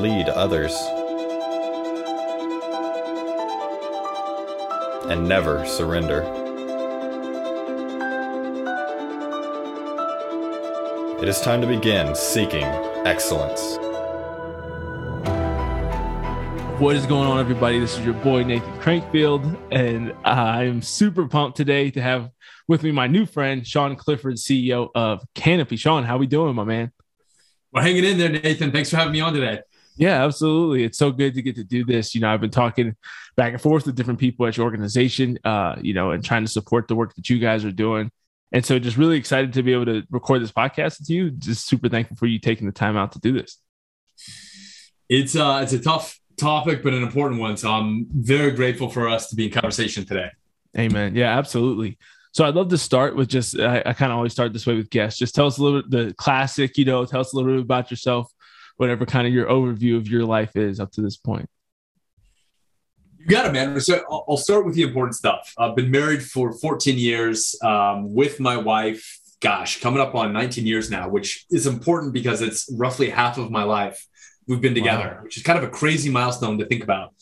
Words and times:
Lead 0.00 0.30
others. 0.30 0.74
And 5.10 5.28
never 5.28 5.66
surrender. 5.66 6.22
It 11.20 11.28
is 11.28 11.42
time 11.42 11.60
to 11.60 11.66
begin 11.66 12.14
seeking 12.14 12.64
excellence. 13.04 13.60
What 16.80 16.96
is 16.96 17.04
going 17.04 17.28
on, 17.28 17.38
everybody? 17.38 17.78
This 17.78 17.98
is 17.98 18.02
your 18.02 18.14
boy 18.14 18.42
Nathan 18.42 18.72
Crankfield, 18.80 19.54
and 19.70 20.14
I'm 20.24 20.80
super 20.80 21.28
pumped 21.28 21.58
today 21.58 21.90
to 21.90 22.00
have 22.00 22.30
with 22.66 22.82
me 22.82 22.90
my 22.90 23.06
new 23.06 23.26
friend 23.26 23.66
Sean 23.66 23.96
Clifford, 23.96 24.36
CEO 24.36 24.88
of 24.94 25.22
Canopy. 25.34 25.76
Sean, 25.76 26.04
how 26.04 26.16
we 26.16 26.26
doing, 26.26 26.54
my 26.54 26.64
man? 26.64 26.90
We're 27.70 27.82
hanging 27.82 28.04
in 28.04 28.16
there, 28.16 28.30
Nathan. 28.30 28.72
Thanks 28.72 28.88
for 28.88 28.96
having 28.96 29.12
me 29.12 29.20
on 29.20 29.34
today. 29.34 29.60
Yeah, 30.00 30.24
absolutely. 30.24 30.84
It's 30.84 30.96
so 30.96 31.12
good 31.12 31.34
to 31.34 31.42
get 31.42 31.56
to 31.56 31.64
do 31.64 31.84
this. 31.84 32.14
You 32.14 32.22
know, 32.22 32.30
I've 32.30 32.40
been 32.40 32.48
talking 32.48 32.96
back 33.36 33.52
and 33.52 33.60
forth 33.60 33.84
with 33.84 33.96
different 33.96 34.18
people 34.18 34.46
at 34.46 34.56
your 34.56 34.64
organization, 34.64 35.38
uh, 35.44 35.76
you 35.82 35.92
know, 35.92 36.12
and 36.12 36.24
trying 36.24 36.42
to 36.42 36.50
support 36.50 36.88
the 36.88 36.94
work 36.94 37.14
that 37.16 37.28
you 37.28 37.38
guys 37.38 37.66
are 37.66 37.70
doing. 37.70 38.10
And 38.50 38.64
so 38.64 38.78
just 38.78 38.96
really 38.96 39.18
excited 39.18 39.52
to 39.52 39.62
be 39.62 39.74
able 39.74 39.84
to 39.84 40.02
record 40.10 40.42
this 40.42 40.52
podcast 40.52 41.00
with 41.00 41.10
you. 41.10 41.30
Just 41.30 41.66
super 41.66 41.90
thankful 41.90 42.16
for 42.16 42.24
you 42.24 42.38
taking 42.38 42.66
the 42.66 42.72
time 42.72 42.96
out 42.96 43.12
to 43.12 43.20
do 43.20 43.34
this. 43.34 43.58
It's 45.10 45.36
uh 45.36 45.60
it's 45.62 45.74
a 45.74 45.78
tough 45.78 46.18
topic, 46.38 46.82
but 46.82 46.94
an 46.94 47.02
important 47.02 47.38
one. 47.38 47.58
So 47.58 47.70
I'm 47.70 48.06
very 48.10 48.52
grateful 48.52 48.88
for 48.88 49.06
us 49.06 49.28
to 49.28 49.36
be 49.36 49.46
in 49.46 49.52
conversation 49.52 50.06
today. 50.06 50.30
Amen. 50.78 51.14
Yeah, 51.14 51.36
absolutely. 51.36 51.98
So 52.32 52.46
I'd 52.46 52.54
love 52.54 52.68
to 52.68 52.78
start 52.78 53.16
with 53.16 53.28
just 53.28 53.60
I, 53.60 53.82
I 53.84 53.92
kind 53.92 54.12
of 54.12 54.16
always 54.16 54.32
start 54.32 54.54
this 54.54 54.66
way 54.66 54.76
with 54.76 54.88
guests. 54.88 55.18
Just 55.18 55.34
tell 55.34 55.46
us 55.46 55.58
a 55.58 55.62
little 55.62 55.82
bit 55.82 55.90
the 55.90 56.14
classic, 56.14 56.78
you 56.78 56.86
know, 56.86 57.04
tell 57.04 57.20
us 57.20 57.34
a 57.34 57.36
little 57.36 57.52
bit 57.52 57.60
about 57.60 57.90
yourself, 57.90 58.32
whatever 58.80 59.04
kind 59.04 59.26
of 59.26 59.32
your 59.34 59.44
overview 59.46 59.98
of 59.98 60.08
your 60.08 60.24
life 60.24 60.56
is 60.56 60.80
up 60.80 60.90
to 60.90 61.02
this 61.02 61.18
point. 61.18 61.46
You 63.18 63.26
got 63.26 63.44
it, 63.44 63.52
man. 63.52 63.78
So 63.78 64.02
I'll 64.10 64.38
start 64.38 64.64
with 64.64 64.74
the 64.74 64.80
important 64.80 65.16
stuff. 65.16 65.52
I've 65.58 65.76
been 65.76 65.90
married 65.90 66.22
for 66.22 66.54
14 66.54 66.96
years 66.96 67.54
um, 67.62 68.14
with 68.14 68.40
my 68.40 68.56
wife. 68.56 69.18
Gosh, 69.40 69.80
coming 69.82 70.00
up 70.00 70.14
on 70.14 70.32
19 70.32 70.66
years 70.66 70.90
now, 70.90 71.10
which 71.10 71.44
is 71.50 71.66
important 71.66 72.14
because 72.14 72.40
it's 72.40 72.72
roughly 72.74 73.10
half 73.10 73.36
of 73.36 73.50
my 73.50 73.64
life 73.64 74.02
we've 74.48 74.62
been 74.62 74.74
together, 74.74 75.16
Wow. 75.18 75.24
which 75.24 75.36
is 75.36 75.42
kind 75.42 75.58
of 75.58 75.64
a 75.64 75.68
crazy 75.68 76.08
milestone 76.10 76.56
to 76.58 76.64
think 76.64 76.82
about. 76.82 77.12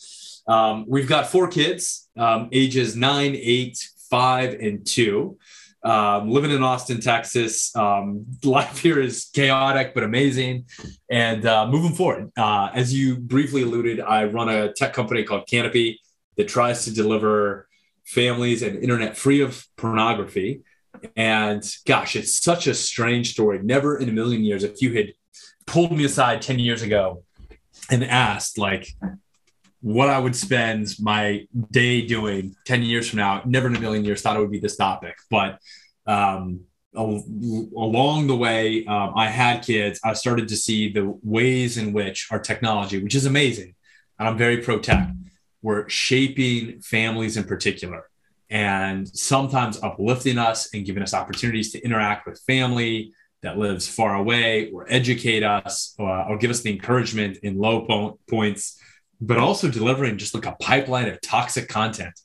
Um, 0.47 0.85
we've 0.87 1.09
got 1.09 1.27
four 1.27 1.49
kids, 1.49 2.07
um, 2.17 2.47
ages 2.53 2.95
nine, 2.95 3.35
eight, 3.37 3.77
five, 4.09 4.53
and 4.53 4.85
two. 4.87 5.37
Um, 5.83 6.29
living 6.29 6.51
in 6.51 6.61
Austin, 6.61 6.99
Texas. 6.99 7.75
Um, 7.75 8.25
life 8.43 8.79
here 8.79 8.99
is 8.99 9.29
chaotic 9.33 9.93
but 9.93 10.03
amazing, 10.03 10.65
and 11.09 11.45
uh, 11.45 11.67
moving 11.67 11.93
forward. 11.93 12.31
Uh, 12.37 12.69
as 12.73 12.93
you 12.93 13.17
briefly 13.17 13.63
alluded, 13.63 13.99
I 13.99 14.25
run 14.25 14.49
a 14.49 14.73
tech 14.73 14.93
company 14.93 15.23
called 15.23 15.47
Canopy 15.47 15.99
that 16.37 16.47
tries 16.47 16.85
to 16.85 16.93
deliver 16.93 17.67
families 18.05 18.63
and 18.63 18.81
internet 18.81 19.15
free 19.17 19.41
of 19.41 19.65
pornography. 19.77 20.61
And 21.15 21.63
gosh, 21.85 22.15
it's 22.15 22.41
such 22.43 22.67
a 22.67 22.73
strange 22.73 23.31
story. 23.31 23.59
Never 23.61 23.97
in 23.97 24.09
a 24.09 24.11
million 24.11 24.43
years, 24.43 24.63
if 24.63 24.81
you 24.81 24.93
had 24.93 25.13
pulled 25.65 25.91
me 25.91 26.03
aside 26.05 26.41
10 26.41 26.59
years 26.59 26.81
ago 26.81 27.23
and 27.91 28.03
asked, 28.03 28.57
like, 28.57 28.87
what 29.81 30.09
I 30.09 30.19
would 30.19 30.35
spend 30.35 30.95
my 30.99 31.47
day 31.71 32.05
doing 32.05 32.55
10 32.65 32.83
years 32.83 33.09
from 33.09 33.17
now, 33.17 33.41
never 33.45 33.67
in 33.67 33.75
a 33.75 33.79
million 33.79 34.03
years 34.03 34.21
thought 34.21 34.35
it 34.35 34.39
would 34.39 34.51
be 34.51 34.59
this 34.59 34.75
topic. 34.75 35.15
But 35.29 35.59
um, 36.05 36.61
al- 36.95 37.23
along 37.77 38.27
the 38.27 38.35
way, 38.35 38.85
um, 38.85 39.13
I 39.15 39.27
had 39.27 39.63
kids. 39.63 39.99
I 40.03 40.13
started 40.13 40.47
to 40.49 40.55
see 40.55 40.91
the 40.91 41.17
ways 41.23 41.77
in 41.77 41.93
which 41.93 42.27
our 42.31 42.39
technology, 42.39 43.01
which 43.01 43.15
is 43.15 43.25
amazing, 43.25 43.75
and 44.17 44.27
I'm 44.27 44.37
very 44.37 44.57
pro 44.57 44.79
tech, 44.79 45.09
were 45.61 45.87
shaping 45.89 46.81
families 46.81 47.37
in 47.37 47.43
particular 47.43 48.09
and 48.49 49.07
sometimes 49.07 49.81
uplifting 49.83 50.37
us 50.37 50.73
and 50.73 50.85
giving 50.85 51.03
us 51.03 51.13
opportunities 51.13 51.71
to 51.71 51.83
interact 51.83 52.25
with 52.25 52.41
family 52.47 53.13
that 53.41 53.57
lives 53.57 53.87
far 53.87 54.15
away 54.15 54.71
or 54.71 54.85
educate 54.89 55.43
us 55.43 55.95
uh, 55.99 56.23
or 56.23 56.37
give 56.37 56.49
us 56.49 56.61
the 56.61 56.71
encouragement 56.71 57.37
in 57.43 57.57
low 57.57 57.85
po- 57.85 58.19
points 58.29 58.78
but 59.21 59.37
also 59.37 59.69
delivering 59.69 60.17
just 60.17 60.33
like 60.33 60.45
a 60.45 60.55
pipeline 60.61 61.07
of 61.07 61.19
toxic 61.21 61.67
content 61.67 62.17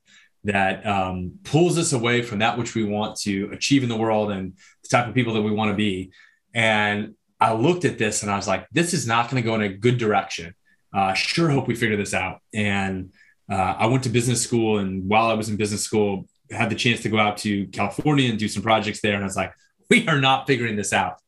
that 0.45 0.87
um, 0.87 1.33
pulls 1.43 1.79
us 1.79 1.93
away 1.93 2.23
from 2.23 2.41
that 2.41 2.59
which 2.59 2.75
we 2.75 2.85
want 2.85 3.17
to 3.17 3.51
achieve 3.53 3.83
in 3.83 3.89
the 3.89 3.97
world 3.97 4.31
and 4.31 4.53
the 4.83 4.89
type 4.89 5.09
of 5.09 5.15
people 5.15 5.35
that 5.35 5.43
we 5.43 5.51
want 5.51 5.71
to 5.71 5.77
be 5.77 6.13
and 6.55 7.15
i 7.41 7.53
looked 7.53 7.85
at 7.85 7.99
this 7.99 8.23
and 8.23 8.31
i 8.31 8.37
was 8.37 8.47
like 8.47 8.69
this 8.71 8.93
is 8.95 9.07
not 9.07 9.31
going 9.31 9.43
to 9.43 9.47
go 9.47 9.55
in 9.55 9.63
a 9.63 9.69
good 9.69 9.99
direction 9.99 10.55
uh, 10.93 11.13
sure 11.15 11.51
hope 11.51 11.67
we 11.67 11.75
figure 11.75 11.97
this 11.97 12.15
out 12.15 12.41
and 12.53 13.11
uh, 13.51 13.77
I 13.79 13.87
went 13.87 14.03
to 14.05 14.09
business 14.09 14.43
school, 14.43 14.79
and 14.79 15.09
while 15.09 15.27
I 15.27 15.35
was 15.35 15.49
in 15.49 15.57
business 15.57 15.83
school, 15.83 16.27
I 16.53 16.57
had 16.57 16.71
the 16.71 16.75
chance 16.75 17.03
to 17.03 17.09
go 17.09 17.19
out 17.19 17.37
to 17.39 17.67
California 17.69 18.31
and 18.31 18.39
do 18.39 18.49
some 18.49 18.63
projects 18.63 19.01
there. 19.01 19.15
And 19.15 19.23
I 19.23 19.27
was 19.27 19.37
like, 19.37 19.53
we 19.91 20.07
are 20.09 20.21
not 20.21 20.47
figuring 20.47 20.77
this 20.77 20.93
out. 20.93 21.19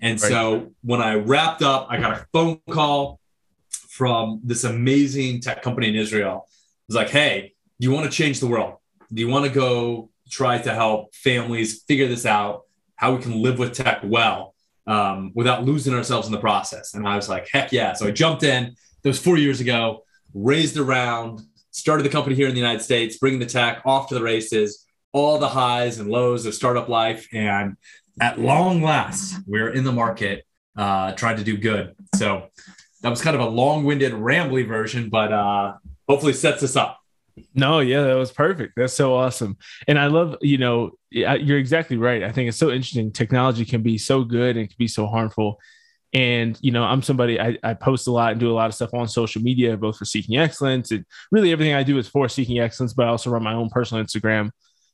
And 0.00 0.20
Right. 0.20 0.30
so 0.30 0.72
when 0.82 1.00
I 1.00 1.14
wrapped 1.14 1.62
up, 1.62 1.86
I 1.90 1.98
got 1.98 2.12
a 2.12 2.26
phone 2.32 2.60
call 2.68 3.19
from 4.00 4.40
this 4.42 4.64
amazing 4.64 5.42
tech 5.42 5.60
company 5.60 5.86
in 5.86 5.94
Israel. 5.94 6.36
It 6.46 6.88
was 6.88 6.96
like, 6.96 7.10
hey, 7.10 7.52
do 7.78 7.86
you 7.86 7.92
want 7.92 8.10
to 8.10 8.16
change 8.20 8.40
the 8.40 8.46
world? 8.46 8.76
Do 9.12 9.20
you 9.20 9.28
want 9.28 9.44
to 9.44 9.50
go 9.50 10.08
try 10.30 10.56
to 10.56 10.72
help 10.72 11.14
families 11.14 11.82
figure 11.82 12.08
this 12.08 12.24
out, 12.24 12.62
how 12.96 13.14
we 13.14 13.22
can 13.22 13.42
live 13.42 13.58
with 13.58 13.74
tech 13.74 14.00
well 14.02 14.54
um, 14.86 15.32
without 15.34 15.66
losing 15.66 15.92
ourselves 15.92 16.26
in 16.28 16.32
the 16.32 16.40
process? 16.40 16.94
And 16.94 17.06
I 17.06 17.14
was 17.14 17.28
like, 17.28 17.46
heck 17.52 17.72
yeah. 17.72 17.92
So 17.92 18.06
I 18.06 18.10
jumped 18.10 18.42
in. 18.42 18.74
That 19.02 19.10
was 19.10 19.20
four 19.20 19.36
years 19.36 19.60
ago, 19.60 20.04
raised 20.32 20.78
around, 20.78 21.42
started 21.70 22.02
the 22.02 22.14
company 22.16 22.34
here 22.34 22.48
in 22.48 22.54
the 22.54 22.60
United 22.66 22.80
States, 22.80 23.18
bringing 23.18 23.38
the 23.38 23.52
tech 23.60 23.82
off 23.84 24.08
to 24.08 24.14
the 24.14 24.22
races, 24.22 24.86
all 25.12 25.36
the 25.36 25.48
highs 25.48 25.98
and 25.98 26.08
lows 26.08 26.46
of 26.46 26.54
startup 26.54 26.88
life. 26.88 27.28
And 27.34 27.76
at 28.18 28.40
long 28.40 28.80
last, 28.80 29.40
we're 29.46 29.74
in 29.74 29.84
the 29.84 29.92
market 29.92 30.46
uh, 30.74 31.12
trying 31.12 31.36
to 31.36 31.44
do 31.44 31.58
good. 31.58 31.94
So 32.14 32.48
that 33.02 33.08
was 33.08 33.22
kind 33.22 33.34
of 33.34 33.42
a 33.42 33.48
long 33.48 33.84
winded, 33.84 34.12
rambly 34.12 34.66
version, 34.66 35.08
but 35.08 35.32
uh, 35.32 35.74
hopefully 36.08 36.32
sets 36.32 36.62
us 36.62 36.76
up. 36.76 36.98
No, 37.54 37.80
yeah, 37.80 38.02
that 38.02 38.14
was 38.14 38.32
perfect. 38.32 38.74
That's 38.76 38.92
so 38.92 39.14
awesome. 39.14 39.56
And 39.88 39.98
I 39.98 40.06
love, 40.06 40.36
you 40.42 40.58
know, 40.58 40.90
you're 41.10 41.58
exactly 41.58 41.96
right. 41.96 42.22
I 42.22 42.32
think 42.32 42.48
it's 42.48 42.58
so 42.58 42.70
interesting. 42.70 43.12
Technology 43.12 43.64
can 43.64 43.82
be 43.82 43.96
so 43.96 44.24
good 44.24 44.56
and 44.56 44.68
can 44.68 44.76
be 44.78 44.88
so 44.88 45.06
harmful. 45.06 45.58
And, 46.12 46.58
you 46.60 46.72
know, 46.72 46.82
I'm 46.82 47.02
somebody, 47.02 47.40
I, 47.40 47.56
I 47.62 47.74
post 47.74 48.08
a 48.08 48.10
lot 48.10 48.32
and 48.32 48.40
do 48.40 48.50
a 48.50 48.52
lot 48.52 48.66
of 48.66 48.74
stuff 48.74 48.92
on 48.92 49.08
social 49.08 49.40
media, 49.40 49.76
both 49.76 49.96
for 49.96 50.04
seeking 50.04 50.36
excellence. 50.36 50.90
And 50.90 51.06
really 51.30 51.52
everything 51.52 51.74
I 51.74 51.84
do 51.84 51.98
is 51.98 52.08
for 52.08 52.28
seeking 52.28 52.58
excellence, 52.58 52.92
but 52.92 53.06
I 53.06 53.10
also 53.10 53.30
run 53.30 53.44
my 53.44 53.54
own 53.54 53.70
personal 53.70 54.04
Instagram. 54.04 54.50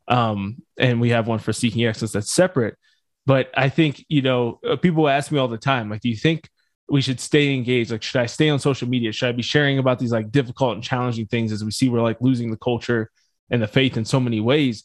Um, 0.08 0.62
and 0.78 1.00
we 1.00 1.10
have 1.10 1.26
one 1.26 1.38
for 1.38 1.52
seeking 1.52 1.84
excellence 1.86 2.12
that's 2.12 2.32
separate. 2.32 2.76
But 3.24 3.50
I 3.56 3.70
think, 3.70 4.04
you 4.08 4.22
know, 4.22 4.60
uh, 4.64 4.76
people 4.76 5.08
ask 5.08 5.32
me 5.32 5.38
all 5.38 5.48
the 5.48 5.58
time, 5.58 5.90
like, 5.90 6.02
do 6.02 6.08
you 6.08 6.16
think 6.16 6.48
we 6.88 7.00
should 7.00 7.20
stay 7.20 7.54
engaged? 7.54 7.90
Like, 7.90 8.02
should 8.02 8.20
I 8.20 8.26
stay 8.26 8.48
on 8.48 8.58
social 8.58 8.88
media? 8.88 9.12
Should 9.12 9.28
I 9.28 9.32
be 9.32 9.42
sharing 9.42 9.78
about 9.78 9.98
these 9.98 10.12
like 10.12 10.30
difficult 10.30 10.74
and 10.74 10.82
challenging 10.84 11.26
things 11.26 11.52
as 11.52 11.64
we 11.64 11.70
see 11.70 11.88
we're 11.88 12.00
like 12.02 12.20
losing 12.20 12.50
the 12.50 12.56
culture 12.56 13.10
and 13.50 13.62
the 13.62 13.66
faith 13.68 13.96
in 13.96 14.04
so 14.04 14.20
many 14.20 14.40
ways? 14.40 14.84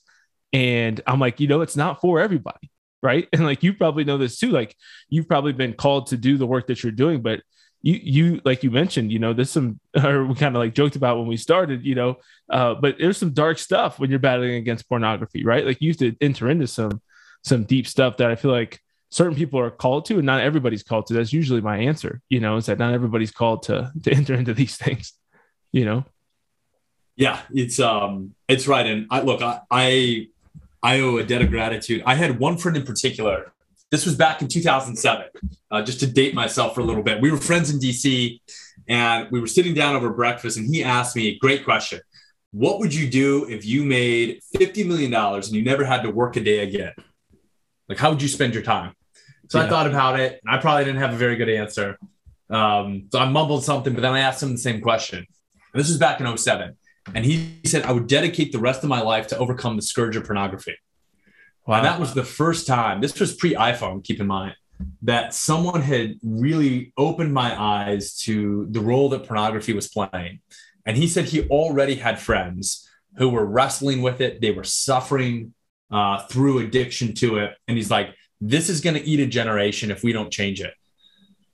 And 0.53 1.00
I'm 1.07 1.19
like, 1.19 1.39
you 1.39 1.48
know, 1.48 1.62
it's 1.62 1.75
not 1.77 2.01
for 2.01 2.19
everybody. 2.19 2.69
right? 3.01 3.27
And 3.33 3.45
like 3.45 3.63
you 3.63 3.74
probably 3.74 4.03
know 4.03 4.18
this 4.18 4.39
too. 4.39 4.50
Like 4.51 4.75
you've 5.09 5.27
probably 5.27 5.53
been 5.53 5.74
called 5.74 6.07
to 6.07 6.18
do 6.18 6.38
the 6.38 6.48
work 6.48 6.68
that 6.68 6.83
you're 6.83 6.92
doing, 6.92 7.21
but 7.21 7.42
you 7.83 8.00
you 8.01 8.42
like 8.45 8.63
you 8.63 8.69
mentioned, 8.71 9.12
you 9.12 9.19
know, 9.19 9.33
there's 9.33 9.50
some 9.50 9.80
or 10.04 10.25
we 10.25 10.36
kind 10.36 10.56
of 10.56 10.59
like 10.59 10.74
joked 10.75 10.95
about 10.95 11.18
when 11.18 11.27
we 11.27 11.38
started, 11.38 11.83
you 11.86 11.95
know, 11.95 12.18
uh, 12.51 12.75
but 12.75 12.97
there's 13.00 13.18
some 13.18 13.33
dark 13.33 13.57
stuff 13.57 14.00
when 14.00 14.09
you're 14.09 14.19
battling 14.19 14.56
against 14.56 14.88
pornography, 14.89 15.44
right? 15.45 15.65
Like 15.65 15.81
you 15.81 15.89
have 15.92 15.97
to 15.97 16.15
enter 16.21 16.50
into 16.50 16.68
some 16.68 17.01
some 17.44 17.63
deep 17.63 17.88
stuff 17.88 18.18
that 18.18 18.30
I 18.30 18.36
feel 18.36 18.51
like 18.51 18.80
certain 19.12 19.36
people 19.36 19.60
are 19.60 19.69
called 19.69 20.06
to 20.06 20.16
and 20.16 20.25
not 20.25 20.42
everybody's 20.42 20.84
called 20.84 21.06
to. 21.08 21.13
That's 21.13 21.31
usually 21.31 21.62
my 21.62 21.78
answer, 21.78 22.22
you 22.30 22.40
know, 22.40 22.58
is 22.58 22.66
that 22.66 22.80
not 22.80 22.94
everybody's 22.94 23.31
called 23.31 23.63
to 23.63 23.92
to 24.04 24.12
enter 24.12 24.34
into 24.34 24.54
these 24.54 24.78
things, 24.78 25.13
you 25.72 25.86
know. 25.86 26.06
Yeah, 27.16 27.40
it's 27.54 27.80
um 27.80 28.34
it's 28.48 28.68
right. 28.68 28.86
And 28.86 29.08
I 29.12 29.22
look, 29.22 29.42
I 29.42 29.62
I, 29.69 30.28
I 30.81 31.00
owe 31.02 31.18
a 31.18 31.24
debt 31.24 31.44
of 31.44 31.52
gratitude. 31.52 32.02
I 32.06 32.16
had 32.16 32.40
one 32.40 32.58
friend 32.58 32.75
in 32.75 32.84
particular 32.84 33.52
this 33.92 34.06
was 34.06 34.16
back 34.16 34.42
in 34.42 34.48
2007, 34.48 35.25
uh, 35.69 35.81
just 35.84 36.00
to 36.00 36.07
date 36.07 36.34
myself 36.34 36.74
for 36.74 36.80
a 36.80 36.84
little 36.84 37.04
bit. 37.04 37.22
We 37.22 37.30
were 37.30 37.38
friends 37.38 37.69
in 37.69 37.80
DC 37.80 38.40
and 38.88 39.30
we 39.31 39.42
were 39.42 39.48
sitting 39.48 39.74
down 39.74 39.96
over 39.96 40.10
breakfast, 40.10 40.57
and 40.57 40.74
he 40.74 40.84
asked 40.84 41.16
me 41.16 41.28
a 41.28 41.38
great 41.38 41.66
question 41.66 42.00
What 42.52 42.80
would 42.80 42.94
you 42.94 43.10
do 43.10 43.48
if 43.50 43.66
you 43.66 43.84
made 43.84 44.40
$50 44.56 44.88
million 44.88 45.14
and 45.14 45.52
you 45.52 45.62
never 45.62 45.84
had 45.84 46.04
to 46.04 46.10
work 46.10 46.38
a 46.38 46.40
day 46.40 46.60
again? 46.60 46.94
Like, 47.90 47.98
how 47.98 48.10
would 48.10 48.22
you 48.22 48.30
spend 48.30 48.54
your 48.54 48.64
time? 48.64 48.94
So 49.51 49.59
yeah. 49.59 49.65
I 49.65 49.69
thought 49.69 49.86
about 49.86 50.18
it, 50.18 50.39
and 50.45 50.56
I 50.56 50.62
probably 50.62 50.86
didn't 50.86 51.01
have 51.01 51.12
a 51.12 51.18
very 51.18 51.36
good 51.36 51.50
answer. 51.50 52.00
Um, 52.50 53.09
so 53.12 53.19
I 53.19 53.27
mumbled 53.27 53.65
something, 53.65 53.94
but 53.94 54.00
then 54.00 54.13
I 54.13 54.21
asked 54.21 54.42
him 54.42 54.53
the 54.53 54.57
same 54.57 54.80
question. 54.80 55.18
And 55.18 55.80
this 55.81 55.89
was 55.89 55.98
back 55.98 56.21
in 56.21 56.38
07. 56.38 56.77
And 57.13 57.25
he 57.25 57.59
said, 57.65 57.83
I 57.83 57.92
would 57.92 58.07
dedicate 58.07 58.53
the 58.53 58.59
rest 58.59 58.81
of 58.83 58.88
my 58.88 59.01
life 59.01 59.27
to 59.27 59.38
overcome 59.38 59.75
the 59.75 59.81
scourge 59.81 60.15
of 60.15 60.24
pornography. 60.24 60.77
Wow. 61.68 61.75
And 61.75 61.86
that 61.86 62.00
was 62.00 62.13
the 62.13 62.24
first 62.24 62.65
time, 62.65 63.01
this 63.01 63.19
was 63.19 63.36
pre 63.36 63.53
iPhone, 63.53 64.01
keep 64.01 64.21
in 64.21 64.27
mind, 64.27 64.56
that 65.01 65.33
someone 65.33 65.81
had 65.81 66.15
really 66.24 66.94
opened 66.95 67.33
my 67.33 67.62
eyes 67.62 68.15
to 68.19 68.68
the 68.71 68.80
role 68.80 69.09
that 69.09 69.27
pornography 69.27 69.74
was 69.74 69.89
playing. 69.89 70.39
And 70.86 70.95
he 70.95 71.09
said 71.09 71.25
he 71.25 71.45
already 71.50 71.95
had 71.95 72.21
friends 72.21 72.89
who 73.18 73.27
were 73.27 73.45
wrestling 73.45 74.01
with 74.01 74.21
it, 74.21 74.39
they 74.39 74.51
were 74.51 74.63
suffering 74.63 75.54
uh, 75.92 76.25
through 76.27 76.59
addiction 76.59 77.13
to 77.15 77.39
it. 77.39 77.57
And 77.68 77.75
he's 77.75 77.92
like, 77.92 78.15
this 78.42 78.70
is 78.70 78.82
going 78.82 78.96
to 78.96 79.04
eat 79.04 79.20
a 79.20 79.28
generation 79.28 79.92
if 79.92 80.04
we 80.04 80.12
don't 80.12 80.32
change 80.32 80.60
it. 80.60 80.74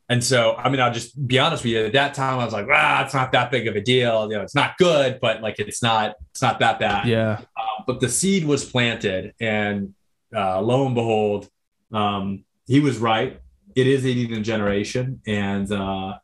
And 0.10 0.24
so, 0.24 0.56
I 0.56 0.70
mean, 0.70 0.80
I'll 0.80 0.94
just 0.94 1.28
be 1.28 1.38
honest 1.38 1.66
with 1.66 1.74
you. 1.74 1.86
At 1.86 1.94
that 1.94 2.14
time, 2.14 2.40
I 2.40 2.46
was 2.46 2.54
like, 2.54 2.68
"Ah, 2.72 3.04
it's 3.04 3.14
not 3.14 3.34
that 3.34 3.52
big 3.52 3.68
of 3.68 3.76
a 3.76 3.82
deal. 3.82 4.32
You 4.32 4.38
know, 4.38 4.42
it's 4.42 4.56
not 4.56 4.78
good, 4.78 5.20
but 5.20 5.42
like, 5.42 5.60
it's 5.60 5.84
not, 5.84 6.16
it's 6.32 6.42
not 6.42 6.60
that 6.60 6.80
bad." 6.80 7.08
Yeah. 7.08 7.42
Uh, 7.58 7.84
but 7.86 8.00
the 8.00 8.08
seed 8.08 8.46
was 8.46 8.64
planted, 8.64 9.34
and 9.42 9.94
uh, 10.34 10.62
lo 10.62 10.86
and 10.86 10.96
behold, 10.96 11.50
um, 11.92 12.46
he 12.68 12.80
was 12.80 13.00
right. 13.00 13.42
It 13.76 13.86
is 13.86 14.06
eating 14.06 14.38
a 14.38 14.42
generation, 14.42 15.22
and 15.28 15.70
uh, 15.70 16.18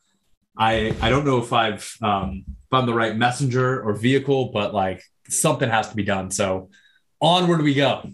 I 0.58 0.96
I 1.02 1.10
don't 1.10 1.26
know 1.26 1.40
if 1.40 1.52
I've 1.52 1.94
um, 2.02 2.46
found 2.72 2.88
the 2.88 2.94
right 2.94 3.16
messenger 3.16 3.82
or 3.82 3.94
vehicle, 3.94 4.52
but 4.54 4.74
like 4.74 5.04
something 5.28 5.70
has 5.70 5.90
to 5.90 5.96
be 5.96 6.04
done. 6.04 6.32
So 6.32 6.70
onward 7.22 7.62
we 7.62 7.74
go. 7.74 8.10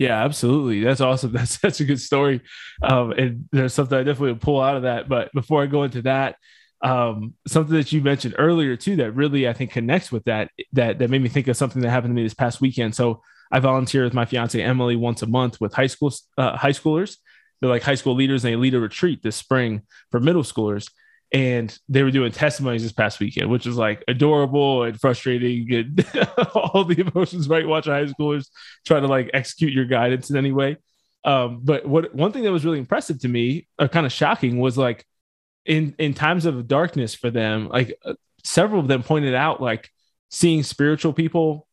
Yeah, 0.00 0.24
absolutely. 0.24 0.82
That's 0.82 1.02
awesome. 1.02 1.32
That's 1.34 1.60
such 1.60 1.80
a 1.80 1.84
good 1.84 2.00
story. 2.00 2.40
Um, 2.82 3.12
and 3.12 3.48
there's 3.52 3.74
something 3.74 3.98
I 3.98 4.02
definitely 4.02 4.32
will 4.32 4.38
pull 4.40 4.60
out 4.60 4.76
of 4.76 4.82
that. 4.82 5.08
But 5.08 5.30
before 5.34 5.62
I 5.62 5.66
go 5.66 5.84
into 5.84 6.02
that, 6.02 6.36
um, 6.82 7.34
something 7.46 7.76
that 7.76 7.92
you 7.92 8.00
mentioned 8.00 8.34
earlier 8.38 8.74
too 8.76 8.96
that 8.96 9.12
really 9.12 9.46
I 9.46 9.52
think 9.52 9.70
connects 9.70 10.10
with 10.10 10.24
that 10.24 10.50
that 10.72 10.98
that 10.98 11.10
made 11.10 11.20
me 11.22 11.28
think 11.28 11.46
of 11.48 11.56
something 11.58 11.82
that 11.82 11.90
happened 11.90 12.12
to 12.12 12.16
me 12.16 12.22
this 12.22 12.34
past 12.34 12.62
weekend. 12.62 12.94
So 12.94 13.22
I 13.52 13.60
volunteer 13.60 14.04
with 14.04 14.14
my 14.14 14.24
fiance 14.24 14.60
Emily 14.60 14.96
once 14.96 15.22
a 15.22 15.26
month 15.26 15.60
with 15.60 15.74
high 15.74 15.88
school 15.88 16.12
uh, 16.38 16.56
high 16.56 16.72
schoolers. 16.72 17.16
They're 17.60 17.70
like 17.70 17.82
high 17.82 17.96
school 17.96 18.14
leaders, 18.14 18.44
and 18.44 18.52
they 18.52 18.56
lead 18.56 18.74
a 18.74 18.80
retreat 18.80 19.22
this 19.22 19.36
spring 19.36 19.82
for 20.10 20.20
middle 20.20 20.42
schoolers. 20.42 20.90
And 21.32 21.76
they 21.88 22.02
were 22.02 22.10
doing 22.10 22.32
testimonies 22.32 22.82
this 22.82 22.92
past 22.92 23.20
weekend, 23.20 23.50
which 23.50 23.66
is 23.66 23.76
like 23.76 24.02
adorable 24.08 24.82
and 24.82 25.00
frustrating 25.00 25.72
and 25.72 26.04
all 26.54 26.84
the 26.84 27.00
emotions, 27.00 27.48
right? 27.48 27.66
Watching 27.66 27.92
high 27.92 28.06
schoolers 28.06 28.48
try 28.84 28.98
to 28.98 29.06
like 29.06 29.30
execute 29.32 29.72
your 29.72 29.84
guidance 29.84 30.30
in 30.30 30.36
any 30.36 30.50
way. 30.50 30.78
Um, 31.24 31.60
but 31.62 31.86
what 31.86 32.14
one 32.14 32.32
thing 32.32 32.42
that 32.44 32.52
was 32.52 32.64
really 32.64 32.78
impressive 32.78 33.20
to 33.20 33.28
me, 33.28 33.68
or 33.78 33.88
kind 33.88 34.06
of 34.06 34.12
shocking, 34.12 34.58
was 34.58 34.76
like 34.76 35.04
in 35.64 35.94
in 35.98 36.14
times 36.14 36.46
of 36.46 36.66
darkness 36.66 37.14
for 37.14 37.30
them, 37.30 37.68
like 37.68 37.94
uh, 38.04 38.14
several 38.44 38.80
of 38.80 38.88
them 38.88 39.02
pointed 39.02 39.34
out 39.34 39.60
like 39.60 39.88
seeing 40.30 40.62
spiritual 40.62 41.12
people 41.12 41.66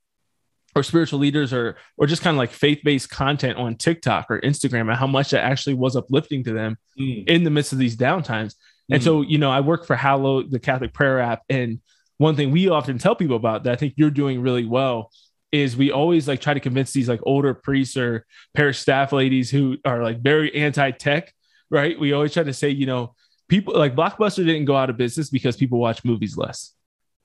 or 0.76 0.84
spiritual 0.84 1.20
leaders 1.20 1.54
or 1.54 1.78
or 1.98 2.06
just 2.06 2.22
kind 2.22 2.36
of 2.36 2.40
like 2.40 2.52
faith-based 2.52 3.10
content 3.10 3.58
on 3.58 3.76
TikTok 3.76 4.28
or 4.30 4.40
Instagram 4.42 4.82
and 4.82 4.98
how 4.98 5.08
much 5.08 5.32
that 5.32 5.44
actually 5.44 5.74
was 5.76 5.96
uplifting 5.96 6.44
to 6.44 6.54
them 6.54 6.78
mm. 7.00 7.28
in 7.28 7.44
the 7.44 7.50
midst 7.50 7.74
of 7.74 7.80
these 7.80 7.96
downtimes. 7.96 8.56
Mm. 8.92 8.96
And 8.96 9.04
so, 9.04 9.22
you 9.22 9.38
know, 9.38 9.52
I 9.52 9.62
work 9.62 9.86
for 9.86 9.96
Hallow, 9.96 10.44
the 10.44 10.60
Catholic 10.60 10.94
prayer 10.94 11.20
app, 11.20 11.44
and 11.50 11.80
one 12.18 12.36
thing 12.36 12.52
we 12.52 12.70
often 12.70 12.98
tell 12.98 13.16
people 13.16 13.36
about 13.36 13.64
that 13.64 13.74
I 13.74 13.76
think 13.76 13.94
you're 13.96 14.10
doing 14.10 14.42
really 14.42 14.66
well 14.66 15.12
is 15.52 15.78
we 15.78 15.92
always 15.92 16.28
like 16.28 16.42
try 16.42 16.54
to 16.54 16.60
convince 16.60 16.92
these 16.92 17.08
like 17.08 17.22
older 17.24 17.54
priests 17.54 17.96
or 17.96 18.26
parish 18.54 18.80
staff 18.80 19.14
ladies 19.14 19.50
who 19.52 19.78
are 19.86 20.04
like 20.04 20.20
very 20.22 20.54
anti-tech, 20.56 21.32
right? 21.70 21.98
We 22.00 22.14
always 22.14 22.34
try 22.34 22.44
to 22.44 22.54
say, 22.54 22.70
you 22.70 22.86
know, 22.86 23.14
people 23.48 23.78
like 23.78 23.96
Blockbuster 23.96 24.46
didn't 24.46 24.66
go 24.66 24.76
out 24.76 24.90
of 24.90 24.98
business 24.98 25.30
because 25.30 25.56
people 25.56 25.80
watch 25.80 26.04
movies 26.04 26.36
less 26.36 26.74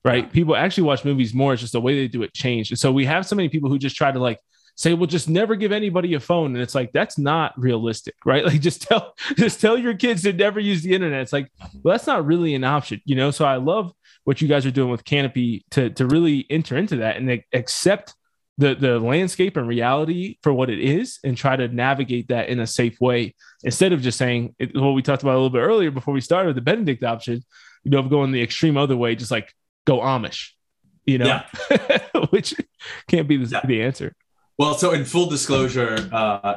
right? 0.04 0.32
People 0.32 0.56
actually 0.56 0.84
watch 0.84 1.04
movies 1.04 1.34
more. 1.34 1.52
It's 1.52 1.62
just 1.62 1.72
the 1.72 1.80
way 1.80 1.94
they 1.94 2.08
do 2.08 2.22
it 2.22 2.34
changed. 2.34 2.72
And 2.72 2.78
so 2.78 2.92
we 2.92 3.04
have 3.04 3.26
so 3.26 3.36
many 3.36 3.48
people 3.48 3.70
who 3.70 3.78
just 3.78 3.96
try 3.96 4.10
to 4.10 4.18
like 4.18 4.38
say, 4.74 4.94
well, 4.94 5.06
just 5.06 5.28
never 5.28 5.54
give 5.54 5.72
anybody 5.72 6.14
a 6.14 6.20
phone. 6.20 6.54
And 6.54 6.62
it's 6.62 6.74
like, 6.74 6.92
that's 6.92 7.18
not 7.18 7.52
realistic, 7.58 8.14
right? 8.24 8.44
Like 8.52 8.60
just 8.60 8.82
tell, 8.82 9.14
just 9.36 9.60
tell 9.60 9.78
your 9.78 9.94
kids 9.94 10.22
to 10.22 10.32
never 10.32 10.60
use 10.60 10.82
the 10.82 10.94
internet. 10.94 11.22
It's 11.22 11.32
like, 11.32 11.50
well, 11.82 11.92
that's 11.92 12.06
not 12.06 12.26
really 12.26 12.54
an 12.54 12.64
option, 12.64 13.00
you 13.04 13.14
know? 13.14 13.30
So 13.30 13.44
I 13.44 13.56
love 13.56 13.92
what 14.24 14.40
you 14.40 14.48
guys 14.48 14.66
are 14.66 14.70
doing 14.70 14.90
with 14.90 15.04
Canopy 15.04 15.64
to, 15.72 15.90
to 15.90 16.06
really 16.06 16.46
enter 16.50 16.76
into 16.76 16.96
that 16.96 17.16
and 17.16 17.42
accept 17.52 18.14
the, 18.58 18.74
the 18.74 18.98
landscape 19.00 19.56
and 19.56 19.66
reality 19.66 20.38
for 20.42 20.52
what 20.52 20.70
it 20.70 20.78
is 20.78 21.18
and 21.24 21.36
try 21.36 21.56
to 21.56 21.68
navigate 21.68 22.28
that 22.28 22.48
in 22.48 22.60
a 22.60 22.66
safe 22.66 23.00
way 23.00 23.34
instead 23.64 23.92
of 23.92 24.02
just 24.02 24.18
saying 24.18 24.54
what 24.74 24.92
we 24.92 25.02
talked 25.02 25.22
about 25.22 25.32
a 25.32 25.40
little 25.40 25.50
bit 25.50 25.60
earlier 25.60 25.90
before 25.90 26.14
we 26.14 26.20
started 26.20 26.54
the 26.54 26.60
Benedict 26.60 27.02
option, 27.02 27.42
you 27.84 27.90
know, 27.90 27.98
of 27.98 28.10
going 28.10 28.30
the 28.30 28.42
extreme 28.42 28.76
other 28.76 28.96
way, 28.96 29.14
just 29.14 29.30
like 29.30 29.52
go 29.86 30.00
Amish, 30.00 30.50
you 31.06 31.18
know, 31.18 31.40
yeah. 31.70 31.98
which 32.30 32.54
can't 33.08 33.26
be 33.26 33.36
the, 33.36 33.48
yeah. 33.48 33.60
the, 33.64 33.82
answer. 33.82 34.14
Well, 34.58 34.74
so 34.74 34.92
in 34.92 35.04
full 35.04 35.28
disclosure, 35.28 36.08
uh, 36.12 36.56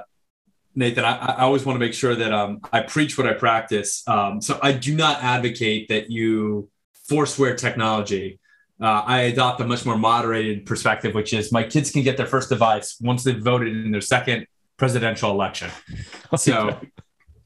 Nathan, 0.76 1.06
I, 1.06 1.16
I, 1.18 1.42
always 1.44 1.66
want 1.66 1.76
to 1.76 1.80
make 1.80 1.94
sure 1.94 2.16
that 2.16 2.34
um, 2.34 2.60
I 2.74 2.82
preach 2.82 3.18
what 3.18 3.26
I 3.26 3.34
practice. 3.34 4.06
Um, 4.08 4.42
so 4.42 4.60
I 4.62 4.74
do 4.74 4.96
not 4.96 5.24
advocate 5.24 5.88
that 5.88 6.12
you 6.12 6.70
forswear 7.10 7.56
technology. 7.56 8.40
Uh, 8.82 9.04
I 9.06 9.22
adopt 9.22 9.62
a 9.62 9.66
much 9.66 9.86
more 9.86 9.98
moderated 9.98 10.66
perspective, 10.66 11.16
which 11.16 11.34
is 11.34 11.52
my 11.52 11.64
kids 11.64 11.92
can 11.92 12.04
get 12.04 12.18
their 12.18 12.26
first 12.26 12.50
device 12.50 12.98
once 13.00 13.24
they've 13.24 13.42
voted 13.42 13.70
in 13.70 13.92
their 13.92 14.02
second 14.02 14.48
presidential 14.78 15.32
election. 15.32 15.72
So 16.38 16.78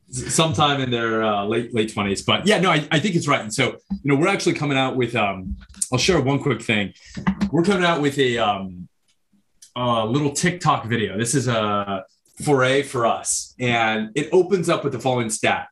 sometime 0.10 0.82
in 0.82 0.90
their 0.90 1.24
uh, 1.24 1.46
late 1.46 1.76
late 1.76 1.94
twenties. 1.94 2.24
But 2.24 2.48
yeah, 2.48 2.60
no, 2.60 2.72
I, 2.72 2.88
I 2.92 3.00
think 3.00 3.14
it's 3.14 3.28
right. 3.28 3.42
And 3.42 3.54
so 3.54 3.78
you 3.92 4.00
know, 4.06 4.16
we're 4.16 4.28
actually 4.28 4.56
coming 4.56 4.80
out 4.80 4.96
with. 4.96 5.16
Um, 5.16 5.58
I'll 5.92 6.00
share 6.00 6.20
one 6.20 6.40
quick 6.40 6.64
thing. 6.64 6.94
We're 7.52 7.64
coming 7.64 7.84
out 7.84 8.02
with 8.02 8.18
a 8.18 8.40
um, 8.40 8.89
a 9.80 10.06
little 10.06 10.32
TikTok 10.32 10.86
video. 10.86 11.18
This 11.18 11.36
is 11.36 11.48
a 11.48 12.04
foray 12.44 12.84
for 12.84 13.06
us, 13.06 13.56
and 13.60 14.10
it 14.16 14.30
opens 14.32 14.70
up 14.70 14.84
with 14.84 14.94
the 14.94 15.00
following 15.00 15.30
stat. 15.30 15.68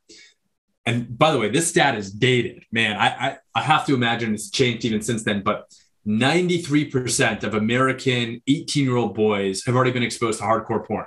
And 0.86 1.18
by 1.18 1.32
the 1.32 1.38
way, 1.38 1.50
this 1.50 1.68
stat 1.68 1.96
is 1.96 2.10
dated. 2.10 2.64
Man, 2.72 2.96
I, 2.96 3.08
I, 3.08 3.38
I 3.54 3.62
have 3.62 3.84
to 3.86 3.94
imagine 3.94 4.32
it's 4.32 4.50
changed 4.50 4.86
even 4.86 5.02
since 5.02 5.22
then. 5.22 5.42
But 5.42 5.70
93% 6.06 7.44
of 7.44 7.54
American 7.54 8.40
18 8.46 8.84
year 8.84 8.96
old 8.96 9.14
boys 9.14 9.64
have 9.66 9.76
already 9.76 9.90
been 9.90 10.02
exposed 10.02 10.38
to 10.38 10.46
hardcore 10.46 10.86
porn. 10.86 11.04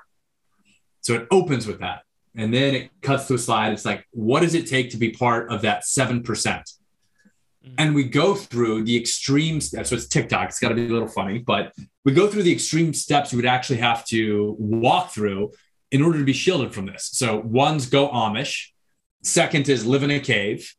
So 1.00 1.16
it 1.16 1.28
opens 1.32 1.66
with 1.66 1.80
that. 1.80 2.04
And 2.36 2.54
then 2.54 2.76
it 2.76 2.92
cuts 3.02 3.28
to 3.28 3.34
a 3.34 3.38
slide. 3.40 3.74
It's 3.74 3.86
like, 3.86 4.06
what 4.12 4.42
does 4.42 4.54
it 4.54 4.68
take 4.68 4.92
to 4.92 4.98
be 4.98 5.10
part 5.10 5.52
of 5.52 5.64
that 5.64 5.84
7%? 5.84 6.62
Mm-hmm. 7.66 7.76
And 7.78 7.96
we 7.96 8.06
go 8.06 8.34
through 8.34 8.84
the 8.84 8.98
extreme 8.98 9.62
steps. 9.62 9.90
So 9.90 9.96
it's 9.96 10.08
TikTok. 10.08 10.50
It's 10.50 10.60
got 10.60 10.70
to 10.70 10.76
be 10.76 10.88
a 10.88 10.90
little 10.90 11.08
funny, 11.08 11.40
but 11.40 11.74
we 12.04 12.14
go 12.14 12.28
through 12.28 12.44
the 12.44 12.52
extreme 12.52 12.94
steps 12.94 13.32
you 13.32 13.38
would 13.38 13.46
actually 13.46 13.78
have 13.78 14.06
to 14.08 14.56
walk 14.58 15.12
through 15.12 15.52
in 15.92 16.02
order 16.02 16.18
to 16.18 16.24
be 16.24 16.34
shielded 16.34 16.74
from 16.74 16.86
this. 16.88 17.10
So 17.14 17.40
one's 17.40 17.88
go 17.88 18.10
Amish. 18.10 18.70
Second 19.24 19.70
is 19.70 19.86
live 19.86 20.02
in 20.02 20.12
a 20.12 20.20
cave, 20.20 20.74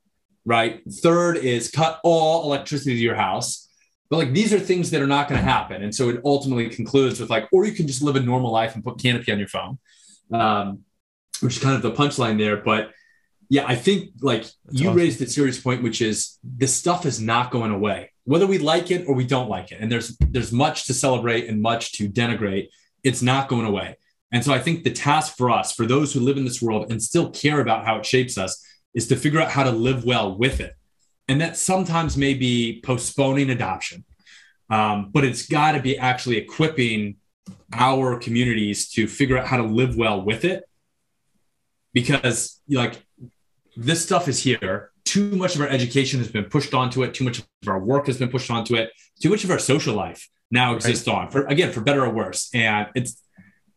right? 0.45 0.81
Third 0.91 1.37
is 1.37 1.71
cut 1.71 2.01
all 2.03 2.45
electricity 2.45 2.97
to 2.97 3.01
your 3.01 3.15
house. 3.15 3.69
But 4.11 4.17
like 4.17 4.33
these 4.33 4.53
are 4.53 4.59
things 4.59 4.91
that 4.91 5.01
are 5.01 5.07
not 5.07 5.29
going 5.29 5.41
to 5.41 5.45
happen. 5.45 5.83
And 5.83 5.95
so 5.95 6.09
it 6.09 6.21
ultimately 6.25 6.69
concludes 6.69 7.21
with 7.21 7.31
like, 7.31 7.49
or 7.53 7.65
you 7.65 7.73
can 7.73 7.87
just 7.87 8.03
live 8.03 8.17
a 8.17 8.21
normal 8.21 8.51
life 8.51 8.75
and 8.75 8.85
put 8.85 9.01
canopy 9.01 9.33
on 9.33 9.39
your 9.39 9.49
phone. 9.49 9.79
Um, 10.33 10.85
which 11.43 11.57
is 11.57 11.63
kind 11.63 11.75
of 11.75 11.83
the 11.83 11.93
punchline 11.93 12.39
there. 12.39 12.57
But 12.57 12.93
yeah, 13.53 13.67
I 13.67 13.75
think 13.75 14.13
like 14.23 14.45
That's 14.45 14.81
you 14.81 14.89
awesome. 14.89 14.97
raised 14.97 15.21
a 15.21 15.27
serious 15.27 15.61
point, 15.61 15.83
which 15.83 16.01
is 16.01 16.39
this 16.43 16.75
stuff 16.75 17.05
is 17.05 17.21
not 17.21 17.51
going 17.51 17.71
away, 17.71 18.11
whether 18.25 18.47
we 18.47 18.57
like 18.57 18.91
it 18.91 19.07
or 19.07 19.15
we 19.15 19.27
don't 19.27 19.51
like 19.51 19.73
it. 19.73 19.79
And 19.79 19.93
there's 19.93 20.17
there's 20.21 20.53
much 20.53 20.87
to 20.87 20.95
celebrate 20.95 21.51
and 21.51 21.61
much 21.61 21.93
to 21.99 22.09
denigrate. 22.09 22.69
It's 23.05 23.21
not 23.21 23.49
going 23.49 23.67
away. 23.67 23.99
And 24.33 24.43
so 24.43 24.55
I 24.55 24.59
think 24.59 24.85
the 24.85 24.91
task 24.91 25.37
for 25.37 25.51
us, 25.51 25.71
for 25.71 25.85
those 25.85 26.15
who 26.15 26.21
live 26.21 26.39
in 26.39 26.47
this 26.47 26.63
world 26.63 26.91
and 26.91 27.03
still 27.03 27.29
care 27.29 27.61
about 27.61 27.85
how 27.85 27.97
it 27.97 28.07
shapes 28.07 28.39
us, 28.39 28.65
is 28.95 29.07
to 29.09 29.17
figure 29.17 29.39
out 29.43 29.51
how 29.51 29.65
to 29.65 29.71
live 29.71 30.07
well 30.07 30.35
with 30.35 30.61
it. 30.61 30.73
And 31.29 31.39
that 31.43 31.59
sometimes 31.59 32.17
may 32.17 32.33
be 32.33 32.81
postponing 32.83 33.51
adoption, 33.51 34.07
um, 34.71 35.11
but 35.13 35.27
it's 35.27 35.47
got 35.47 35.73
to 35.73 35.81
be 35.83 35.99
actually 35.99 36.39
equipping 36.39 37.17
our 37.75 38.19
communities 38.19 38.89
to 38.93 39.07
figure 39.07 39.37
out 39.37 39.47
how 39.47 39.59
to 39.59 39.65
live 39.65 39.95
well 39.95 40.23
with 40.25 40.47
it. 40.47 40.65
Because, 41.93 42.59
like, 42.71 43.05
this 43.77 44.03
stuff 44.05 44.29
is 44.29 44.43
here. 44.43 44.91
Too 45.05 45.31
much 45.37 45.55
of 45.55 45.61
our 45.61 45.69
education 45.69 46.19
has 46.21 46.31
been 46.31 46.45
pushed 46.45 46.75
onto 46.75 47.03
it. 47.03 47.15
Too 47.15 47.25
much 47.25 47.39
of 47.41 47.47
our 47.67 47.79
work 47.79 48.07
has 48.07 48.19
been 48.19 48.29
pushed 48.29 48.51
onto 48.51 48.75
it. 48.77 48.91
Too 49.21 49.31
much 49.31 49.45
of 49.45 49.51
our 49.51 49.59
social 49.59 49.95
life 49.95 50.29
now 50.51 50.75
exists 50.75 51.09
right. 51.09 51.17
on 51.17 51.31
for 51.31 51.47
again 51.47 51.73
for 51.73 51.81
better 51.81 52.05
or 52.05 52.11
worse. 52.11 52.51
And 52.55 52.89
it's 52.95 53.23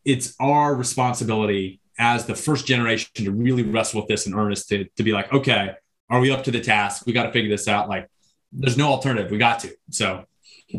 it's 0.04 0.36
our 0.40 0.76
responsibility 0.76 1.80
as 1.98 2.26
the 2.26 2.36
first 2.36 2.68
generation 2.68 3.10
to 3.16 3.32
really 3.32 3.64
wrestle 3.64 4.02
with 4.02 4.08
this 4.08 4.28
in 4.28 4.34
earnest 4.34 4.70
to, 4.70 4.86
to 4.96 5.04
be 5.04 5.12
like, 5.12 5.32
okay, 5.34 5.72
are 6.10 6.20
we 6.20 6.32
up 6.32 6.44
to 6.44 6.52
the 6.52 6.62
task? 6.62 7.06
We 7.06 7.14
got 7.14 7.24
to 7.24 7.32
figure 7.32 7.50
this 7.50 7.68
out. 7.68 7.90
Like, 7.90 8.10
there's 8.52 8.78
no 8.78 8.90
alternative. 8.90 9.32
We 9.32 9.38
got 9.38 9.60
to. 9.62 9.74
So, 9.90 10.26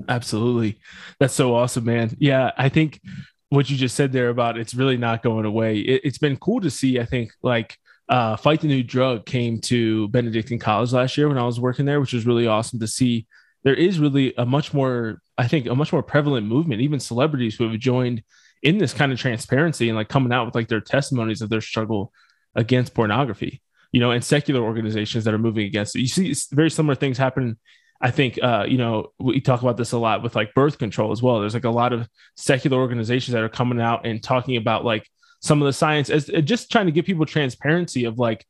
absolutely. 0.09 0.79
That's 1.19 1.35
so 1.35 1.55
awesome, 1.55 1.85
man. 1.85 2.15
Yeah. 2.19 2.53
I 2.57 2.69
think 2.69 3.01
what 3.49 3.71
you 3.71 3.77
just 3.77 3.97
said 3.97 4.13
there 4.13 4.29
about 4.29 4.59
it's 4.59 4.75
really 4.75 4.97
not 4.97 5.23
going 5.23 5.47
away. 5.47 5.79
It, 5.79 6.05
has 6.05 6.19
been 6.19 6.37
cool 6.37 6.61
to 6.61 6.71
see. 6.71 7.01
I 7.01 7.05
think 7.05 7.33
like, 7.43 7.77
uh, 8.09 8.37
Fight 8.37 8.61
the 8.61 8.69
New 8.69 8.83
Drug 8.83 9.27
came 9.27 9.61
to 9.63 10.09
Benedictine 10.09 10.59
College 10.59 10.93
last 10.93 11.17
year 11.17 11.29
when 11.29 11.39
I 11.39 11.45
was 11.45 11.61
working 11.61 11.87
there, 11.87 12.01
which 12.01 12.13
was 12.13 12.27
really 12.27 12.47
awesome 12.47 12.79
to 12.81 12.87
see. 12.87 13.27
There 13.65 13.75
is 13.75 13.99
really 13.99 14.33
a 14.39 14.47
much 14.47 14.73
more, 14.73 15.21
I 15.37 15.49
think, 15.49 15.67
a 15.67 15.75
much 15.75 15.93
more 15.93 16.03
prevalent 16.03 16.47
movement. 16.47 16.83
Even 16.83 17.01
celebrities 17.01 17.57
who 17.57 17.69
have 17.69 17.81
joined 17.81 18.23
in 18.63 18.79
this 18.79 18.95
kind 18.95 19.13
of 19.13 19.19
transparency 19.19 19.89
and 19.89 19.97
like 19.97 20.09
coming 20.09 20.33
out 20.33 20.47
with 20.47 20.55
like 20.55 20.69
their 20.69 20.81
testimonies 20.81 21.43
of 21.43 21.49
their 21.49 21.61
struggle 21.61 22.13
against 22.55 22.95
pornography, 22.95 23.61
you 23.91 24.01
know, 24.01 24.13
and 24.13 24.25
secular 24.25 24.63
organizations 24.63 25.25
that 25.25 25.35
are 25.35 25.39
moving 25.39 25.67
against 25.67 25.97
it. 25.97 26.01
You 26.01 26.09
see 26.09 26.35
very 26.53 26.71
similar 26.71 26.95
things 26.95 27.19
happen. 27.19 27.59
I 28.01 28.11
think, 28.11 28.39
uh, 28.43 28.67
you 28.69 28.79
know, 28.79 29.13
we 29.19 29.41
talk 29.41 29.63
about 29.63 29.79
this 29.79 29.93
a 29.93 29.99
lot 29.99 30.23
with 30.23 30.37
like 30.37 30.55
birth 30.55 30.79
control 30.79 31.13
as 31.13 31.23
well. 31.23 31.41
There's 31.41 31.55
like 31.55 31.65
a 31.65 31.71
lot 31.71 31.93
of 31.93 32.09
secular 32.37 32.79
organizations 32.79 33.33
that 33.33 33.43
are 33.43 33.49
coming 33.49 33.81
out 33.81 34.07
and 34.07 34.23
talking 34.23 34.57
about 34.57 34.85
like 34.85 35.09
some 35.41 35.63
of 35.63 35.67
the 35.67 35.73
science 35.73 36.11
as 36.11 36.31
uh, 36.31 36.41
just 36.41 36.71
trying 36.71 36.87
to 36.87 36.93
give 36.93 37.05
people 37.05 37.27
transparency 37.27 38.05
of 38.05 38.19
like, 38.19 38.45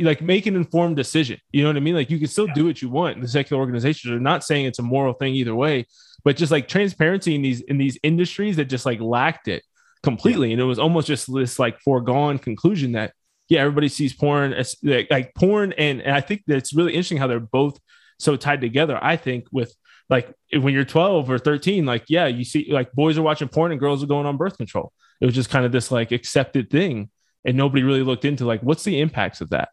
like 0.00 0.20
make 0.20 0.46
an 0.46 0.56
informed 0.56 0.96
decision. 0.96 1.38
You 1.52 1.62
know 1.62 1.68
what 1.68 1.76
I 1.76 1.80
mean? 1.80 1.94
Like 1.94 2.10
you 2.10 2.18
can 2.18 2.28
still 2.28 2.48
yeah. 2.48 2.54
do 2.54 2.66
what 2.66 2.82
you 2.82 2.88
want. 2.88 3.20
The 3.20 3.28
secular 3.28 3.60
organizations 3.60 4.12
are 4.12 4.20
not 4.20 4.44
saying 4.44 4.66
it's 4.66 4.78
a 4.78 4.82
moral 4.82 5.14
thing 5.14 5.34
either 5.34 5.54
way, 5.54 5.86
but 6.24 6.36
just 6.36 6.52
like 6.52 6.68
transparency 6.68 7.34
in 7.34 7.42
these 7.42 7.60
in 7.62 7.78
these 7.78 7.98
industries 8.02 8.56
that 8.56 8.66
just 8.66 8.86
like 8.86 9.00
lacked 9.00 9.48
it 9.48 9.62
completely, 10.02 10.48
yeah. 10.48 10.54
and 10.54 10.60
it 10.60 10.64
was 10.64 10.78
almost 10.78 11.06
just 11.06 11.32
this 11.32 11.58
like 11.58 11.78
foregone 11.80 12.38
conclusion 12.38 12.92
that 12.92 13.12
yeah, 13.48 13.60
everybody 13.60 13.88
sees 13.88 14.14
porn 14.14 14.52
as 14.52 14.76
like, 14.82 15.08
like 15.10 15.34
porn, 15.34 15.72
and, 15.74 16.00
and 16.00 16.16
I 16.16 16.20
think 16.20 16.42
that 16.46 16.56
it's 16.56 16.72
really 16.72 16.92
interesting 16.92 17.18
how 17.18 17.26
they're 17.26 17.40
both 17.40 17.78
so 18.18 18.36
tied 18.36 18.60
together. 18.60 18.98
I 19.00 19.16
think 19.16 19.46
with 19.52 19.74
like 20.12 20.32
when 20.52 20.74
you're 20.74 20.84
12 20.84 21.30
or 21.30 21.38
13, 21.38 21.86
like 21.86 22.04
yeah, 22.08 22.26
you 22.26 22.44
see 22.44 22.68
like 22.70 22.92
boys 22.92 23.16
are 23.16 23.22
watching 23.22 23.48
porn 23.48 23.72
and 23.72 23.80
girls 23.80 24.04
are 24.04 24.06
going 24.06 24.26
on 24.26 24.36
birth 24.36 24.58
control. 24.58 24.92
It 25.20 25.26
was 25.26 25.34
just 25.34 25.48
kind 25.48 25.64
of 25.64 25.72
this 25.72 25.90
like 25.90 26.12
accepted 26.12 26.68
thing, 26.68 27.08
and 27.44 27.56
nobody 27.56 27.82
really 27.82 28.02
looked 28.02 28.26
into 28.26 28.44
like 28.44 28.60
what's 28.60 28.84
the 28.84 29.00
impacts 29.00 29.40
of 29.40 29.50
that. 29.50 29.70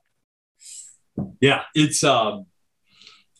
Yeah, 1.41 1.63
it's 1.75 2.03
um 2.05 2.46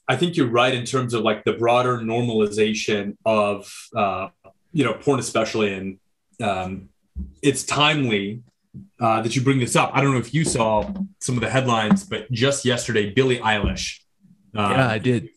I 0.10 0.18
think 0.18 0.36
you're 0.36 0.48
right 0.48 0.74
in 0.74 0.86
terms 0.86 1.14
of 1.14 1.22
like 1.22 1.46
the 1.46 1.54
broader 1.54 2.00
normalization 2.00 3.16
of 3.26 3.72
uh, 3.96 4.28
you 4.74 4.84
know 4.84 4.94
porn, 4.94 5.20
especially, 5.20 5.74
and 5.74 6.00
um, 6.42 6.90
it's 7.42 7.64
timely 7.64 8.42
uh, 9.00 9.22
that 9.22 9.36
you 9.36 9.42
bring 9.42 9.60
this 9.60 9.76
up. 9.78 9.92
I 9.94 10.02
don't 10.02 10.12
know 10.12 10.20
if 10.20 10.34
you 10.34 10.44
saw 10.44 10.92
some 11.22 11.36
of 11.36 11.42
the 11.42 11.50
headlines, 11.50 12.04
but 12.04 12.30
just 12.32 12.66
yesterday, 12.66 13.12
Billie 13.12 13.38
Eilish. 13.38 14.00
Uh, 14.54 14.70
yeah, 14.72 14.90
I 14.90 14.98
did. 14.98 15.30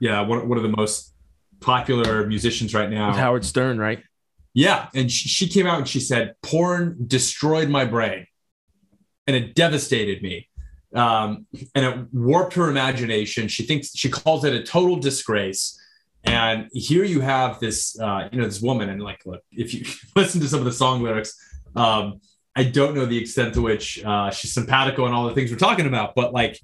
Yeah, 0.00 0.20
one, 0.22 0.48
one 0.48 0.58
of 0.58 0.62
the 0.62 0.74
most 0.76 1.14
popular 1.60 2.26
musicians 2.26 2.74
right 2.74 2.90
now. 2.90 3.08
With 3.08 3.18
Howard 3.18 3.44
Stern, 3.44 3.78
right? 3.78 4.02
Yeah, 4.54 4.88
and 4.94 5.10
she, 5.10 5.28
she 5.28 5.48
came 5.48 5.66
out 5.66 5.78
and 5.78 5.88
she 5.88 6.00
said, 6.00 6.34
"Porn 6.42 6.96
destroyed 7.06 7.68
my 7.68 7.84
brain, 7.84 8.26
and 9.26 9.36
it 9.36 9.54
devastated 9.54 10.22
me." 10.22 10.48
um, 10.94 11.46
and 11.74 11.84
it 11.84 12.06
warped 12.12 12.54
her 12.54 12.68
imagination. 12.68 13.48
She 13.48 13.64
thinks 13.64 13.96
she 13.96 14.08
calls 14.08 14.44
it 14.44 14.54
a 14.54 14.62
total 14.62 14.96
disgrace. 14.96 15.78
And 16.24 16.68
here 16.72 17.04
you 17.04 17.20
have 17.20 17.60
this, 17.60 17.98
uh, 17.98 18.28
you 18.32 18.38
know, 18.38 18.44
this 18.44 18.60
woman, 18.60 18.88
and 18.88 19.02
like, 19.02 19.24
look, 19.24 19.42
if 19.52 19.74
you 19.74 19.84
listen 20.16 20.40
to 20.40 20.48
some 20.48 20.60
of 20.60 20.64
the 20.64 20.72
song 20.72 21.02
lyrics, 21.02 21.34
um, 21.76 22.20
I 22.56 22.64
don't 22.64 22.94
know 22.94 23.06
the 23.06 23.18
extent 23.18 23.54
to 23.54 23.62
which 23.62 24.02
uh, 24.04 24.30
she's 24.30 24.52
simpatico 24.52 25.06
and 25.06 25.14
all 25.14 25.28
the 25.28 25.34
things 25.34 25.50
we're 25.50 25.58
talking 25.58 25.86
about, 25.86 26.14
but 26.14 26.32
like, 26.32 26.58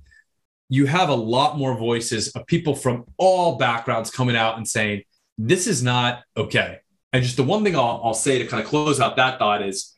you 0.69 0.87
have 0.87 1.09
a 1.09 1.15
lot 1.15 1.59
more 1.59 1.77
voices 1.77 2.29
of 2.29 2.47
people 2.47 2.75
from 2.75 3.05
all 3.17 3.57
backgrounds 3.57 4.11
coming 4.11 4.37
out 4.37 4.57
and 4.57 4.67
saying 4.67 5.03
this 5.37 5.67
is 5.67 5.83
not 5.83 6.23
okay. 6.37 6.79
And 7.13 7.23
just 7.23 7.37
the 7.37 7.45
one 7.45 7.63
thing 7.65 7.77
I'll, 7.77 8.01
I'll 8.03 8.15
say 8.15 8.39
to 8.39 8.47
kind 8.47 8.63
of 8.63 8.69
close 8.69 9.01
out 9.01 9.17
that 9.17 9.39
thought 9.39 9.63
is, 9.63 9.95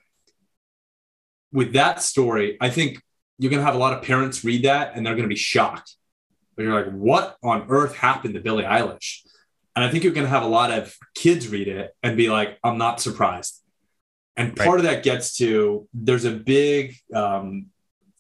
with 1.53 1.73
that 1.73 2.03
story, 2.03 2.59
I 2.61 2.69
think 2.69 3.01
you're 3.39 3.51
going 3.51 3.61
to 3.61 3.65
have 3.65 3.75
a 3.75 3.79
lot 3.79 3.93
of 3.93 4.03
parents 4.03 4.45
read 4.45 4.65
that 4.65 4.93
and 4.95 5.07
they're 5.07 5.15
going 5.15 5.25
to 5.25 5.29
be 5.29 5.37
shocked. 5.37 5.95
But 6.57 6.65
you're 6.65 6.75
like, 6.75 6.93
what 6.93 7.37
on 7.43 7.67
earth 7.69 7.97
happened 7.97 8.35
to 8.35 8.41
Billie 8.41 8.65
Eilish? 8.65 9.21
And 9.75 9.85
I 9.85 9.91
think 9.91 10.05
you're 10.05 10.13
going 10.13 10.27
to 10.27 10.31
have 10.31 10.43
a 10.43 10.49
lot 10.49 10.71
of 10.71 10.97
kids 11.15 11.49
read 11.49 11.69
it 11.69 11.95
and 12.03 12.17
be 12.17 12.29
like, 12.29 12.59
I'm 12.65 12.79
not 12.79 13.01
surprised. 13.01 13.63
And 14.37 14.55
part 14.57 14.69
right. 14.69 14.79
of 14.79 14.83
that 14.85 15.03
gets 15.03 15.37
to 15.39 15.89
there's 15.95 16.25
a 16.25 16.33
big 16.33 16.97
um, 17.15 17.67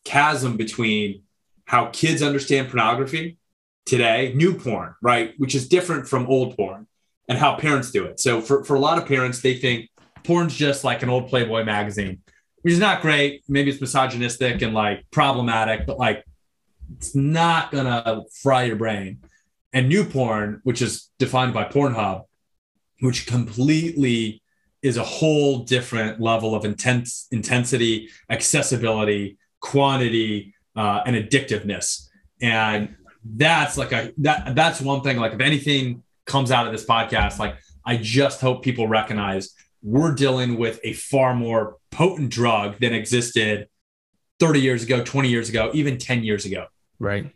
chasm 0.04 0.56
between 0.56 1.22
how 1.66 1.87
kids 1.87 2.23
understand 2.23 2.68
pornography 2.68 3.38
today, 3.85 4.32
new 4.35 4.54
porn, 4.54 4.94
right? 5.02 5.35
Which 5.38 5.54
is 5.54 5.68
different 5.68 6.08
from 6.08 6.26
old 6.26 6.56
porn, 6.56 6.87
and 7.28 7.38
how 7.38 7.56
parents 7.56 7.90
do 7.90 8.04
it. 8.04 8.18
So 8.18 8.40
for, 8.40 8.64
for 8.64 8.75
a 8.75 8.80
lot 8.80 8.99
of 8.99 9.06
parents, 9.06 9.42
they 9.42 9.58
think 9.58 9.90
porn's 10.25 10.56
just 10.56 10.82
like 10.82 11.02
an 11.02 11.08
old 11.08 11.28
Playboy 11.28 11.64
magazine 11.64 12.23
which 12.66 12.73
is 12.73 12.80
not 12.80 13.00
great. 13.00 13.44
Maybe 13.49 13.70
it's 13.70 13.80
misogynistic 13.80 14.61
and 14.61 14.75
like 14.75 15.08
problematic, 15.12 15.87
but 15.87 16.00
like 16.00 16.25
it's 16.96 17.14
not 17.14 17.70
gonna 17.70 18.23
fry 18.42 18.64
your 18.64 18.75
brain. 18.75 19.20
And 19.73 19.88
new 19.88 20.02
porn, 20.02 20.62
which 20.64 20.82
is 20.82 21.08
defined 21.20 21.54
by 21.54 21.62
Pornhub, 21.62 22.25
which 22.99 23.28
completely 23.28 24.42
is 24.82 24.96
a 24.96 25.04
whole 25.04 25.61
different 25.61 26.20
level 26.20 26.56
of 26.56 26.64
intense 26.64 27.28
intensity, 27.30 28.08
accessibility, 28.30 29.38
quantity, 29.61 30.52
uh, 30.76 31.02
and 31.06 31.16
addictiveness. 31.16 32.09
And 32.40 32.97
that's 33.25 33.76
like 33.76 33.92
a 33.92 34.12
that 34.18 34.54
that's 34.54 34.80
one 34.80 35.02
thing. 35.02 35.16
Like 35.16 35.33
if 35.33 35.40
anything 35.40 36.02
comes 36.26 36.50
out 36.50 36.66
of 36.66 36.73
this 36.73 36.85
podcast, 36.85 37.38
like 37.38 37.56
I 37.85 37.97
just 37.97 38.40
hope 38.40 38.62
people 38.62 38.87
recognize 38.88 39.54
we're 39.83 40.14
dealing 40.14 40.59
with 40.59 40.80
a 40.85 40.92
far 40.92 41.35
more 41.35 41.76
potent 41.90 42.30
drug 42.30 42.78
than 42.80 42.92
existed 42.92 43.68
30 44.40 44.61
years 44.61 44.83
ago, 44.83 45.02
20 45.02 45.28
years 45.28 45.49
ago, 45.49 45.71
even 45.75 45.97
10 45.97 46.25
years 46.25 46.45
ago. 46.45 46.66
Right. 46.99 47.33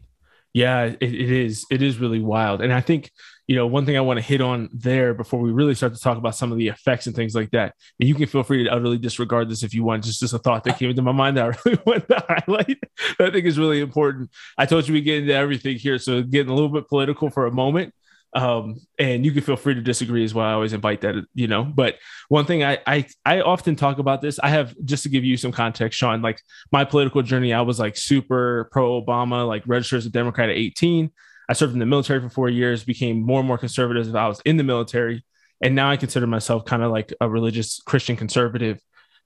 Yeah, 0.53 0.85
it, 0.85 0.99
it 1.01 1.31
is. 1.31 1.65
It 1.71 1.81
is 1.81 1.99
really 1.99 2.21
wild. 2.21 2.61
And 2.61 2.73
I 2.73 2.81
think, 2.81 3.11
you 3.51 3.57
know, 3.57 3.67
one 3.67 3.85
thing 3.85 3.97
I 3.97 4.01
want 4.01 4.17
to 4.17 4.25
hit 4.25 4.41
on 4.41 4.69
there 4.73 5.13
before 5.13 5.41
we 5.41 5.51
really 5.51 5.75
start 5.75 5.93
to 5.93 6.01
talk 6.01 6.17
about 6.17 6.37
some 6.37 6.53
of 6.53 6.59
the 6.59 6.69
effects 6.69 7.09
and 7.09 7.17
things 7.17 7.35
like 7.35 7.51
that, 7.51 7.75
and 7.99 8.09
you 8.09 8.15
can 8.15 8.27
feel 8.27 8.45
free 8.45 8.63
to 8.63 8.71
utterly 8.71 8.97
disregard 8.97 9.51
this 9.51 9.65
if 9.65 9.75
you 9.75 9.83
want. 9.83 10.05
Just, 10.05 10.21
just 10.21 10.35
a 10.35 10.39
thought 10.39 10.63
that 10.63 10.79
came 10.79 10.89
into 10.89 11.03
my 11.03 11.11
mind 11.11 11.37
that 11.37 11.47
I 11.47 11.59
really 11.65 11.83
want 11.85 12.07
to 12.07 12.25
highlight 12.29 12.79
that 13.19 13.29
I 13.29 13.31
think 13.33 13.47
is 13.47 13.59
really 13.59 13.81
important. 13.81 14.31
I 14.57 14.67
told 14.67 14.87
you 14.87 14.95
we 14.95 15.01
get 15.01 15.23
into 15.23 15.35
everything 15.35 15.79
here. 15.79 15.99
So 15.99 16.23
getting 16.23 16.53
a 16.53 16.55
little 16.55 16.69
bit 16.69 16.87
political 16.87 17.29
for 17.29 17.47
a 17.47 17.51
moment 17.51 17.93
um, 18.35 18.77
and 18.99 19.25
you 19.25 19.33
can 19.33 19.43
feel 19.43 19.57
free 19.57 19.75
to 19.75 19.81
disagree 19.81 20.23
as 20.23 20.33
well. 20.33 20.47
I 20.47 20.53
always 20.53 20.73
invite 20.73 21.01
that, 21.01 21.17
you 21.35 21.49
know. 21.49 21.65
But 21.65 21.97
one 22.29 22.45
thing 22.45 22.63
I, 22.63 22.79
I 22.87 23.07
I 23.27 23.41
often 23.41 23.75
talk 23.75 23.99
about 23.99 24.23
this. 24.23 24.39
I 24.39 24.51
have 24.51 24.75
just 24.85 25.03
to 25.03 25.09
give 25.09 25.25
you 25.25 25.37
some 25.37 25.51
context, 25.51 25.99
Sean. 25.99 26.23
Like 26.23 26.41
my 26.71 26.85
political 26.85 27.23
journey, 27.23 27.53
I 27.53 27.63
was 27.63 27.81
like 27.81 27.97
super 27.97 28.69
pro 28.71 29.03
Obama, 29.03 29.49
like 29.49 29.65
registered 29.67 29.99
as 29.99 30.07
a 30.07 30.11
Democrat 30.11 30.49
at 30.49 30.57
18. 30.57 31.11
I 31.51 31.53
served 31.53 31.73
in 31.73 31.81
the 31.81 31.87
military 31.87 32.21
for 32.21 32.29
four 32.29 32.49
years, 32.49 32.85
became 32.85 33.21
more 33.21 33.41
and 33.41 33.49
more 33.49 33.59
conservative 33.59 34.07
as 34.07 34.15
I 34.15 34.29
was 34.29 34.41
in 34.45 34.57
the 34.57 34.63
military, 34.63 35.25
and 35.61 35.75
now 35.75 35.91
I 35.91 35.97
consider 35.97 36.29
myself 36.29 36.65
kind 36.65 36.85
of 36.85 36.93
like 36.93 37.13
a 37.21 37.29
religious 37.29 37.81
Christian 37.85 38.15
conservative. 38.15 38.81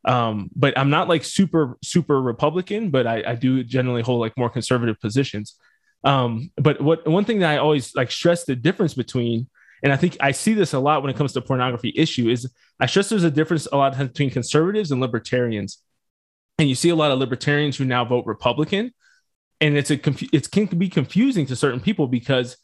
Um, 0.06 0.48
but 0.56 0.76
I'm 0.78 0.88
not 0.88 1.06
like 1.06 1.22
super 1.22 1.76
super 1.84 2.20
Republican, 2.20 2.90
but 2.90 3.06
I, 3.06 3.22
I 3.26 3.34
do 3.34 3.62
generally 3.62 4.00
hold 4.00 4.20
like 4.20 4.38
more 4.38 4.48
conservative 4.48 4.98
positions. 5.00 5.56
Um, 6.02 6.50
but 6.56 6.80
what 6.80 7.06
one 7.06 7.26
thing 7.26 7.40
that 7.40 7.50
I 7.50 7.58
always 7.58 7.94
like 7.94 8.10
stress 8.10 8.44
the 8.44 8.56
difference 8.56 8.94
between, 8.94 9.46
and 9.82 9.92
I 9.92 9.96
think 9.96 10.16
I 10.20 10.32
see 10.32 10.54
this 10.54 10.72
a 10.72 10.78
lot 10.78 11.02
when 11.02 11.10
it 11.10 11.16
comes 11.18 11.34
to 11.34 11.42
pornography 11.42 11.92
issue, 11.94 12.30
is 12.30 12.50
I 12.80 12.86
stress 12.86 13.10
there's 13.10 13.24
a 13.24 13.30
difference 13.30 13.68
a 13.70 13.76
lot 13.76 13.92
of 13.92 13.98
times 13.98 14.10
between 14.10 14.30
conservatives 14.30 14.90
and 14.92 15.00
libertarians. 15.00 15.82
And 16.58 16.70
you 16.70 16.74
see 16.74 16.88
a 16.88 16.96
lot 16.96 17.10
of 17.10 17.18
libertarians 17.18 17.76
who 17.76 17.84
now 17.84 18.04
vote 18.06 18.24
Republican, 18.24 18.92
and 19.60 19.76
it's 19.76 19.90
a 19.90 20.00
it 20.32 20.50
can 20.50 20.66
be 20.66 20.88
confusing 20.88 21.46
to 21.46 21.56
certain 21.56 21.80
people 21.80 22.06
because 22.06 22.56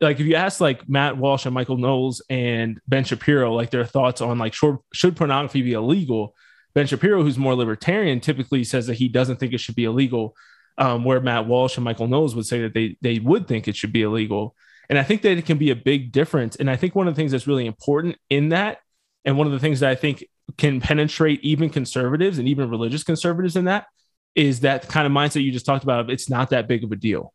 like 0.00 0.20
if 0.20 0.26
you 0.26 0.34
ask 0.34 0.60
like 0.60 0.88
Matt 0.88 1.16
Walsh 1.16 1.44
and 1.44 1.54
Michael 1.54 1.76
Knowles 1.76 2.22
and 2.30 2.80
Ben 2.86 3.04
Shapiro 3.04 3.52
like 3.54 3.70
their 3.70 3.84
thoughts 3.84 4.20
on 4.20 4.38
like 4.38 4.54
should, 4.54 4.76
should 4.92 5.16
pornography 5.16 5.62
be 5.62 5.72
illegal, 5.72 6.34
Ben 6.74 6.86
Shapiro, 6.86 7.22
who's 7.22 7.38
more 7.38 7.54
libertarian, 7.54 8.20
typically 8.20 8.62
says 8.64 8.86
that 8.86 8.94
he 8.94 9.08
doesn't 9.08 9.38
think 9.40 9.52
it 9.52 9.60
should 9.60 9.74
be 9.74 9.84
illegal. 9.84 10.34
Um, 10.76 11.02
where 11.02 11.20
Matt 11.20 11.48
Walsh 11.48 11.76
and 11.76 11.82
Michael 11.82 12.06
Knowles 12.06 12.36
would 12.36 12.46
say 12.46 12.62
that 12.62 12.72
they 12.72 12.96
they 13.02 13.18
would 13.18 13.48
think 13.48 13.66
it 13.66 13.74
should 13.74 13.92
be 13.92 14.02
illegal. 14.02 14.54
And 14.88 14.96
I 14.96 15.02
think 15.02 15.22
that 15.22 15.36
it 15.36 15.44
can 15.44 15.58
be 15.58 15.70
a 15.70 15.76
big 15.76 16.12
difference. 16.12 16.54
And 16.54 16.70
I 16.70 16.76
think 16.76 16.94
one 16.94 17.08
of 17.08 17.14
the 17.14 17.18
things 17.20 17.32
that's 17.32 17.48
really 17.48 17.66
important 17.66 18.16
in 18.30 18.50
that, 18.50 18.78
and 19.24 19.36
one 19.36 19.48
of 19.48 19.52
the 19.52 19.58
things 19.58 19.80
that 19.80 19.90
I 19.90 19.96
think 19.96 20.24
can 20.56 20.80
penetrate 20.80 21.40
even 21.42 21.68
conservatives 21.68 22.38
and 22.38 22.46
even 22.46 22.70
religious 22.70 23.02
conservatives 23.02 23.56
in 23.56 23.64
that, 23.64 23.86
is 24.34 24.60
that 24.60 24.88
kind 24.88 25.06
of 25.06 25.12
mindset 25.12 25.42
you 25.42 25.52
just 25.52 25.66
talked 25.66 25.84
about. 25.84 26.10
It's 26.10 26.30
not 26.30 26.50
that 26.50 26.68
big 26.68 26.84
of 26.84 26.92
a 26.92 26.96
deal, 26.96 27.32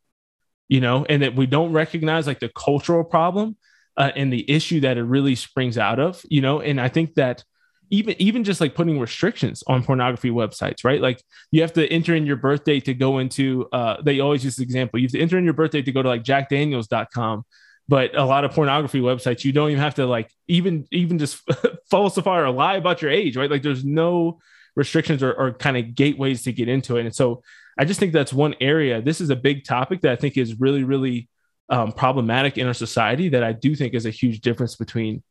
you 0.67 0.81
know, 0.81 1.05
and 1.07 1.21
that 1.21 1.35
we 1.35 1.45
don't 1.45 1.73
recognize 1.73 2.27
like 2.27 2.39
the 2.39 2.49
cultural 2.49 3.03
problem 3.03 3.57
uh, 3.97 4.11
and 4.15 4.31
the 4.31 4.49
issue 4.49 4.79
that 4.81 4.97
it 4.97 5.03
really 5.03 5.35
springs 5.35 5.77
out 5.77 5.99
of, 5.99 6.21
you 6.29 6.41
know. 6.41 6.61
And 6.61 6.79
I 6.79 6.89
think 6.89 7.15
that 7.15 7.43
even 7.89 8.15
even 8.19 8.43
just 8.43 8.59
like 8.59 8.73
putting 8.73 8.99
restrictions 8.99 9.63
on 9.67 9.83
pornography 9.83 10.31
websites, 10.31 10.83
right? 10.83 10.99
Like 11.01 11.21
you 11.51 11.61
have 11.61 11.73
to 11.73 11.87
enter 11.87 12.15
in 12.15 12.25
your 12.25 12.37
birthday 12.37 12.79
to 12.81 12.93
go 12.93 13.19
into. 13.19 13.67
Uh, 13.71 14.01
they 14.01 14.19
always 14.19 14.43
use 14.43 14.55
the 14.55 14.63
example. 14.63 14.99
You 14.99 15.05
have 15.05 15.11
to 15.11 15.19
enter 15.19 15.37
in 15.37 15.43
your 15.43 15.53
birthday 15.53 15.81
to 15.81 15.91
go 15.91 16.01
to 16.01 16.09
like 16.09 16.23
JackDaniels.com. 16.23 17.45
But 17.87 18.17
a 18.17 18.23
lot 18.23 18.45
of 18.45 18.51
pornography 18.51 19.01
websites, 19.01 19.43
you 19.43 19.51
don't 19.51 19.69
even 19.69 19.81
have 19.81 19.95
to 19.95 20.07
like 20.07 20.31
even 20.47 20.87
even 20.91 21.19
just 21.19 21.41
falsify 21.91 22.39
or 22.39 22.49
lie 22.49 22.77
about 22.77 23.01
your 23.01 23.11
age, 23.11 23.37
right? 23.37 23.51
Like 23.51 23.61
there's 23.61 23.85
no 23.85 24.39
restrictions 24.75 25.21
or, 25.21 25.33
or 25.33 25.53
kind 25.53 25.77
of 25.77 25.95
gateways 25.95 26.43
to 26.43 26.51
get 26.51 26.67
into 26.67 26.97
it. 26.97 27.05
And 27.05 27.15
so 27.15 27.43
I 27.77 27.85
just 27.85 27.99
think 27.99 28.13
that's 28.13 28.33
one 28.33 28.55
area. 28.61 29.01
This 29.01 29.21
is 29.21 29.29
a 29.29 29.35
big 29.35 29.65
topic 29.65 30.01
that 30.01 30.11
I 30.11 30.15
think 30.15 30.37
is 30.37 30.59
really, 30.59 30.83
really 30.83 31.29
um, 31.69 31.91
problematic 31.91 32.57
in 32.57 32.67
our 32.67 32.73
society 32.73 33.29
that 33.29 33.43
I 33.43 33.53
do 33.53 33.75
think 33.75 33.93
is 33.93 34.05
a 34.05 34.11
huge 34.11 34.41
difference 34.41 34.75
between 34.75 35.23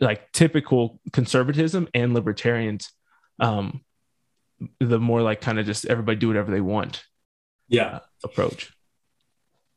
like 0.00 0.30
typical 0.32 1.00
conservatism 1.12 1.88
and 1.94 2.14
libertarians. 2.14 2.90
Um, 3.40 3.82
the 4.78 4.98
more 4.98 5.22
like 5.22 5.40
kind 5.40 5.58
of 5.58 5.66
just 5.66 5.86
everybody 5.86 6.18
do 6.18 6.28
whatever 6.28 6.52
they 6.52 6.60
want. 6.60 7.02
Yeah. 7.68 7.96
Uh, 7.96 8.00
approach. 8.24 8.72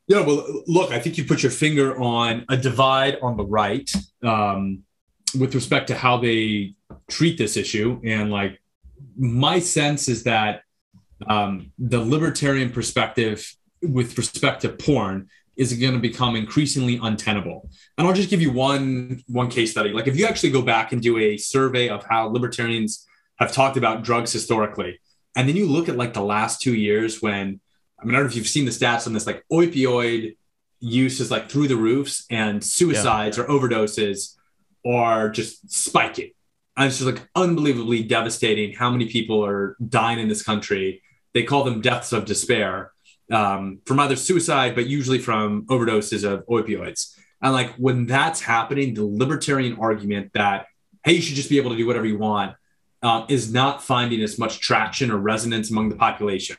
Yeah. 0.06 0.20
Well, 0.20 0.62
look, 0.66 0.92
I 0.92 1.00
think 1.00 1.18
you 1.18 1.24
put 1.24 1.42
your 1.42 1.50
finger 1.50 2.00
on 2.00 2.44
a 2.48 2.56
divide 2.56 3.18
on 3.20 3.36
the 3.36 3.44
right 3.44 3.90
um, 4.22 4.84
with 5.38 5.54
respect 5.54 5.88
to 5.88 5.96
how 5.96 6.18
they 6.18 6.74
treat 7.08 7.36
this 7.38 7.56
issue. 7.56 8.00
And 8.04 8.30
like 8.30 8.60
my 9.16 9.58
sense 9.58 10.08
is 10.08 10.24
that 10.24 10.62
um, 11.26 11.72
the 11.78 12.00
libertarian 12.00 12.70
perspective 12.70 13.56
with 13.82 14.16
respect 14.18 14.62
to 14.62 14.68
porn 14.68 15.28
is 15.56 15.72
going 15.72 15.94
to 15.94 15.98
become 15.98 16.36
increasingly 16.36 16.98
untenable. 17.02 17.68
And 17.96 18.06
I'll 18.06 18.12
just 18.12 18.28
give 18.28 18.42
you 18.42 18.52
one 18.52 19.22
one 19.26 19.48
case 19.48 19.70
study. 19.70 19.90
Like 19.90 20.06
if 20.06 20.16
you 20.16 20.26
actually 20.26 20.50
go 20.50 20.62
back 20.62 20.92
and 20.92 21.00
do 21.00 21.18
a 21.18 21.36
survey 21.36 21.88
of 21.88 22.04
how 22.04 22.26
libertarians 22.28 23.06
have 23.38 23.52
talked 23.52 23.76
about 23.76 24.04
drugs 24.04 24.32
historically, 24.32 25.00
and 25.34 25.48
then 25.48 25.56
you 25.56 25.66
look 25.66 25.88
at 25.88 25.96
like 25.96 26.14
the 26.14 26.22
last 26.22 26.60
two 26.60 26.74
years 26.74 27.22
when 27.22 27.60
I 28.00 28.04
mean 28.04 28.14
I 28.14 28.18
don't 28.18 28.26
know 28.26 28.30
if 28.30 28.36
you've 28.36 28.46
seen 28.46 28.66
the 28.66 28.70
stats 28.70 29.06
on 29.06 29.14
this, 29.14 29.26
like 29.26 29.44
opioid 29.50 30.36
use 30.80 31.20
is 31.20 31.30
like 31.30 31.48
through 31.48 31.68
the 31.68 31.76
roofs, 31.76 32.26
and 32.30 32.62
suicides 32.62 33.38
yeah. 33.38 33.44
or 33.44 33.46
overdoses 33.48 34.36
are 34.86 35.30
just 35.30 35.70
spiking. 35.70 36.30
It's 36.78 36.98
just 36.98 37.10
like 37.10 37.26
unbelievably 37.34 38.04
devastating 38.04 38.74
how 38.74 38.90
many 38.90 39.06
people 39.06 39.44
are 39.44 39.76
dying 39.88 40.18
in 40.18 40.28
this 40.28 40.42
country. 40.42 41.02
They 41.32 41.42
call 41.42 41.64
them 41.64 41.80
deaths 41.80 42.12
of 42.12 42.26
despair 42.26 42.92
um, 43.30 43.80
from 43.86 43.98
either 44.00 44.16
suicide, 44.16 44.74
but 44.74 44.86
usually 44.86 45.18
from 45.18 45.66
overdoses 45.66 46.24
of 46.24 46.46
opioids. 46.46 47.16
And 47.42 47.52
like 47.52 47.74
when 47.76 48.06
that's 48.06 48.40
happening, 48.40 48.94
the 48.94 49.04
libertarian 49.04 49.78
argument 49.78 50.32
that, 50.34 50.66
hey, 51.04 51.12
you 51.12 51.22
should 51.22 51.36
just 51.36 51.48
be 51.48 51.58
able 51.58 51.70
to 51.70 51.76
do 51.76 51.86
whatever 51.86 52.06
you 52.06 52.18
want 52.18 52.56
um, 53.02 53.26
is 53.28 53.52
not 53.52 53.82
finding 53.82 54.22
as 54.22 54.38
much 54.38 54.60
traction 54.60 55.10
or 55.10 55.16
resonance 55.16 55.70
among 55.70 55.88
the 55.88 55.96
population 55.96 56.56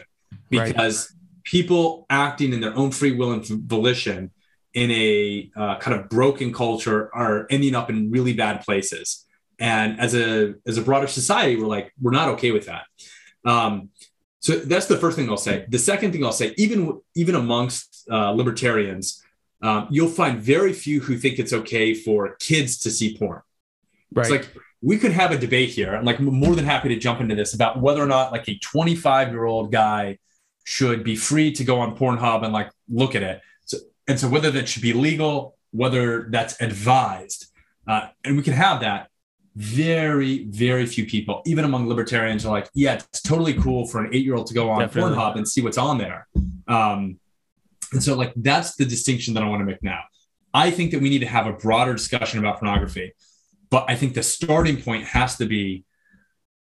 because 0.50 1.12
right. 1.12 1.44
people 1.44 2.06
acting 2.10 2.54
in 2.54 2.62
their 2.62 2.76
own 2.76 2.92
free 2.92 3.12
will 3.12 3.32
and 3.32 3.46
volition 3.46 4.32
in 4.74 4.92
a 4.92 5.50
uh, 5.56 5.78
kind 5.80 6.00
of 6.00 6.10
broken 6.10 6.54
culture 6.54 7.14
are 7.16 7.48
ending 7.50 7.76
up 7.76 7.90
in 7.90 8.12
really 8.12 8.34
bad 8.34 8.62
places. 8.62 9.26
And 9.60 10.00
as 10.00 10.14
a 10.16 10.56
as 10.66 10.78
a 10.78 10.82
broader 10.82 11.08
society, 11.08 11.56
we're 11.56 11.68
like 11.68 11.92
we're 12.02 12.12
not 12.12 12.30
okay 12.30 12.52
with 12.52 12.68
that. 12.68 12.84
Um, 13.44 13.90
so 14.40 14.56
that's 14.58 14.86
the 14.86 14.98
first 14.98 15.18
thing 15.18 15.30
I'll 15.30 15.38
say. 15.38 15.66
The 15.68 15.80
second 15.80 16.12
thing 16.12 16.24
I'll 16.24 16.32
say, 16.32 16.54
even 16.58 17.02
even 17.16 17.36
amongst 17.36 18.08
uh, 18.12 18.32
libertarians, 18.32 19.24
um, 19.62 19.88
you'll 19.90 20.10
find 20.10 20.40
very 20.40 20.74
few 20.74 21.00
who 21.00 21.18
think 21.18 21.40
it's 21.40 21.54
okay 21.54 21.94
for 21.94 22.36
kids 22.40 22.78
to 22.80 22.92
see 22.92 23.18
porn. 23.18 23.42
Right. 24.14 24.22
It's 24.24 24.32
like 24.32 24.54
we 24.82 24.98
could 24.98 25.12
have 25.12 25.32
a 25.32 25.38
debate 25.38 25.70
here. 25.70 25.96
I'm 25.96 26.06
like 26.06 26.20
more 26.20 26.56
than 26.56 26.66
happy 26.66 26.90
to 26.90 26.98
jump 26.98 27.20
into 27.20 27.36
this 27.36 27.54
about 27.54 27.82
whether 27.82 28.02
or 28.02 28.06
not 28.06 28.32
like 28.32 28.48
a 28.48 28.58
25 28.60 29.30
year 29.30 29.46
old 29.46 29.72
guy 29.72 30.20
should 30.64 31.04
be 31.04 31.16
free 31.16 31.52
to 31.54 31.64
go 31.64 31.80
on 31.80 31.98
Pornhub 31.98 32.44
and 32.44 32.54
like 32.54 32.70
look 32.90 33.16
at 33.16 33.24
it. 33.24 33.42
So 33.66 33.78
and 34.08 34.20
so 34.20 34.28
whether 34.28 34.52
that 34.52 34.70
should 34.70 34.84
be 34.84 34.94
legal, 34.94 35.58
whether 35.72 36.28
that's 36.30 36.62
advised, 36.62 37.48
uh, 37.88 38.10
and 38.24 38.38
we 38.38 38.44
can 38.44 38.54
have 38.54 38.82
that 38.82 39.10
very, 39.58 40.44
very 40.46 40.86
few 40.86 41.04
people, 41.08 41.42
even 41.48 41.66
among 41.66 41.90
libertarians, 41.90 42.46
are 42.46 42.52
like, 42.52 42.70
yeah, 42.76 42.94
it's 42.94 43.24
totally 43.24 43.56
cool 43.56 43.88
for 43.88 44.06
an 44.06 44.14
eight 44.14 44.24
year 44.24 44.36
old 44.36 44.46
to 44.46 44.54
go 44.54 44.70
on 44.70 44.82
Definitely. 44.82 45.14
Pornhub 45.14 45.36
and 45.36 45.48
see 45.48 45.62
what's 45.62 45.80
on 45.80 45.98
there. 45.98 46.28
Um, 46.68 47.20
and 47.92 48.04
so, 48.04 48.16
like, 48.16 48.34
that's 48.36 48.76
the 48.76 48.86
distinction 48.86 49.34
that 49.34 49.42
I 49.42 49.48
want 49.48 49.62
to 49.62 49.66
make 49.66 49.82
now. 49.82 50.02
I 50.54 50.70
think 50.70 50.92
that 50.92 51.02
we 51.02 51.10
need 51.10 51.20
to 51.20 51.28
have 51.28 51.48
a 51.48 51.54
broader 51.54 51.94
discussion 51.94 52.38
about 52.38 52.60
pornography, 52.60 53.14
but 53.72 53.86
I 53.90 53.96
think 53.96 54.14
the 54.14 54.22
starting 54.22 54.80
point 54.80 55.06
has 55.06 55.38
to 55.38 55.48
be 55.48 55.86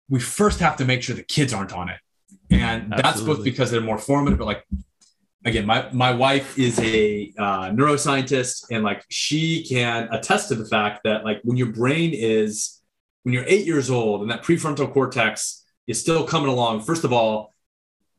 we 0.08 0.20
first 0.20 0.60
have 0.60 0.76
to 0.76 0.86
make 0.86 1.02
sure 1.02 1.14
the 1.16 1.22
kids 1.22 1.52
aren't 1.52 1.74
on 1.74 1.90
it. 1.90 1.98
And 2.50 2.94
Absolutely. 2.94 3.02
that's 3.02 3.20
both 3.20 3.44
because 3.44 3.70
they're 3.70 3.80
more 3.80 3.98
formative, 3.98 4.38
but 4.38 4.46
like, 4.46 4.64
again, 5.44 5.66
my, 5.66 5.90
my 5.92 6.12
wife 6.12 6.58
is 6.58 6.78
a 6.78 7.32
uh, 7.36 7.70
neuroscientist 7.70 8.66
and 8.70 8.84
like 8.84 9.04
she 9.10 9.64
can 9.64 10.08
attest 10.12 10.48
to 10.48 10.54
the 10.54 10.64
fact 10.64 11.00
that 11.04 11.24
like 11.24 11.40
when 11.42 11.56
your 11.56 11.72
brain 11.72 12.12
is 12.14 12.76
when 13.26 13.32
you're 13.32 13.44
eight 13.48 13.66
years 13.66 13.90
old 13.90 14.22
and 14.22 14.30
that 14.30 14.44
prefrontal 14.44 14.92
cortex 14.92 15.64
is 15.88 16.00
still 16.00 16.24
coming 16.24 16.48
along, 16.48 16.80
first 16.80 17.02
of 17.02 17.12
all, 17.12 17.52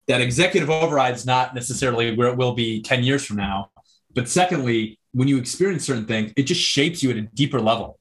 that 0.10 0.20
executive 0.20 0.70
override 0.70 1.16
is 1.16 1.26
not 1.26 1.56
necessarily 1.56 2.14
where 2.14 2.28
it 2.28 2.36
will 2.36 2.54
be 2.54 2.82
10 2.82 3.06
years 3.06 3.26
from 3.26 3.38
now. 3.38 3.72
But 4.14 4.28
secondly, 4.28 5.00
when 5.14 5.30
you 5.30 5.38
experience 5.38 5.86
certain 5.86 6.06
things, 6.06 6.34
it 6.36 6.44
just 6.44 6.60
shapes 6.60 7.02
you 7.02 7.10
at 7.12 7.16
a 7.16 7.22
deeper 7.22 7.62
level. 7.62 7.98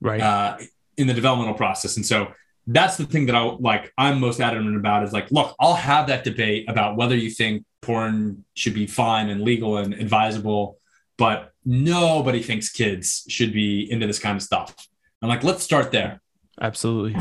Right. 0.00 0.18
Uh, 0.18 0.56
in 0.96 1.06
the 1.06 1.12
developmental 1.12 1.56
process. 1.56 1.96
And 1.96 2.06
so 2.06 2.32
that's 2.66 2.96
the 2.96 3.04
thing 3.04 3.26
that 3.26 3.34
I 3.36 3.42
like, 3.60 3.92
I'm 3.98 4.18
most 4.18 4.40
adamant 4.40 4.76
about 4.76 5.04
is 5.04 5.12
like, 5.12 5.30
look, 5.30 5.54
I'll 5.60 5.74
have 5.74 6.06
that 6.06 6.24
debate 6.24 6.70
about 6.70 6.96
whether 6.96 7.14
you 7.14 7.28
think 7.28 7.66
porn 7.82 8.46
should 8.54 8.72
be 8.72 8.86
fine 8.86 9.28
and 9.28 9.42
legal 9.42 9.76
and 9.76 9.92
advisable, 9.92 10.78
but 11.18 11.52
nobody 11.66 12.42
thinks 12.42 12.70
kids 12.70 13.26
should 13.28 13.52
be 13.52 13.92
into 13.92 14.06
this 14.06 14.18
kind 14.18 14.36
of 14.36 14.42
stuff. 14.42 14.74
I'm 15.24 15.30
like, 15.30 15.42
let's 15.42 15.64
start 15.64 15.90
there. 15.90 16.20
Absolutely. 16.60 17.16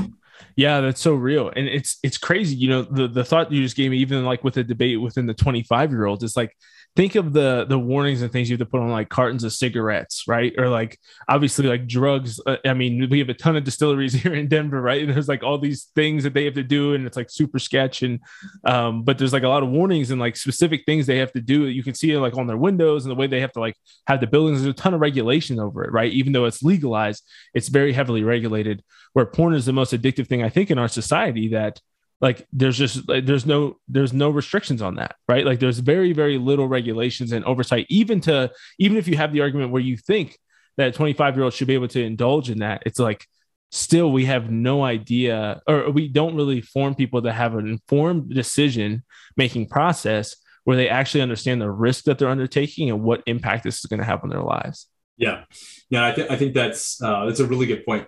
Yeah, 0.57 0.81
that's 0.81 0.99
so 0.99 1.13
real. 1.13 1.49
And 1.55 1.67
it's 1.67 1.99
it's 2.03 2.17
crazy. 2.17 2.55
You 2.55 2.67
know, 2.67 2.81
the 2.81 3.07
the 3.07 3.23
thought 3.23 3.49
you 3.49 3.63
just 3.63 3.77
gave 3.77 3.91
me, 3.91 3.97
even 3.99 4.25
like 4.25 4.43
with 4.43 4.55
the 4.55 4.63
debate 4.63 4.99
within 4.99 5.25
the 5.25 5.33
25 5.33 5.91
year 5.91 6.05
olds, 6.05 6.21
it's 6.21 6.35
like 6.35 6.53
think 6.95 7.15
of 7.15 7.33
the 7.33 7.65
the 7.67 7.79
warnings 7.79 8.21
and 8.21 8.31
things 8.31 8.49
you 8.49 8.53
have 8.53 8.59
to 8.59 8.69
put 8.69 8.79
on 8.79 8.89
like 8.89 9.09
cartons 9.09 9.43
of 9.43 9.51
cigarettes 9.51 10.25
right? 10.27 10.53
Or 10.57 10.69
like 10.69 10.99
obviously 11.27 11.67
like 11.67 11.87
drugs 11.87 12.39
uh, 12.45 12.57
i 12.65 12.73
mean 12.73 13.09
we 13.09 13.19
have 13.19 13.29
a 13.29 13.33
ton 13.33 13.55
of 13.55 13.63
distilleries 13.63 14.13
here 14.21 14.33
in 14.33 14.47
denver 14.47 14.81
right? 14.81 15.03
And 15.03 15.13
there's 15.13 15.27
like 15.27 15.43
all 15.43 15.57
these 15.57 15.85
things 15.95 16.23
that 16.23 16.33
they 16.33 16.45
have 16.45 16.53
to 16.55 16.63
do 16.63 16.93
and 16.93 17.05
it's 17.05 17.17
like 17.17 17.29
super 17.29 17.59
sketch 17.59 18.03
and 18.03 18.19
um 18.65 19.03
but 19.03 19.17
there's 19.17 19.33
like 19.33 19.43
a 19.43 19.47
lot 19.47 19.63
of 19.63 19.69
warnings 19.69 20.11
and 20.11 20.19
like 20.19 20.35
specific 20.35 20.83
things 20.85 21.05
they 21.05 21.17
have 21.17 21.31
to 21.33 21.41
do 21.41 21.67
you 21.67 21.83
can 21.83 21.93
see 21.93 22.11
it 22.11 22.19
like 22.19 22.37
on 22.37 22.47
their 22.47 22.57
windows 22.57 23.05
and 23.05 23.11
the 23.11 23.15
way 23.15 23.27
they 23.27 23.41
have 23.41 23.51
to 23.51 23.59
like 23.59 23.75
have 24.07 24.19
the 24.19 24.27
buildings. 24.27 24.61
There's 24.61 24.71
a 24.71 24.73
ton 24.73 24.93
of 24.93 24.99
regulation 24.99 25.59
over 25.59 25.83
it 25.83 25.91
right? 25.91 26.11
Even 26.11 26.33
though 26.33 26.45
it's 26.45 26.61
legalized 26.61 27.23
it's 27.53 27.69
very 27.69 27.93
heavily 27.93 28.23
regulated 28.23 28.83
where 29.13 29.25
porn 29.25 29.53
is 29.53 29.65
the 29.65 29.73
most 29.73 29.93
addictive 29.93 30.27
thing 30.27 30.43
i 30.43 30.49
think 30.49 30.69
in 30.69 30.77
our 30.77 30.87
society 30.87 31.49
that 31.49 31.79
like 32.21 32.47
there's 32.53 32.77
just 32.77 33.07
like, 33.07 33.25
there's 33.25 33.45
no 33.45 33.77
there's 33.87 34.13
no 34.13 34.29
restrictions 34.29 34.81
on 34.81 34.95
that 34.95 35.15
right? 35.27 35.45
Like 35.45 35.59
there's 35.59 35.79
very 35.79 36.13
very 36.13 36.37
little 36.37 36.67
regulations 36.67 37.31
and 37.31 37.43
oversight 37.45 37.85
even 37.89 38.21
to 38.21 38.51
even 38.79 38.97
if 38.97 39.07
you 39.07 39.17
have 39.17 39.33
the 39.33 39.41
argument 39.41 39.71
where 39.71 39.81
you 39.81 39.97
think 39.97 40.37
that 40.77 40.89
a 40.89 40.91
25 40.91 41.35
year 41.35 41.43
old 41.43 41.53
should 41.53 41.67
be 41.67 41.73
able 41.73 41.87
to 41.89 42.03
indulge 42.03 42.49
in 42.49 42.59
that 42.59 42.83
it's 42.85 42.99
like 42.99 43.27
still 43.71 44.11
we 44.11 44.25
have 44.25 44.51
no 44.51 44.83
idea 44.83 45.61
or 45.67 45.89
we 45.89 46.07
don't 46.07 46.35
really 46.35 46.61
form 46.61 46.93
people 46.93 47.21
that 47.21 47.33
have 47.33 47.55
an 47.55 47.67
informed 47.67 48.29
decision 48.29 49.03
making 49.35 49.67
process 49.67 50.35
where 50.63 50.77
they 50.77 50.87
actually 50.87 51.21
understand 51.21 51.59
the 51.59 51.69
risk 51.69 52.05
that 52.05 52.17
they're 52.17 52.29
undertaking 52.29 52.89
and 52.89 53.01
what 53.01 53.23
impact 53.25 53.63
this 53.63 53.79
is 53.79 53.85
going 53.85 53.99
to 53.99 54.05
have 54.05 54.23
on 54.23 54.29
their 54.29 54.41
lives. 54.41 54.87
Yeah. 55.17 55.43
Yeah 55.89 56.07
i, 56.07 56.11
th- 56.11 56.29
I 56.29 56.35
think 56.37 56.53
that's 56.53 57.01
uh, 57.01 57.25
that's 57.25 57.39
a 57.39 57.45
really 57.45 57.65
good 57.65 57.85
point. 57.85 58.07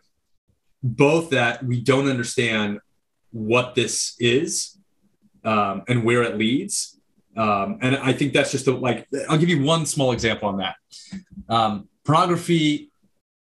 Both 0.84 1.32
that 1.32 1.64
we 1.64 1.82
don't 1.82 2.10
understand 2.10 2.80
what 3.36 3.76
this 3.76 4.16
is 4.18 4.78
um, 5.44 5.84
and 5.90 6.06
where 6.06 6.24
it 6.24 6.38
leads. 6.38 6.98
Um, 7.36 7.80
and 7.82 7.98
I 7.98 8.14
think 8.14 8.32
that's 8.32 8.52
just 8.52 8.66
a, 8.68 8.72
like, 8.72 9.06
I'll 9.28 9.38
give 9.38 9.50
you 9.50 9.62
one 9.62 9.86
small 9.86 10.14
example 10.14 10.48
on 10.48 10.58
that. 10.60 10.76
Um, 11.50 11.90
pornography 12.06 12.92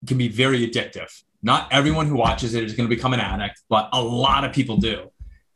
can 0.06 0.16
be 0.16 0.28
very 0.28 0.66
addictive. 0.66 1.10
Not 1.42 1.68
everyone 1.70 2.06
who 2.06 2.16
watches 2.16 2.54
it 2.54 2.64
is 2.64 2.72
going 2.72 2.88
to 2.88 2.96
become 2.96 3.12
an 3.12 3.20
addict, 3.20 3.60
but 3.68 3.90
a 3.92 4.00
lot 4.00 4.44
of 4.44 4.54
people 4.54 4.78
do. 4.78 5.10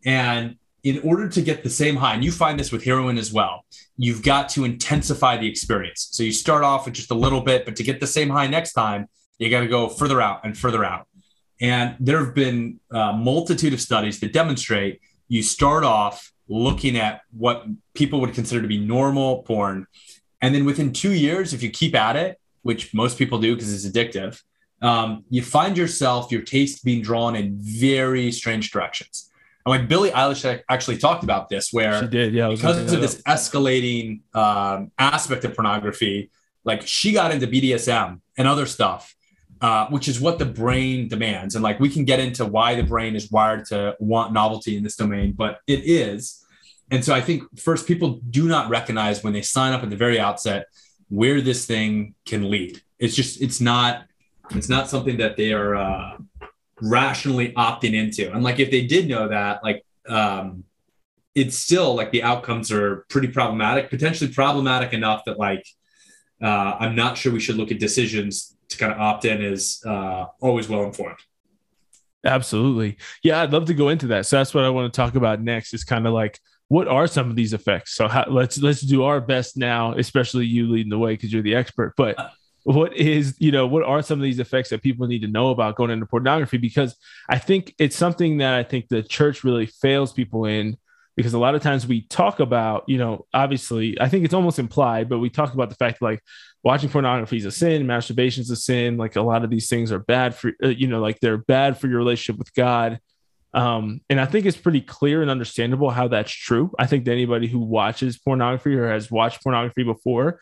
And 0.04 0.56
in 0.84 1.00
order 1.00 1.26
to 1.30 1.40
get 1.40 1.62
the 1.62 1.70
same 1.70 1.96
high, 1.96 2.12
and 2.12 2.22
you 2.22 2.30
find 2.30 2.60
this 2.60 2.70
with 2.70 2.84
heroin 2.84 3.16
as 3.16 3.32
well, 3.32 3.64
you've 3.96 4.22
got 4.22 4.50
to 4.50 4.64
intensify 4.66 5.38
the 5.38 5.48
experience. 5.48 6.08
So 6.12 6.22
you 6.22 6.32
start 6.32 6.64
off 6.64 6.84
with 6.84 6.94
just 6.94 7.10
a 7.10 7.14
little 7.14 7.40
bit, 7.40 7.64
but 7.64 7.76
to 7.76 7.82
get 7.82 7.98
the 7.98 8.06
same 8.06 8.28
high 8.28 8.46
next 8.46 8.74
time, 8.74 9.06
you 9.38 9.48
got 9.48 9.60
to 9.60 9.68
go 9.68 9.88
further 9.88 10.20
out 10.20 10.44
and 10.44 10.56
further 10.56 10.84
out. 10.84 11.07
And 11.60 11.96
there 11.98 12.24
have 12.24 12.34
been 12.34 12.80
a 12.90 13.12
multitude 13.12 13.72
of 13.72 13.80
studies 13.80 14.20
that 14.20 14.32
demonstrate 14.32 15.00
you 15.28 15.42
start 15.42 15.84
off 15.84 16.32
looking 16.48 16.96
at 16.96 17.22
what 17.36 17.64
people 17.94 18.20
would 18.20 18.32
consider 18.32 18.62
to 18.62 18.68
be 18.68 18.78
normal 18.78 19.42
porn. 19.42 19.86
And 20.40 20.54
then 20.54 20.64
within 20.64 20.92
two 20.92 21.12
years, 21.12 21.52
if 21.52 21.62
you 21.62 21.70
keep 21.70 21.94
at 21.94 22.16
it, 22.16 22.40
which 22.62 22.94
most 22.94 23.18
people 23.18 23.38
do 23.38 23.54
because 23.54 23.72
it's 23.72 23.94
addictive, 23.96 24.40
um, 24.80 25.24
you 25.28 25.42
find 25.42 25.76
yourself, 25.76 26.30
your 26.30 26.42
taste 26.42 26.84
being 26.84 27.02
drawn 27.02 27.34
in 27.34 27.56
very 27.58 28.30
strange 28.30 28.70
directions. 28.70 29.30
And 29.66 29.70
like 29.70 29.88
Billie 29.88 30.10
Eilish 30.10 30.62
actually 30.70 30.98
talked 30.98 31.24
about 31.24 31.48
this, 31.48 31.72
where 31.72 32.00
she 32.00 32.08
did, 32.08 32.32
yeah, 32.32 32.48
because 32.48 32.92
of 32.92 33.00
this 33.00 33.20
escalating 33.22 34.20
um, 34.34 34.92
aspect 34.98 35.44
of 35.44 35.54
pornography, 35.54 36.30
like 36.64 36.86
she 36.86 37.12
got 37.12 37.32
into 37.32 37.46
BDSM 37.46 38.20
and 38.36 38.48
other 38.48 38.66
stuff, 38.66 39.14
uh, 39.60 39.86
which 39.88 40.08
is 40.08 40.20
what 40.20 40.38
the 40.38 40.44
brain 40.44 41.08
demands. 41.08 41.54
And 41.54 41.64
like 41.64 41.80
we 41.80 41.88
can 41.88 42.04
get 42.04 42.20
into 42.20 42.44
why 42.44 42.74
the 42.74 42.82
brain 42.82 43.16
is 43.16 43.30
wired 43.30 43.64
to 43.66 43.96
want 43.98 44.32
novelty 44.32 44.76
in 44.76 44.82
this 44.82 44.96
domain, 44.96 45.32
but 45.32 45.60
it 45.66 45.80
is. 45.84 46.44
And 46.90 47.04
so 47.04 47.14
I 47.14 47.20
think 47.20 47.42
first 47.58 47.86
people 47.86 48.20
do 48.30 48.48
not 48.48 48.70
recognize 48.70 49.22
when 49.22 49.32
they 49.32 49.42
sign 49.42 49.72
up 49.72 49.82
at 49.82 49.90
the 49.90 49.96
very 49.96 50.18
outset 50.18 50.66
where 51.08 51.40
this 51.40 51.66
thing 51.66 52.14
can 52.24 52.50
lead. 52.50 52.80
It's 52.98 53.14
just 53.14 53.42
it's 53.42 53.60
not 53.60 54.04
it's 54.50 54.68
not 54.68 54.88
something 54.88 55.18
that 55.18 55.36
they 55.36 55.52
are 55.52 55.74
uh, 55.74 56.16
rationally 56.80 57.52
opting 57.52 57.94
into. 57.94 58.32
And 58.32 58.42
like 58.42 58.60
if 58.60 58.70
they 58.70 58.86
did 58.86 59.08
know 59.08 59.28
that, 59.28 59.62
like 59.62 59.84
um, 60.08 60.64
it's 61.34 61.56
still 61.56 61.94
like 61.94 62.12
the 62.12 62.22
outcomes 62.22 62.72
are 62.72 63.04
pretty 63.08 63.28
problematic, 63.28 63.90
potentially 63.90 64.32
problematic 64.32 64.92
enough 64.92 65.24
that 65.26 65.38
like 65.38 65.66
uh, 66.42 66.76
I'm 66.78 66.94
not 66.94 67.18
sure 67.18 67.32
we 67.32 67.40
should 67.40 67.56
look 67.56 67.70
at 67.70 67.78
decisions 67.78 68.56
to 68.70 68.78
kind 68.78 68.92
of 68.92 68.98
opt 68.98 69.24
in 69.24 69.42
is 69.42 69.82
uh, 69.86 70.26
always 70.40 70.68
well 70.68 70.84
informed. 70.84 71.18
Absolutely. 72.24 72.98
Yeah, 73.22 73.42
I'd 73.42 73.52
love 73.52 73.66
to 73.66 73.74
go 73.74 73.88
into 73.88 74.08
that. 74.08 74.26
So 74.26 74.36
that's 74.36 74.52
what 74.52 74.64
I 74.64 74.70
want 74.70 74.92
to 74.92 74.96
talk 74.96 75.14
about 75.14 75.40
next 75.40 75.72
is 75.72 75.84
kind 75.84 76.06
of 76.06 76.12
like 76.12 76.38
what 76.68 76.86
are 76.86 77.06
some 77.06 77.30
of 77.30 77.36
these 77.36 77.54
effects? 77.54 77.94
So 77.94 78.08
how, 78.08 78.26
let's 78.28 78.58
let's 78.58 78.82
do 78.82 79.04
our 79.04 79.20
best 79.20 79.56
now, 79.56 79.94
especially 79.94 80.44
you 80.44 80.70
leading 80.70 80.90
the 80.90 80.98
way 80.98 81.14
because 81.14 81.32
you're 81.32 81.42
the 81.42 81.54
expert. 81.54 81.94
But 81.96 82.32
what 82.64 82.94
is 82.94 83.34
you 83.38 83.50
know 83.50 83.66
what 83.66 83.82
are 83.82 84.02
some 84.02 84.18
of 84.18 84.22
these 84.22 84.38
effects 84.38 84.68
that 84.68 84.82
people 84.82 85.06
need 85.06 85.22
to 85.22 85.28
know 85.28 85.48
about 85.48 85.74
going 85.74 85.90
into 85.90 86.04
pornography 86.04 86.58
because 86.58 86.96
i 87.30 87.38
think 87.38 87.74
it's 87.78 87.96
something 87.96 88.38
that 88.38 88.54
i 88.54 88.62
think 88.62 88.88
the 88.88 89.02
church 89.02 89.42
really 89.42 89.64
fails 89.64 90.12
people 90.12 90.44
in 90.44 90.76
because 91.16 91.32
a 91.32 91.38
lot 91.38 91.54
of 91.54 91.62
times 91.62 91.86
we 91.86 92.02
talk 92.02 92.40
about 92.40 92.84
you 92.86 92.98
know 92.98 93.24
obviously 93.32 93.98
i 94.00 94.08
think 94.08 94.22
it's 94.22 94.34
almost 94.34 94.58
implied 94.58 95.08
but 95.08 95.18
we 95.18 95.30
talk 95.30 95.54
about 95.54 95.70
the 95.70 95.76
fact 95.76 96.02
like 96.02 96.20
watching 96.62 96.88
pornography 96.88 97.36
is 97.36 97.44
a 97.44 97.50
sin 97.50 97.86
masturbation 97.86 98.40
is 98.40 98.50
a 98.50 98.56
sin 98.56 98.96
like 98.96 99.16
a 99.16 99.22
lot 99.22 99.44
of 99.44 99.50
these 99.50 99.68
things 99.68 99.92
are 99.92 99.98
bad 99.98 100.34
for 100.34 100.52
uh, 100.62 100.68
you 100.68 100.86
know 100.86 101.00
like 101.00 101.18
they're 101.20 101.38
bad 101.38 101.78
for 101.78 101.86
your 101.88 101.98
relationship 101.98 102.38
with 102.38 102.52
god 102.54 102.98
um, 103.54 104.02
and 104.10 104.20
I 104.20 104.26
think 104.26 104.44
it's 104.44 104.58
pretty 104.58 104.82
clear 104.82 105.22
and 105.22 105.30
understandable 105.30 105.88
how 105.88 106.06
that's 106.08 106.30
true. 106.30 106.70
I 106.78 106.86
think 106.86 107.06
that 107.06 107.12
anybody 107.12 107.46
who 107.48 107.60
watches 107.60 108.18
pornography 108.18 108.74
or 108.74 108.90
has 108.90 109.10
watched 109.10 109.42
pornography 109.42 109.84
before 109.84 110.38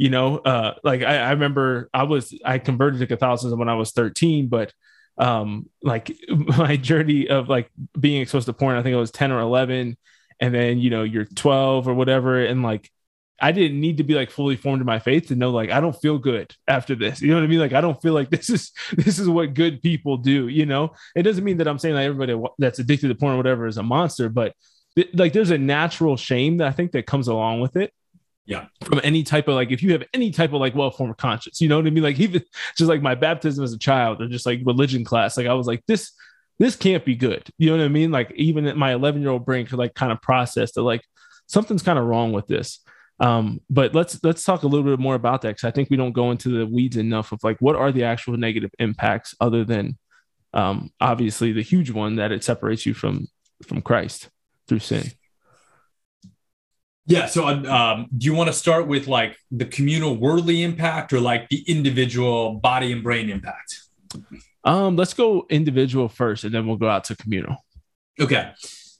you 0.00 0.08
know, 0.08 0.38
uh, 0.38 0.72
like 0.82 1.02
I, 1.02 1.18
I 1.18 1.30
remember 1.32 1.90
I 1.92 2.04
was 2.04 2.34
I 2.42 2.56
converted 2.58 3.00
to 3.00 3.06
Catholicism 3.06 3.58
when 3.58 3.68
I 3.68 3.74
was 3.74 3.90
13, 3.92 4.48
but 4.48 4.72
um, 5.18 5.68
like 5.82 6.10
my 6.28 6.78
journey 6.78 7.28
of 7.28 7.50
like 7.50 7.70
being 7.98 8.22
exposed 8.22 8.46
to 8.46 8.54
porn, 8.54 8.78
I 8.78 8.82
think 8.82 8.94
it 8.94 8.96
was 8.96 9.10
10 9.10 9.30
or 9.30 9.40
11, 9.40 9.98
and 10.40 10.54
then 10.54 10.78
you 10.78 10.88
know 10.88 11.02
you're 11.02 11.26
12 11.26 11.86
or 11.86 11.92
whatever, 11.92 12.42
and 12.42 12.62
like 12.62 12.90
I 13.40 13.52
didn't 13.52 13.80
need 13.80 13.96
to 13.98 14.04
be 14.04 14.14
like 14.14 14.30
fully 14.30 14.56
formed 14.56 14.80
in 14.80 14.86
my 14.86 14.98
faith 14.98 15.28
to 15.28 15.34
know 15.34 15.50
like 15.50 15.70
I 15.70 15.80
don't 15.80 15.98
feel 16.00 16.18
good 16.18 16.54
after 16.68 16.94
this. 16.94 17.22
You 17.22 17.28
know 17.28 17.36
what 17.36 17.44
I 17.44 17.46
mean? 17.46 17.58
Like 17.58 17.72
I 17.72 17.80
don't 17.80 18.00
feel 18.00 18.12
like 18.12 18.30
this 18.36 18.50
is 18.50 18.72
this 18.92 19.18
is 19.18 19.28
what 19.28 19.54
good 19.54 19.82
people 19.82 20.16
do. 20.16 20.48
You 20.48 20.66
know, 20.66 20.94
it 21.14 21.22
doesn't 21.22 21.44
mean 21.44 21.58
that 21.58 21.68
I'm 21.68 21.78
saying 21.78 21.94
that 21.94 22.04
everybody 22.04 22.36
that's 22.58 22.78
addicted 22.78 23.08
to 23.08 23.14
porn 23.14 23.34
or 23.34 23.36
whatever 23.36 23.66
is 23.66 23.78
a 23.78 23.82
monster, 23.82 24.28
but 24.28 24.54
th- 24.96 25.14
like 25.14 25.32
there's 25.32 25.50
a 25.50 25.58
natural 25.58 26.16
shame 26.16 26.58
that 26.58 26.68
I 26.68 26.72
think 26.72 26.92
that 26.92 27.06
comes 27.06 27.28
along 27.28 27.60
with 27.60 27.76
it 27.76 27.92
yeah 28.46 28.66
from 28.82 29.00
any 29.04 29.22
type 29.22 29.48
of 29.48 29.54
like 29.54 29.70
if 29.70 29.82
you 29.82 29.92
have 29.92 30.02
any 30.12 30.30
type 30.30 30.52
of 30.52 30.60
like 30.60 30.74
well 30.74 30.90
form 30.90 31.10
of 31.10 31.16
conscience 31.16 31.60
you 31.60 31.68
know 31.68 31.76
what 31.76 31.86
i 31.86 31.90
mean 31.90 32.02
like 32.02 32.18
even 32.18 32.42
just 32.76 32.88
like 32.88 33.00
my 33.00 33.14
baptism 33.14 33.62
as 33.62 33.72
a 33.72 33.78
child 33.78 34.20
or 34.20 34.28
just 34.28 34.44
like 34.44 34.60
religion 34.64 35.04
class 35.04 35.36
like 35.36 35.46
i 35.46 35.54
was 35.54 35.66
like 35.66 35.82
this 35.86 36.12
this 36.58 36.74
can't 36.74 37.04
be 37.04 37.14
good 37.14 37.48
you 37.58 37.70
know 37.70 37.76
what 37.76 37.84
i 37.84 37.88
mean 37.88 38.10
like 38.10 38.32
even 38.34 38.76
my 38.76 38.92
11 38.92 39.22
year 39.22 39.30
old 39.30 39.46
brain 39.46 39.66
could 39.66 39.78
like 39.78 39.94
kind 39.94 40.10
of 40.10 40.20
process 40.20 40.72
that 40.72 40.82
like 40.82 41.02
something's 41.46 41.82
kind 41.82 41.98
of 41.98 42.04
wrong 42.04 42.32
with 42.32 42.46
this 42.48 42.80
um 43.20 43.60
but 43.70 43.94
let's 43.94 44.22
let's 44.24 44.44
talk 44.44 44.62
a 44.62 44.66
little 44.66 44.84
bit 44.84 44.98
more 44.98 45.14
about 45.14 45.42
that 45.42 45.50
because 45.50 45.64
i 45.64 45.70
think 45.70 45.88
we 45.90 45.96
don't 45.96 46.12
go 46.12 46.30
into 46.30 46.48
the 46.48 46.66
weeds 46.66 46.96
enough 46.96 47.32
of 47.32 47.42
like 47.44 47.56
what 47.60 47.76
are 47.76 47.92
the 47.92 48.04
actual 48.04 48.36
negative 48.36 48.70
impacts 48.78 49.34
other 49.40 49.64
than 49.64 49.96
um 50.54 50.90
obviously 51.00 51.52
the 51.52 51.62
huge 51.62 51.90
one 51.90 52.16
that 52.16 52.32
it 52.32 52.42
separates 52.42 52.84
you 52.86 52.94
from 52.94 53.26
from 53.66 53.80
christ 53.82 54.28
through 54.66 54.78
sin 54.78 55.04
yeah. 57.10 57.26
So, 57.26 57.48
um, 57.48 58.08
do 58.16 58.26
you 58.26 58.34
want 58.34 58.48
to 58.48 58.52
start 58.52 58.86
with 58.86 59.08
like 59.08 59.36
the 59.50 59.64
communal 59.64 60.16
worldly 60.16 60.62
impact 60.62 61.12
or 61.12 61.18
like 61.18 61.48
the 61.48 61.64
individual 61.66 62.54
body 62.54 62.92
and 62.92 63.02
brain 63.02 63.28
impact? 63.28 63.80
Um, 64.62 64.94
let's 64.94 65.12
go 65.12 65.44
individual 65.50 66.08
first, 66.08 66.44
and 66.44 66.54
then 66.54 66.68
we'll 66.68 66.76
go 66.76 66.88
out 66.88 67.04
to 67.04 67.16
communal. 67.16 67.56
Okay. 68.20 68.52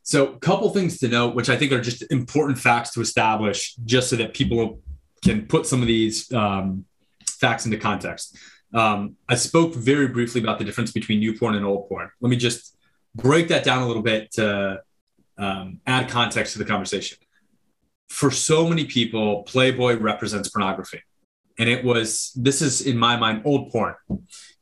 So, 0.02 0.34
a 0.34 0.38
couple 0.38 0.70
things 0.70 0.98
to 0.98 1.08
note, 1.08 1.34
which 1.34 1.48
I 1.48 1.56
think 1.56 1.72
are 1.72 1.80
just 1.80 2.10
important 2.10 2.58
facts 2.58 2.92
to 2.94 3.00
establish, 3.00 3.74
just 3.84 4.08
so 4.10 4.16
that 4.16 4.34
people 4.34 4.80
can 5.22 5.46
put 5.46 5.66
some 5.66 5.82
of 5.82 5.86
these 5.86 6.32
um, 6.32 6.84
facts 7.26 7.66
into 7.66 7.78
context. 7.78 8.36
Um, 8.72 9.16
I 9.28 9.34
spoke 9.34 9.74
very 9.74 10.08
briefly 10.08 10.40
about 10.40 10.58
the 10.58 10.64
difference 10.64 10.92
between 10.92 11.18
new 11.18 11.38
porn 11.38 11.54
and 11.54 11.66
old 11.66 11.88
porn. 11.88 12.08
Let 12.20 12.30
me 12.30 12.36
just 12.36 12.76
break 13.14 13.48
that 13.48 13.64
down 13.64 13.82
a 13.82 13.86
little 13.86 14.02
bit 14.02 14.30
to 14.32 14.80
um, 15.36 15.80
add 15.86 16.08
context 16.08 16.52
to 16.54 16.58
the 16.58 16.64
conversation 16.64 17.18
for 18.10 18.30
so 18.30 18.68
many 18.68 18.84
people, 18.84 19.44
Playboy 19.44 19.96
represents 19.96 20.50
pornography. 20.50 21.00
And 21.58 21.68
it 21.68 21.84
was, 21.84 22.32
this 22.34 22.60
is 22.60 22.82
in 22.82 22.98
my 22.98 23.16
mind, 23.16 23.42
old 23.44 23.70
porn. 23.70 23.94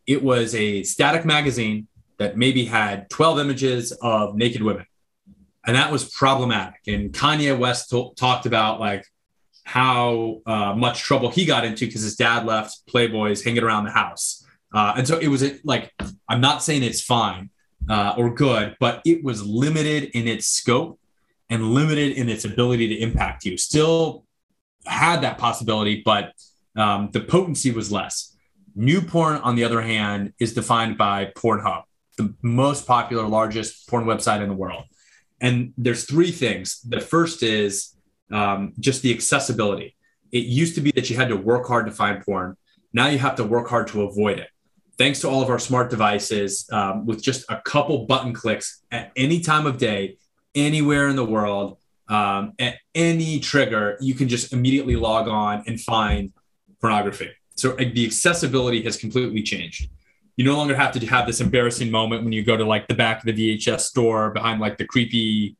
It 0.07 0.23
was 0.23 0.55
a 0.55 0.83
static 0.83 1.25
magazine 1.25 1.89
that 2.19 2.37
maybe 2.37 2.67
had 2.67 3.09
12 3.11 3.41
images 3.41 3.93
of 4.03 4.37
naked 4.37 4.63
women. 4.63 4.85
And 5.69 5.77
that 5.77 5.93
was 5.93 6.09
problematic. 6.09 6.81
And 6.87 7.13
Kanye 7.13 7.57
West 7.57 7.91
t- 7.91 8.11
talked 8.17 8.47
about 8.47 8.81
like 8.81 9.05
how 9.65 10.41
uh, 10.47 10.75
much 10.75 11.03
trouble 11.03 11.31
he 11.31 11.45
got 11.45 11.63
into 11.63 11.85
because 11.85 12.01
his 12.01 12.17
dad 12.17 12.47
left 12.47 12.87
Playboys 12.87 13.45
hanging 13.45 13.63
around 13.63 13.85
the 13.85 13.91
house. 13.91 14.43
Uh, 14.75 14.95
and 14.97 15.07
so 15.07 15.19
it 15.19 15.29
was 15.29 15.45
like, 15.65 15.93
I'm 16.27 16.41
not 16.41 16.63
saying 16.63 16.85
it's 16.85 17.03
fine 17.03 17.51
uh, 17.87 18.15
or 18.17 18.33
good, 18.35 18.79
but 18.81 19.03
it 19.05 19.23
was 19.23 19.45
limited 19.45 20.05
in 20.15 20.27
its 20.27 20.47
scope 20.47 20.99
and 21.51 21.75
limited 21.75 22.13
in 22.13 22.31
its 22.31 22.47
ability 22.47 22.89
to 22.89 22.95
impact 22.95 23.45
you. 23.45 23.59
Still 23.59 24.25
had 24.87 25.21
that 25.21 25.37
possibility, 25.37 26.01
but 26.03 26.33
um, 26.77 27.11
the 27.13 27.21
potency 27.21 27.73
was 27.73 27.93
less. 27.93 28.35
New 28.75 29.03
porn, 29.03 29.37
on 29.43 29.55
the 29.55 29.65
other 29.65 29.83
hand, 29.83 30.33
is 30.41 30.55
defined 30.55 30.97
by 30.97 31.27
Pornhub, 31.37 31.83
the 32.17 32.35
most 32.41 32.87
popular, 32.87 33.29
largest 33.29 33.87
porn 33.87 34.07
website 34.07 34.41
in 34.41 34.49
the 34.49 34.55
world. 34.55 34.85
And 35.41 35.73
there's 35.77 36.05
three 36.05 36.31
things. 36.31 36.81
The 36.83 37.01
first 37.01 37.43
is 37.43 37.95
um, 38.33 38.73
just 38.79 39.03
the 39.03 39.13
accessibility. 39.15 39.97
It 40.33 40.45
used 40.45 40.75
to 40.75 40.81
be 40.81 40.91
that 40.93 41.09
you 41.09 41.17
had 41.17 41.29
to 41.29 41.37
work 41.37 41.67
hard 41.67 41.87
to 41.87 41.93
find 41.93 42.23
porn. 42.25 42.57
Now 42.93 43.09
you 43.09 43.19
have 43.19 43.37
to 43.37 43.45
work 43.45 43.69
hard 43.69 43.89
to 43.89 44.03
avoid 44.03 44.39
it. 44.39 44.49
Thanks 44.99 45.21
to 45.21 45.29
all 45.29 45.43
of 45.43 45.49
our 45.49 45.61
smart 45.61 45.91
devices, 45.91 46.69
um, 46.73 47.07
with 47.07 47.23
just 47.23 47.45
a 47.49 47.61
couple 47.65 48.07
button 48.07 48.33
clicks 48.33 48.83
at 48.91 49.13
any 49.15 49.41
time 49.41 49.65
of 49.65 49.79
day, 49.79 50.19
anywhere 50.55 51.09
in 51.09 51.17
the 51.17 51.25
world 51.25 51.79
um, 52.09 52.53
at 52.59 52.79
any 52.95 53.39
trigger, 53.39 53.97
you 54.01 54.15
can 54.15 54.29
just 54.29 54.53
immediately 54.53 54.97
log 54.97 55.29
on 55.29 55.63
and 55.67 55.81
find 55.81 56.33
pornography. 56.81 57.31
So 57.57 57.73
the 57.73 58.07
accessibility 58.07 58.83
has 58.83 58.97
completely 58.97 59.43
changed. 59.43 59.89
You 60.39 60.45
no 60.45 60.57
longer 60.57 60.75
have 60.75 60.93
to 60.93 61.07
have 61.07 61.27
this 61.27 61.43
embarrassing 61.43 61.91
moment 61.91 62.23
when 62.25 62.33
you 62.33 62.43
go 62.43 62.57
to 62.57 62.65
like 62.65 62.89
the 62.89 62.95
back 62.95 63.19
of 63.19 63.27
the 63.27 63.59
VHS 63.59 63.81
store 63.81 64.31
behind 64.31 64.61
like 64.61 64.79
the 64.79 64.87
creepy 64.87 65.57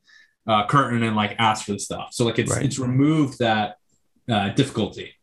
uh, 0.47 0.65
curtain 0.65 1.03
and 1.03 1.15
like 1.15 1.35
ask 1.37 1.65
for 1.65 1.73
the 1.73 1.79
stuff. 1.79 2.09
So 2.13 2.25
like 2.25 2.39
it's 2.39 2.51
right. 2.51 2.65
it's 2.65 2.79
removed 2.79 3.39
that 3.39 3.75
uh, 4.31 4.49
difficulty. 4.49 5.13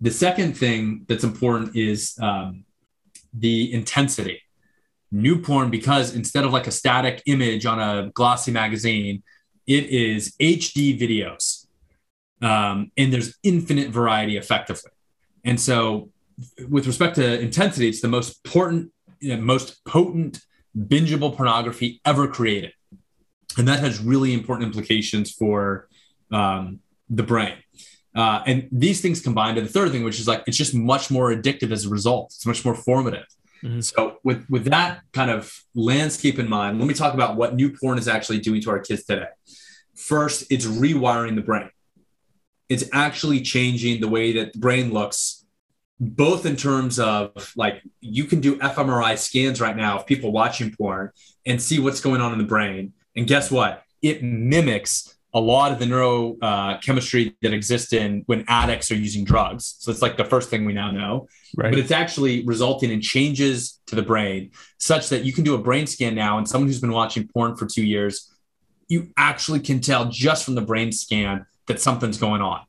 The 0.00 0.10
second 0.10 0.56
thing 0.56 1.04
that's 1.08 1.24
important 1.24 1.76
is 1.76 2.16
um, 2.22 2.64
the 3.34 3.72
intensity 3.72 4.40
new 5.12 5.38
porn 5.38 5.70
because 5.70 6.16
instead 6.16 6.44
of 6.44 6.52
like 6.52 6.66
a 6.66 6.70
static 6.70 7.22
image 7.26 7.66
on 7.66 7.78
a 7.78 8.10
glossy 8.10 8.50
magazine, 8.50 9.22
it 9.66 9.84
is 9.84 10.34
HD 10.40 10.98
videos. 10.98 11.66
Um, 12.40 12.90
and 12.96 13.12
there's 13.12 13.36
infinite 13.42 13.90
variety 13.90 14.36
effectively. 14.36 14.90
And 15.44 15.60
so, 15.60 16.10
with 16.68 16.86
respect 16.86 17.16
to 17.16 17.40
intensity, 17.40 17.88
it's 17.88 18.00
the 18.00 18.08
most 18.08 18.40
important 18.44 18.92
you 19.20 19.36
know, 19.36 19.42
most 19.42 19.84
potent 19.84 20.40
bingeable 20.76 21.34
pornography 21.36 22.00
ever 22.04 22.26
created. 22.26 22.72
And 23.56 23.68
that 23.68 23.80
has 23.80 24.00
really 24.00 24.32
important 24.32 24.66
implications 24.68 25.30
for 25.30 25.88
um, 26.30 26.80
the 27.08 27.22
brain. 27.22 27.56
Uh, 28.14 28.42
and 28.46 28.68
these 28.72 29.00
things 29.00 29.20
combined 29.20 29.56
to 29.56 29.62
the 29.62 29.68
third 29.68 29.90
thing, 29.90 30.04
which 30.04 30.18
is 30.20 30.28
like 30.28 30.42
it's 30.46 30.56
just 30.56 30.74
much 30.74 31.10
more 31.10 31.34
addictive 31.34 31.70
as 31.70 31.86
a 31.86 31.88
result. 31.88 32.32
It's 32.34 32.46
much 32.46 32.64
more 32.64 32.74
formative. 32.74 33.26
Mm-hmm. 33.62 33.80
So 33.80 34.18
with 34.22 34.44
with 34.50 34.64
that 34.64 35.02
kind 35.12 35.30
of 35.30 35.52
landscape 35.74 36.38
in 36.38 36.48
mind, 36.48 36.78
let 36.78 36.88
me 36.88 36.94
talk 36.94 37.14
about 37.14 37.36
what 37.36 37.54
new 37.54 37.70
porn 37.70 37.98
is 37.98 38.08
actually 38.08 38.40
doing 38.40 38.60
to 38.62 38.70
our 38.70 38.80
kids 38.80 39.04
today. 39.04 39.26
First, 39.94 40.50
it's 40.50 40.66
rewiring 40.66 41.36
the 41.36 41.42
brain. 41.42 41.70
It's 42.68 42.84
actually 42.92 43.40
changing 43.42 44.00
the 44.00 44.08
way 44.08 44.32
that 44.32 44.54
the 44.54 44.58
brain 44.58 44.92
looks, 44.92 45.41
both 46.02 46.46
in 46.46 46.56
terms 46.56 46.98
of 46.98 47.52
like 47.54 47.80
you 48.00 48.24
can 48.24 48.40
do 48.40 48.56
fMRI 48.56 49.16
scans 49.16 49.60
right 49.60 49.76
now 49.76 49.98
of 49.98 50.04
people 50.04 50.32
watching 50.32 50.74
porn 50.74 51.12
and 51.46 51.62
see 51.62 51.78
what's 51.78 52.00
going 52.00 52.20
on 52.20 52.32
in 52.32 52.38
the 52.38 52.44
brain. 52.44 52.92
And 53.14 53.24
guess 53.24 53.52
what? 53.52 53.84
It 54.02 54.20
mimics 54.20 55.14
a 55.32 55.40
lot 55.40 55.70
of 55.70 55.78
the 55.78 55.84
neurochemistry 55.84 57.28
uh, 57.28 57.32
that 57.42 57.54
exists 57.54 57.92
in 57.92 58.24
when 58.26 58.44
addicts 58.48 58.90
are 58.90 58.96
using 58.96 59.24
drugs. 59.24 59.76
So 59.78 59.92
it's 59.92 60.02
like 60.02 60.16
the 60.16 60.24
first 60.24 60.50
thing 60.50 60.64
we 60.64 60.72
now 60.72 60.90
know. 60.90 61.28
Right. 61.56 61.70
But 61.70 61.78
it's 61.78 61.92
actually 61.92 62.44
resulting 62.44 62.90
in 62.90 63.00
changes 63.00 63.80
to 63.86 63.94
the 63.94 64.02
brain 64.02 64.50
such 64.78 65.08
that 65.10 65.24
you 65.24 65.32
can 65.32 65.44
do 65.44 65.54
a 65.54 65.58
brain 65.58 65.86
scan 65.86 66.16
now 66.16 66.36
and 66.36 66.48
someone 66.48 66.66
who's 66.66 66.80
been 66.80 66.92
watching 66.92 67.28
porn 67.28 67.54
for 67.54 67.66
two 67.66 67.84
years, 67.84 68.34
you 68.88 69.12
actually 69.16 69.60
can 69.60 69.80
tell 69.80 70.06
just 70.06 70.44
from 70.44 70.56
the 70.56 70.62
brain 70.62 70.90
scan 70.90 71.46
that 71.68 71.80
something's 71.80 72.18
going 72.18 72.42
on. 72.42 72.62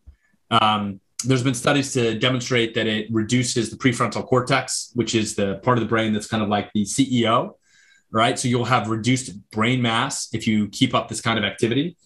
Um, 0.51 1.01
there's 1.23 1.43
been 1.43 1.53
studies 1.53 1.93
to 1.93 2.17
demonstrate 2.17 2.73
that 2.75 2.87
it 2.87 3.07
reduces 3.11 3.69
the 3.69 3.77
prefrontal 3.77 4.25
cortex, 4.25 4.91
which 4.93 5.15
is 5.15 5.35
the 5.35 5.55
part 5.63 5.77
of 5.77 5.83
the 5.83 5.87
brain 5.87 6.13
that's 6.13 6.27
kind 6.27 6.43
of 6.43 6.49
like 6.49 6.71
the 6.73 6.83
CEO, 6.83 7.53
right? 8.11 8.37
So 8.37 8.47
you'll 8.47 8.65
have 8.65 8.89
reduced 8.89 9.49
brain 9.51 9.81
mass 9.81 10.29
if 10.33 10.47
you 10.47 10.67
keep 10.69 10.93
up 10.93 11.07
this 11.07 11.21
kind 11.21 11.37
of 11.37 11.45
activity. 11.45 11.97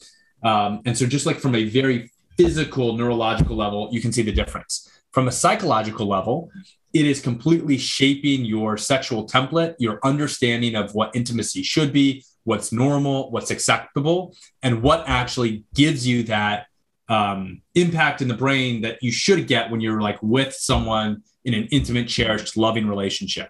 Um, 0.44 0.82
and 0.86 0.98
so, 0.98 1.06
just 1.06 1.26
like 1.26 1.40
from 1.40 1.56
a 1.56 1.66
very 1.66 2.12
physical, 2.38 2.96
neurological 2.96 3.56
level, 3.56 3.90
you 3.92 4.02
can 4.02 4.12
see 4.12 4.22
the 4.22 4.32
difference. 4.32 4.90
From 5.12 5.28
a 5.28 5.32
psychological 5.32 6.08
level, 6.08 6.50
it 6.94 7.06
is 7.06 7.22
completely 7.22 7.78
shaping 7.78 8.46
your 8.46 8.78
sexual 8.78 9.26
template, 9.26 9.76
your 9.80 10.00
understanding 10.04 10.76
of 10.76 10.94
what 10.94 11.16
intimacy 11.16 11.64
should 11.64 11.92
be, 11.92 12.24
what's 12.44 12.72
normal, 12.72 13.32
what's 13.32 13.52
acceptable, 13.52 14.36
and 14.64 14.82
what 14.82 15.04
actually 15.08 15.66
gives 15.74 16.08
you 16.08 16.24
that 16.24 16.67
um, 17.10 17.62
impact 17.76 18.22
in 18.22 18.28
the 18.28 18.34
brain 18.34 18.82
that 18.82 19.02
you 19.02 19.12
should 19.12 19.48
get 19.48 19.72
when 19.72 19.80
you're 19.80 20.02
like 20.02 20.22
with 20.22 20.54
someone 20.54 21.24
in 21.46 21.54
an 21.54 21.68
intimate, 21.72 22.08
cherished, 22.08 22.58
loving 22.58 22.88
relationship. 22.88 23.50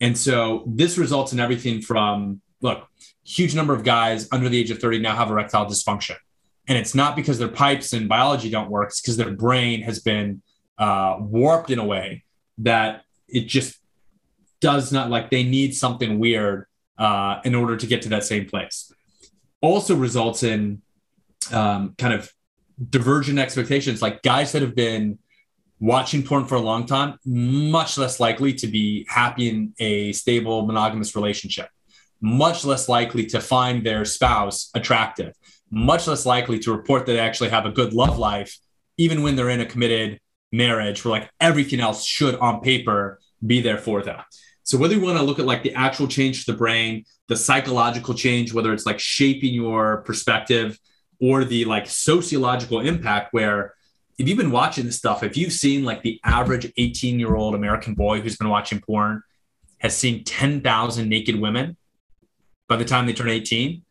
And 0.00 0.16
so 0.16 0.64
this 0.66 0.98
results 0.98 1.32
in 1.32 1.40
everything 1.40 1.80
from 1.80 2.40
look, 2.60 2.86
huge 3.24 3.54
number 3.54 3.74
of 3.74 3.84
guys 3.84 4.28
under 4.32 4.48
the 4.48 4.58
age 4.58 4.70
of 4.70 4.78
30 4.78 4.98
now 4.98 5.16
have 5.16 5.30
erectile 5.30 5.66
dysfunction. 5.66 6.16
And 6.68 6.78
it's 6.78 6.94
not 6.94 7.16
because 7.16 7.38
their 7.38 7.48
pipes 7.48 7.92
and 7.92 8.08
biology 8.08 8.50
don't 8.50 8.70
work, 8.70 8.90
it's 8.90 9.00
because 9.00 9.16
their 9.16 9.32
brain 9.32 9.82
has 9.82 10.00
been 10.00 10.42
uh, 10.78 11.16
warped 11.18 11.70
in 11.70 11.78
a 11.78 11.84
way 11.84 12.24
that 12.58 13.02
it 13.28 13.46
just 13.46 13.78
does 14.60 14.92
not 14.92 15.10
like 15.10 15.30
they 15.30 15.42
need 15.42 15.74
something 15.74 16.18
weird 16.18 16.66
uh, 16.98 17.40
in 17.44 17.54
order 17.54 17.76
to 17.76 17.86
get 17.86 18.02
to 18.02 18.08
that 18.10 18.24
same 18.24 18.46
place. 18.46 18.92
Also 19.60 19.96
results 19.96 20.42
in 20.42 20.82
um, 21.52 21.94
kind 21.98 22.14
of 22.14 22.32
divergent 22.90 23.38
expectations, 23.38 24.02
like 24.02 24.22
guys 24.22 24.52
that 24.52 24.62
have 24.62 24.74
been 24.74 25.18
watching 25.80 26.22
porn 26.22 26.46
for 26.46 26.54
a 26.54 26.60
long 26.60 26.86
time, 26.86 27.18
much 27.24 27.98
less 27.98 28.20
likely 28.20 28.54
to 28.54 28.66
be 28.66 29.06
happy 29.08 29.48
in 29.48 29.74
a 29.78 30.12
stable 30.12 30.66
monogamous 30.66 31.16
relationship 31.16 31.68
much 32.22 32.64
less 32.64 32.88
likely 32.88 33.26
to 33.26 33.40
find 33.40 33.84
their 33.84 34.04
spouse 34.04 34.70
attractive, 34.74 35.34
much 35.70 36.06
less 36.06 36.24
likely 36.24 36.58
to 36.60 36.72
report 36.72 37.04
that 37.04 37.12
they 37.12 37.18
actually 37.18 37.50
have 37.50 37.66
a 37.66 37.70
good 37.70 37.92
love 37.92 38.16
life, 38.16 38.56
even 38.96 39.22
when 39.22 39.34
they're 39.34 39.50
in 39.50 39.60
a 39.60 39.66
committed 39.66 40.18
marriage 40.52 41.04
where 41.04 41.20
like 41.20 41.30
everything 41.40 41.80
else 41.80 42.04
should 42.04 42.36
on 42.36 42.60
paper 42.60 43.18
be 43.44 43.60
there 43.60 43.78
for 43.78 44.02
them. 44.02 44.20
So 44.62 44.78
whether 44.78 44.94
you 44.94 45.00
want 45.00 45.18
to 45.18 45.24
look 45.24 45.40
at 45.40 45.44
like 45.44 45.64
the 45.64 45.74
actual 45.74 46.06
change 46.06 46.44
to 46.44 46.52
the 46.52 46.58
brain, 46.58 47.04
the 47.26 47.36
psychological 47.36 48.14
change, 48.14 48.52
whether 48.52 48.72
it's 48.72 48.86
like 48.86 49.00
shaping 49.00 49.52
your 49.52 50.02
perspective 50.02 50.78
or 51.22 51.44
the 51.44 51.64
like 51.64 51.86
sociological 51.86 52.80
impact 52.80 53.32
where 53.32 53.74
if 54.18 54.28
you've 54.28 54.36
been 54.36 54.50
watching 54.50 54.84
this 54.84 54.98
stuff, 54.98 55.22
if 55.22 55.36
you've 55.36 55.52
seen 55.52 55.84
like 55.84 56.02
the 56.02 56.20
average 56.24 56.70
18 56.76 57.18
year 57.18 57.36
old 57.36 57.54
American 57.54 57.94
boy 57.94 58.20
who's 58.20 58.36
been 58.36 58.48
watching 58.48 58.80
porn 58.80 59.22
has 59.78 59.96
seen 59.96 60.24
10,000 60.24 61.08
naked 61.08 61.40
women, 61.40 61.76
by 62.68 62.76
the 62.76 62.84
time 62.84 63.06
they 63.06 63.12
turn 63.12 63.28
18, 63.28 63.82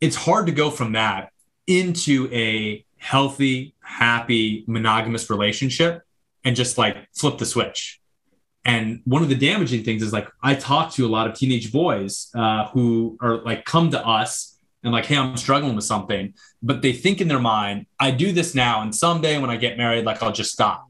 it's 0.00 0.14
hard 0.14 0.46
to 0.46 0.52
go 0.52 0.70
from 0.70 0.92
that 0.92 1.32
into 1.66 2.32
a 2.32 2.84
healthy, 2.96 3.74
happy, 3.80 4.64
monogamous 4.68 5.28
relationship 5.30 6.02
and 6.44 6.54
just 6.54 6.78
like 6.78 6.96
flip 7.12 7.38
the 7.38 7.46
switch. 7.46 8.00
And 8.64 9.00
one 9.04 9.22
of 9.22 9.28
the 9.28 9.34
damaging 9.34 9.82
things 9.82 10.02
is 10.02 10.12
like 10.12 10.28
I 10.42 10.54
talk 10.54 10.92
to 10.92 11.06
a 11.06 11.08
lot 11.08 11.26
of 11.26 11.34
teenage 11.34 11.72
boys 11.72 12.30
uh, 12.36 12.68
who 12.68 13.18
are 13.20 13.38
like 13.38 13.64
come 13.64 13.90
to 13.90 14.06
us 14.06 14.57
and 14.82 14.92
like, 14.92 15.06
hey, 15.06 15.16
I'm 15.16 15.36
struggling 15.36 15.74
with 15.74 15.84
something, 15.84 16.34
but 16.62 16.82
they 16.82 16.92
think 16.92 17.20
in 17.20 17.28
their 17.28 17.40
mind, 17.40 17.86
I 17.98 18.10
do 18.10 18.32
this 18.32 18.54
now, 18.54 18.82
and 18.82 18.94
someday 18.94 19.38
when 19.38 19.50
I 19.50 19.56
get 19.56 19.76
married, 19.76 20.04
like 20.04 20.22
I'll 20.22 20.32
just 20.32 20.52
stop. 20.52 20.86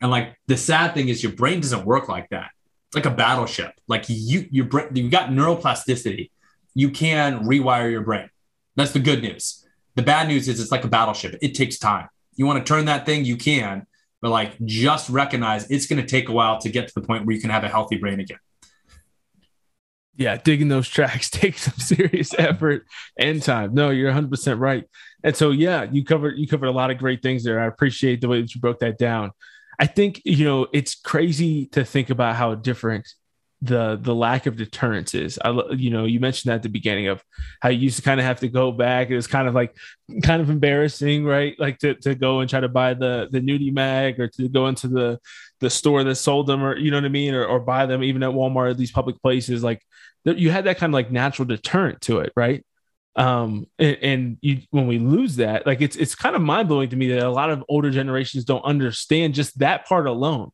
And 0.00 0.10
like 0.10 0.36
the 0.46 0.56
sad 0.56 0.94
thing 0.94 1.08
is, 1.08 1.22
your 1.22 1.32
brain 1.32 1.60
doesn't 1.60 1.84
work 1.84 2.08
like 2.08 2.28
that. 2.30 2.50
It's 2.88 2.96
like 2.96 3.06
a 3.06 3.16
battleship. 3.16 3.72
Like 3.88 4.04
you, 4.08 4.46
your 4.50 4.66
brain, 4.66 4.88
you've 4.94 5.10
got 5.10 5.30
neuroplasticity 5.30 6.30
you 6.74 6.90
can 6.90 7.44
rewire 7.44 7.90
your 7.90 8.02
brain. 8.02 8.28
That's 8.76 8.90
the 8.90 8.98
good 8.98 9.22
news. 9.22 9.64
The 9.94 10.02
bad 10.02 10.28
news 10.28 10.48
is 10.48 10.60
it's 10.60 10.72
like 10.72 10.84
a 10.84 10.88
battleship. 10.88 11.36
It 11.40 11.54
takes 11.54 11.78
time. 11.78 12.08
You 12.34 12.46
want 12.46 12.64
to 12.64 12.68
turn 12.68 12.86
that 12.86 13.06
thing, 13.06 13.24
you 13.24 13.36
can, 13.36 13.86
but 14.20 14.30
like 14.30 14.58
just 14.64 15.08
recognize 15.08 15.70
it's 15.70 15.86
going 15.86 16.02
to 16.02 16.06
take 16.06 16.28
a 16.28 16.32
while 16.32 16.58
to 16.60 16.68
get 16.68 16.88
to 16.88 16.94
the 16.94 17.06
point 17.06 17.24
where 17.24 17.34
you 17.34 17.40
can 17.40 17.50
have 17.50 17.62
a 17.62 17.68
healthy 17.68 17.96
brain 17.96 18.18
again. 18.18 18.38
Yeah, 20.16 20.36
digging 20.36 20.68
those 20.68 20.88
tracks 20.88 21.30
takes 21.30 21.62
some 21.62 21.78
serious 21.78 22.32
uh-huh. 22.34 22.48
effort 22.48 22.86
and 23.18 23.42
time. 23.42 23.74
No, 23.74 23.90
you're 23.90 24.12
100% 24.12 24.60
right. 24.60 24.84
And 25.22 25.36
so 25.36 25.50
yeah, 25.50 25.84
you 25.90 26.04
covered 26.04 26.38
you 26.38 26.46
covered 26.46 26.66
a 26.66 26.72
lot 26.72 26.90
of 26.90 26.98
great 26.98 27.22
things 27.22 27.44
there. 27.44 27.60
I 27.60 27.66
appreciate 27.66 28.20
the 28.20 28.28
way 28.28 28.40
that 28.42 28.54
you 28.54 28.60
broke 28.60 28.80
that 28.80 28.98
down. 28.98 29.32
I 29.78 29.86
think, 29.86 30.22
you 30.24 30.44
know, 30.44 30.68
it's 30.72 30.94
crazy 30.94 31.66
to 31.68 31.84
think 31.84 32.10
about 32.10 32.36
how 32.36 32.54
different 32.54 33.08
the 33.64 33.98
the 34.00 34.14
lack 34.14 34.44
of 34.44 34.56
deterrence 34.56 35.14
is. 35.14 35.38
I 35.42 35.50
you 35.72 35.88
know 35.90 36.04
you 36.04 36.20
mentioned 36.20 36.50
that 36.50 36.56
at 36.56 36.62
the 36.62 36.68
beginning 36.68 37.06
of 37.06 37.22
how 37.60 37.70
you 37.70 37.78
used 37.78 37.96
to 37.96 38.02
kind 38.02 38.20
of 38.20 38.26
have 38.26 38.40
to 38.40 38.48
go 38.48 38.70
back. 38.70 39.08
It 39.08 39.16
was 39.16 39.26
kind 39.26 39.48
of 39.48 39.54
like 39.54 39.74
kind 40.22 40.42
of 40.42 40.50
embarrassing, 40.50 41.24
right? 41.24 41.54
Like 41.58 41.78
to, 41.78 41.94
to 41.94 42.14
go 42.14 42.40
and 42.40 42.50
try 42.50 42.60
to 42.60 42.68
buy 42.68 42.92
the 42.92 43.28
the 43.30 43.40
nudie 43.40 43.72
mag 43.72 44.20
or 44.20 44.28
to 44.28 44.48
go 44.48 44.66
into 44.66 44.88
the 44.88 45.18
the 45.60 45.70
store 45.70 46.04
that 46.04 46.16
sold 46.16 46.46
them 46.46 46.62
or 46.62 46.76
you 46.76 46.90
know 46.90 46.98
what 46.98 47.06
I 47.06 47.08
mean 47.08 47.34
or, 47.34 47.46
or 47.46 47.58
buy 47.58 47.86
them 47.86 48.02
even 48.02 48.22
at 48.22 48.30
Walmart 48.30 48.70
or 48.70 48.74
these 48.74 48.92
public 48.92 49.20
places. 49.22 49.64
Like 49.64 49.80
you 50.24 50.50
had 50.50 50.64
that 50.64 50.78
kind 50.78 50.92
of 50.92 50.94
like 50.94 51.10
natural 51.10 51.46
deterrent 51.46 52.00
to 52.02 52.20
it, 52.20 52.32
right? 52.36 52.64
um 53.16 53.64
and, 53.78 53.96
and, 54.02 54.38
you 54.40 54.60
when 54.70 54.88
we 54.88 54.98
lose 54.98 55.36
that 55.36 55.64
like 55.68 55.80
it's 55.80 55.94
it's 55.94 56.16
kind 56.16 56.34
of 56.34 56.42
mind-blowing 56.42 56.88
to 56.88 56.96
me 56.96 57.06
that 57.06 57.22
a 57.24 57.30
lot 57.30 57.48
of 57.48 57.62
older 57.68 57.88
generations 57.88 58.44
don't 58.44 58.64
understand 58.64 59.34
just 59.34 59.56
that 59.60 59.86
part 59.86 60.08
alone 60.08 60.50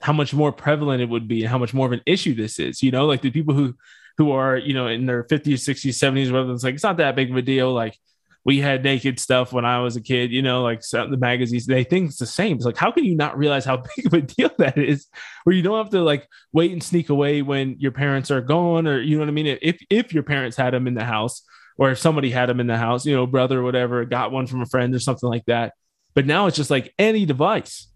how 0.00 0.12
much 0.12 0.34
more 0.34 0.52
prevalent 0.52 1.02
it 1.02 1.08
would 1.08 1.28
be 1.28 1.42
and 1.42 1.50
how 1.50 1.58
much 1.58 1.74
more 1.74 1.86
of 1.86 1.92
an 1.92 2.02
issue 2.06 2.34
this 2.34 2.58
is. 2.58 2.82
You 2.82 2.90
know, 2.90 3.06
like 3.06 3.22
the 3.22 3.30
people 3.30 3.54
who 3.54 3.74
who 4.18 4.32
are, 4.32 4.56
you 4.56 4.72
know, 4.72 4.86
in 4.86 5.04
their 5.04 5.24
50s, 5.24 5.60
60s, 5.68 5.90
70s, 5.90 6.32
whether 6.32 6.50
it's 6.52 6.64
like 6.64 6.74
it's 6.74 6.82
not 6.82 6.96
that 6.96 7.16
big 7.16 7.30
of 7.30 7.36
a 7.36 7.42
deal. 7.42 7.72
Like 7.72 7.98
we 8.46 8.60
had 8.60 8.82
naked 8.82 9.20
stuff 9.20 9.52
when 9.52 9.66
I 9.66 9.80
was 9.80 9.96
a 9.96 10.00
kid, 10.00 10.30
you 10.30 10.40
know, 10.40 10.62
like 10.62 10.80
the 10.80 11.16
magazines, 11.18 11.66
they 11.66 11.84
think 11.84 12.08
it's 12.08 12.18
the 12.18 12.26
same. 12.26 12.56
It's 12.56 12.64
like, 12.64 12.78
how 12.78 12.90
can 12.92 13.04
you 13.04 13.14
not 13.14 13.36
realize 13.36 13.66
how 13.66 13.76
big 13.96 14.06
of 14.06 14.14
a 14.14 14.22
deal 14.22 14.50
that 14.58 14.78
is? 14.78 15.08
Where 15.44 15.54
you 15.54 15.62
don't 15.62 15.76
have 15.76 15.90
to 15.90 16.02
like 16.02 16.26
wait 16.52 16.72
and 16.72 16.82
sneak 16.82 17.10
away 17.10 17.42
when 17.42 17.76
your 17.78 17.92
parents 17.92 18.30
are 18.30 18.40
gone, 18.40 18.86
or 18.86 19.00
you 19.00 19.16
know 19.16 19.22
what 19.22 19.28
I 19.28 19.32
mean? 19.32 19.58
If 19.60 19.84
if 19.90 20.14
your 20.14 20.22
parents 20.22 20.56
had 20.56 20.72
them 20.72 20.86
in 20.86 20.94
the 20.94 21.04
house, 21.04 21.42
or 21.76 21.90
if 21.90 21.98
somebody 21.98 22.30
had 22.30 22.48
them 22.48 22.60
in 22.60 22.66
the 22.66 22.78
house, 22.78 23.04
you 23.04 23.14
know, 23.14 23.26
brother 23.26 23.60
or 23.60 23.64
whatever, 23.64 24.04
got 24.06 24.32
one 24.32 24.46
from 24.46 24.62
a 24.62 24.66
friend 24.66 24.94
or 24.94 25.00
something 25.00 25.28
like 25.28 25.44
that. 25.46 25.74
But 26.14 26.24
now 26.24 26.46
it's 26.46 26.56
just 26.56 26.70
like 26.70 26.94
any 26.98 27.26
device 27.26 27.88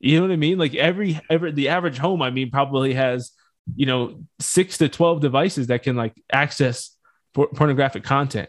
you 0.00 0.16
know 0.16 0.26
what 0.26 0.32
I 0.32 0.36
mean? 0.36 0.58
Like 0.58 0.74
every 0.74 1.20
every 1.28 1.52
the 1.52 1.70
average 1.70 1.98
home, 1.98 2.22
I 2.22 2.30
mean, 2.30 2.50
probably 2.50 2.94
has 2.94 3.32
you 3.74 3.86
know 3.86 4.24
six 4.38 4.78
to 4.78 4.88
twelve 4.88 5.20
devices 5.20 5.68
that 5.68 5.82
can 5.82 5.96
like 5.96 6.14
access 6.32 6.96
por- 7.34 7.48
pornographic 7.48 8.04
content. 8.04 8.48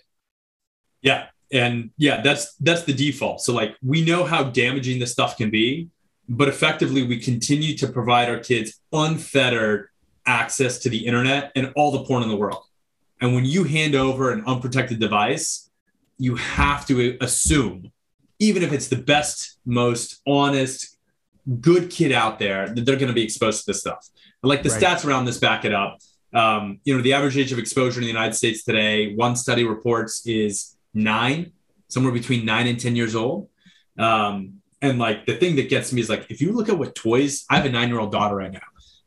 Yeah, 1.01 1.27
and 1.51 1.91
yeah, 1.97 2.21
that's 2.21 2.55
that's 2.55 2.83
the 2.83 2.93
default. 2.93 3.41
So 3.41 3.53
like 3.53 3.75
we 3.83 4.03
know 4.03 4.23
how 4.23 4.43
damaging 4.43 4.99
this 4.99 5.11
stuff 5.11 5.37
can 5.37 5.49
be, 5.49 5.89
but 6.27 6.47
effectively 6.47 7.03
we 7.03 7.19
continue 7.19 7.75
to 7.77 7.87
provide 7.87 8.29
our 8.29 8.39
kids 8.39 8.79
unfettered 8.93 9.89
access 10.25 10.77
to 10.79 10.89
the 10.89 11.05
internet 11.05 11.51
and 11.55 11.73
all 11.75 11.91
the 11.91 12.03
porn 12.03 12.23
in 12.23 12.29
the 12.29 12.35
world. 12.35 12.63
And 13.21 13.33
when 13.33 13.45
you 13.45 13.63
hand 13.63 13.95
over 13.95 14.31
an 14.31 14.43
unprotected 14.45 14.99
device, 14.99 15.69
you 16.17 16.35
have 16.35 16.85
to 16.87 17.17
assume, 17.19 17.91
even 18.37 18.63
if 18.63 18.71
it's 18.71 18.87
the 18.87 18.95
best, 18.95 19.57
most 19.65 20.21
honest, 20.27 20.97
good 21.59 21.89
kid 21.89 22.11
out 22.11 22.39
there, 22.39 22.69
that 22.69 22.85
they're 22.85 22.95
going 22.95 23.07
to 23.07 23.13
be 23.13 23.23
exposed 23.23 23.65
to 23.65 23.71
this 23.71 23.79
stuff. 23.79 24.07
like 24.43 24.63
the 24.63 24.69
right. 24.69 24.81
stats 24.81 25.05
around 25.05 25.25
this 25.25 25.37
back 25.37 25.65
it 25.65 25.73
up. 25.73 25.97
Um, 26.33 26.79
you 26.83 26.95
know, 26.95 27.01
the 27.01 27.13
average 27.13 27.37
age 27.37 27.51
of 27.51 27.57
exposure 27.57 27.99
in 27.99 28.03
the 28.03 28.11
United 28.11 28.35
States 28.35 28.63
today, 28.63 29.15
one 29.15 29.35
study 29.35 29.63
reports 29.63 30.25
is 30.27 30.77
nine, 30.93 31.51
somewhere 31.87 32.13
between 32.13 32.45
nine 32.45 32.67
and 32.67 32.79
10 32.79 32.95
years 32.95 33.15
old. 33.15 33.49
Um, 33.97 34.61
and 34.81 34.97
like 34.97 35.25
the 35.25 35.35
thing 35.35 35.55
that 35.57 35.69
gets 35.69 35.91
me 35.91 36.01
is 36.01 36.09
like, 36.09 36.27
if 36.29 36.41
you 36.41 36.53
look 36.53 36.69
at 36.69 36.77
what 36.77 36.95
toys, 36.95 37.45
I 37.49 37.57
have 37.57 37.65
a 37.65 37.69
nine 37.69 37.89
year 37.89 37.99
old 37.99 38.11
daughter 38.11 38.35
right 38.35 38.51
now. 38.51 38.59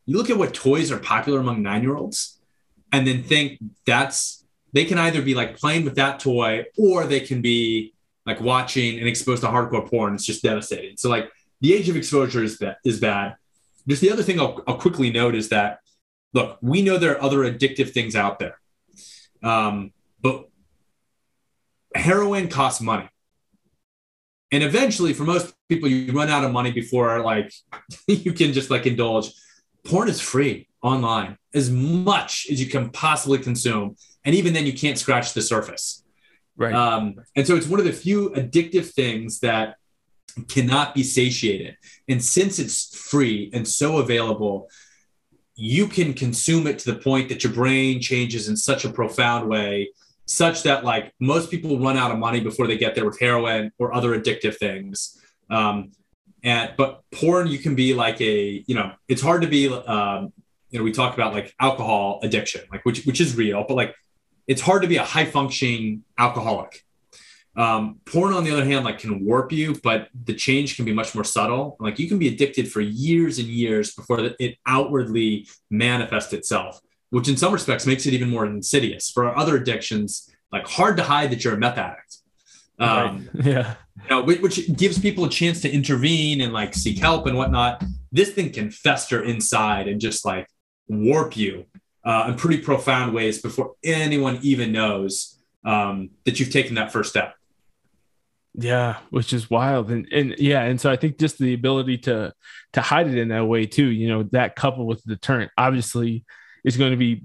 You 0.04 0.16
look 0.16 0.30
at 0.30 0.36
what 0.36 0.52
toys 0.52 0.90
are 0.90 0.98
popular 0.98 1.40
among 1.40 1.62
nine 1.62 1.82
year 1.82 1.96
olds 1.96 2.40
and 2.92 3.06
then 3.06 3.22
think 3.22 3.58
that's, 3.86 4.44
they 4.72 4.84
can 4.84 4.98
either 4.98 5.22
be 5.22 5.34
like 5.34 5.56
playing 5.56 5.84
with 5.84 5.96
that 5.96 6.20
toy 6.20 6.64
or 6.76 7.04
they 7.06 7.20
can 7.20 7.40
be 7.40 7.94
like 8.26 8.40
watching 8.40 8.98
and 8.98 9.08
exposed 9.08 9.42
to 9.42 9.48
hardcore 9.48 9.88
porn. 9.88 10.14
It's 10.14 10.24
just 10.24 10.42
devastating. 10.42 10.96
So 10.96 11.08
like 11.08 11.30
the 11.60 11.74
age 11.74 11.88
of 11.88 11.96
exposure 11.96 12.42
is, 12.42 12.58
that 12.58 12.78
is 12.84 13.00
bad. 13.00 13.36
Just 13.88 14.00
the 14.00 14.10
other 14.10 14.22
thing 14.22 14.40
I'll, 14.40 14.62
I'll 14.66 14.78
quickly 14.78 15.10
note 15.10 15.34
is 15.34 15.48
that 15.48 15.80
look, 16.32 16.58
we 16.60 16.82
know 16.82 16.98
there 16.98 17.16
are 17.16 17.22
other 17.22 17.38
addictive 17.38 17.90
things 17.92 18.16
out 18.16 18.38
there. 18.38 18.58
Um, 19.42 19.92
but 20.20 20.48
heroin 21.94 22.48
costs 22.48 22.80
money. 22.80 23.08
And 24.50 24.62
eventually, 24.62 25.14
for 25.14 25.24
most 25.24 25.54
people, 25.68 25.88
you 25.88 26.12
run 26.12 26.28
out 26.28 26.44
of 26.44 26.52
money 26.52 26.72
before 26.72 27.20
like 27.20 27.52
you 28.06 28.32
can 28.32 28.52
just 28.52 28.70
like 28.70 28.86
indulge. 28.86 29.32
Porn 29.84 30.08
is 30.08 30.20
free 30.20 30.68
online 30.82 31.38
as 31.54 31.70
much 31.70 32.46
as 32.50 32.60
you 32.60 32.68
can 32.68 32.90
possibly 32.90 33.38
consume. 33.38 33.96
And 34.24 34.34
even 34.34 34.52
then, 34.52 34.66
you 34.66 34.72
can't 34.72 34.98
scratch 34.98 35.32
the 35.32 35.42
surface. 35.42 36.04
Right. 36.56 36.74
Um, 36.74 37.16
and 37.34 37.46
so 37.46 37.56
it's 37.56 37.66
one 37.66 37.80
of 37.80 37.86
the 37.86 37.92
few 37.92 38.30
addictive 38.30 38.90
things 38.92 39.40
that 39.40 39.76
cannot 40.48 40.94
be 40.94 41.02
satiated. 41.02 41.76
And 42.08 42.22
since 42.22 42.58
it's 42.58 42.96
free 42.96 43.50
and 43.52 43.66
so 43.66 43.98
available, 43.98 44.68
you 45.54 45.86
can 45.86 46.14
consume 46.14 46.66
it 46.66 46.78
to 46.80 46.92
the 46.92 46.98
point 46.98 47.28
that 47.28 47.44
your 47.44 47.52
brain 47.52 48.00
changes 48.00 48.48
in 48.48 48.56
such 48.56 48.84
a 48.84 48.90
profound 48.90 49.48
way 49.48 49.90
such 50.26 50.62
that 50.62 50.84
like 50.84 51.12
most 51.20 51.50
people 51.50 51.78
run 51.78 51.96
out 51.96 52.10
of 52.10 52.18
money 52.18 52.40
before 52.40 52.66
they 52.66 52.76
get 52.76 52.94
there 52.94 53.04
with 53.04 53.18
heroin 53.18 53.72
or 53.78 53.94
other 53.94 54.18
addictive 54.18 54.56
things. 54.56 55.18
Um, 55.50 55.92
and 56.44 56.72
but 56.76 57.02
porn 57.12 57.46
you 57.46 57.58
can 57.58 57.74
be 57.74 57.94
like 57.94 58.20
a 58.20 58.64
you 58.66 58.74
know 58.74 58.92
it's 59.08 59.22
hard 59.22 59.42
to 59.42 59.48
be 59.48 59.68
um, 59.68 60.32
you 60.70 60.78
know 60.78 60.84
we 60.84 60.90
talk 60.90 61.14
about 61.14 61.32
like 61.32 61.54
alcohol 61.60 62.18
addiction 62.24 62.62
like 62.72 62.84
which 62.84 63.04
which 63.04 63.20
is 63.20 63.36
real 63.36 63.64
but 63.68 63.74
like 63.74 63.94
it's 64.46 64.60
hard 64.60 64.82
to 64.82 64.88
be 64.88 64.96
a 64.96 65.04
high 65.04 65.24
functioning 65.24 66.04
alcoholic. 66.18 66.84
Um, 67.54 68.00
porn, 68.06 68.32
on 68.32 68.44
the 68.44 68.50
other 68.50 68.64
hand, 68.64 68.84
like 68.84 68.98
can 68.98 69.24
warp 69.24 69.52
you, 69.52 69.78
but 69.82 70.08
the 70.24 70.34
change 70.34 70.76
can 70.76 70.84
be 70.84 70.92
much 70.92 71.14
more 71.14 71.24
subtle. 71.24 71.76
Like 71.80 71.98
you 71.98 72.08
can 72.08 72.18
be 72.18 72.28
addicted 72.28 72.70
for 72.70 72.80
years 72.80 73.38
and 73.38 73.48
years 73.48 73.94
before 73.94 74.32
it 74.38 74.56
outwardly 74.66 75.48
manifests 75.70 76.32
itself, 76.32 76.80
which 77.12 77.28
in 77.28 77.36
some 77.36 77.52
respects 77.52 77.86
makes 77.86 78.06
it 78.06 78.14
even 78.14 78.30
more 78.30 78.46
insidious. 78.46 79.10
For 79.10 79.36
other 79.36 79.56
addictions, 79.56 80.30
like 80.50 80.66
hard 80.66 80.96
to 80.96 81.02
hide 81.02 81.30
that 81.30 81.44
you're 81.44 81.54
a 81.54 81.58
meth 81.58 81.76
addict. 81.76 82.16
Um, 82.78 83.28
right. 83.34 83.44
Yeah. 83.46 83.74
You 84.04 84.08
know, 84.08 84.22
which 84.22 84.74
gives 84.74 84.98
people 84.98 85.26
a 85.26 85.28
chance 85.28 85.60
to 85.60 85.70
intervene 85.70 86.40
and 86.40 86.54
like 86.54 86.74
seek 86.74 86.98
help 86.98 87.26
and 87.26 87.36
whatnot. 87.36 87.84
This 88.10 88.30
thing 88.30 88.50
can 88.50 88.70
fester 88.70 89.22
inside 89.22 89.86
and 89.86 90.00
just 90.00 90.24
like 90.24 90.48
warp 90.88 91.36
you 91.36 91.66
uh, 92.02 92.24
in 92.28 92.36
pretty 92.36 92.62
profound 92.62 93.12
ways 93.12 93.42
before 93.42 93.74
anyone 93.84 94.38
even 94.40 94.72
knows 94.72 95.38
um, 95.66 96.10
that 96.24 96.40
you've 96.40 96.50
taken 96.50 96.76
that 96.76 96.90
first 96.90 97.10
step. 97.10 97.34
Yeah, 98.54 98.96
which 99.10 99.34
is 99.34 99.50
wild. 99.50 99.90
And 99.90 100.08
and 100.10 100.34
yeah, 100.38 100.62
and 100.62 100.80
so 100.80 100.90
I 100.90 100.96
think 100.96 101.18
just 101.18 101.38
the 101.38 101.52
ability 101.52 101.98
to 101.98 102.32
to 102.72 102.80
hide 102.80 103.08
it 103.08 103.18
in 103.18 103.28
that 103.28 103.44
way 103.44 103.66
too, 103.66 103.86
you 103.86 104.08
know, 104.08 104.22
that 104.32 104.56
coupled 104.56 104.88
with 104.88 105.04
the 105.04 105.16
deterrent 105.16 105.52
obviously 105.58 106.24
is 106.64 106.76
going 106.76 106.92
to 106.92 106.96
be 106.96 107.22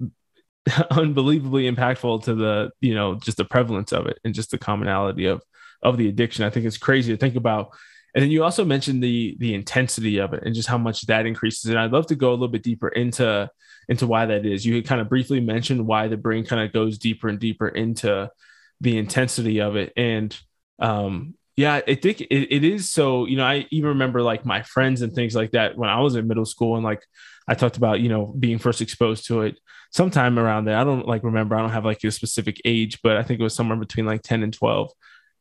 unbelievably 0.90 1.70
impactful 1.70 2.24
to 2.24 2.34
the, 2.34 2.70
you 2.80 2.94
know, 2.94 3.14
just 3.14 3.36
the 3.36 3.44
prevalence 3.44 3.92
of 3.92 4.06
it 4.06 4.18
and 4.24 4.34
just 4.34 4.50
the 4.50 4.58
commonality 4.58 5.26
of 5.26 5.42
of 5.82 5.96
the 5.96 6.08
addiction. 6.08 6.44
I 6.44 6.50
think 6.50 6.66
it's 6.66 6.78
crazy 6.78 7.12
to 7.12 7.18
think 7.18 7.36
about. 7.36 7.70
And 8.14 8.22
then 8.22 8.30
you 8.30 8.42
also 8.42 8.64
mentioned 8.64 9.02
the 9.02 9.36
the 9.38 9.54
intensity 9.54 10.18
of 10.18 10.34
it 10.34 10.42
and 10.44 10.54
just 10.54 10.68
how 10.68 10.78
much 10.78 11.02
that 11.06 11.26
increases. 11.26 11.70
And 11.70 11.78
I'd 11.78 11.92
love 11.92 12.06
to 12.08 12.16
go 12.16 12.30
a 12.30 12.32
little 12.32 12.48
bit 12.48 12.62
deeper 12.62 12.88
into 12.88 13.48
into 13.88 14.06
why 14.06 14.26
that 14.26 14.44
is. 14.44 14.66
You 14.66 14.82
kind 14.82 15.00
of 15.00 15.08
briefly 15.08 15.40
mentioned 15.40 15.86
why 15.86 16.08
the 16.08 16.16
brain 16.16 16.44
kind 16.44 16.62
of 16.62 16.72
goes 16.72 16.98
deeper 16.98 17.28
and 17.28 17.38
deeper 17.38 17.68
into 17.68 18.30
the 18.80 18.98
intensity 18.98 19.60
of 19.60 19.76
it. 19.76 19.92
And 19.96 20.38
um 20.78 21.34
yeah 21.58 21.80
i 21.88 21.94
think 21.96 22.20
it, 22.20 22.54
it 22.54 22.62
is 22.62 22.88
so 22.88 23.26
you 23.26 23.36
know 23.36 23.44
i 23.44 23.66
even 23.70 23.88
remember 23.88 24.22
like 24.22 24.46
my 24.46 24.62
friends 24.62 25.02
and 25.02 25.12
things 25.12 25.34
like 25.34 25.50
that 25.50 25.76
when 25.76 25.90
i 25.90 26.00
was 26.00 26.14
in 26.14 26.28
middle 26.28 26.44
school 26.44 26.76
and 26.76 26.84
like 26.84 27.02
i 27.48 27.54
talked 27.54 27.76
about 27.76 27.98
you 27.98 28.08
know 28.08 28.26
being 28.38 28.58
first 28.58 28.80
exposed 28.80 29.26
to 29.26 29.42
it 29.42 29.58
sometime 29.90 30.38
around 30.38 30.66
there. 30.66 30.76
I 30.76 30.84
don't 30.84 31.08
like 31.08 31.24
remember. 31.24 31.56
I 31.56 31.62
don't 31.62 31.70
have 31.70 31.84
like 31.84 32.04
a 32.04 32.10
specific 32.12 32.60
age 32.64 33.02
but 33.02 33.16
i 33.16 33.22
think 33.24 33.40
it 33.40 33.42
was 33.42 33.56
somewhere 33.56 33.76
between 33.76 34.06
like 34.06 34.22
10 34.22 34.44
and 34.44 34.52
12 34.52 34.92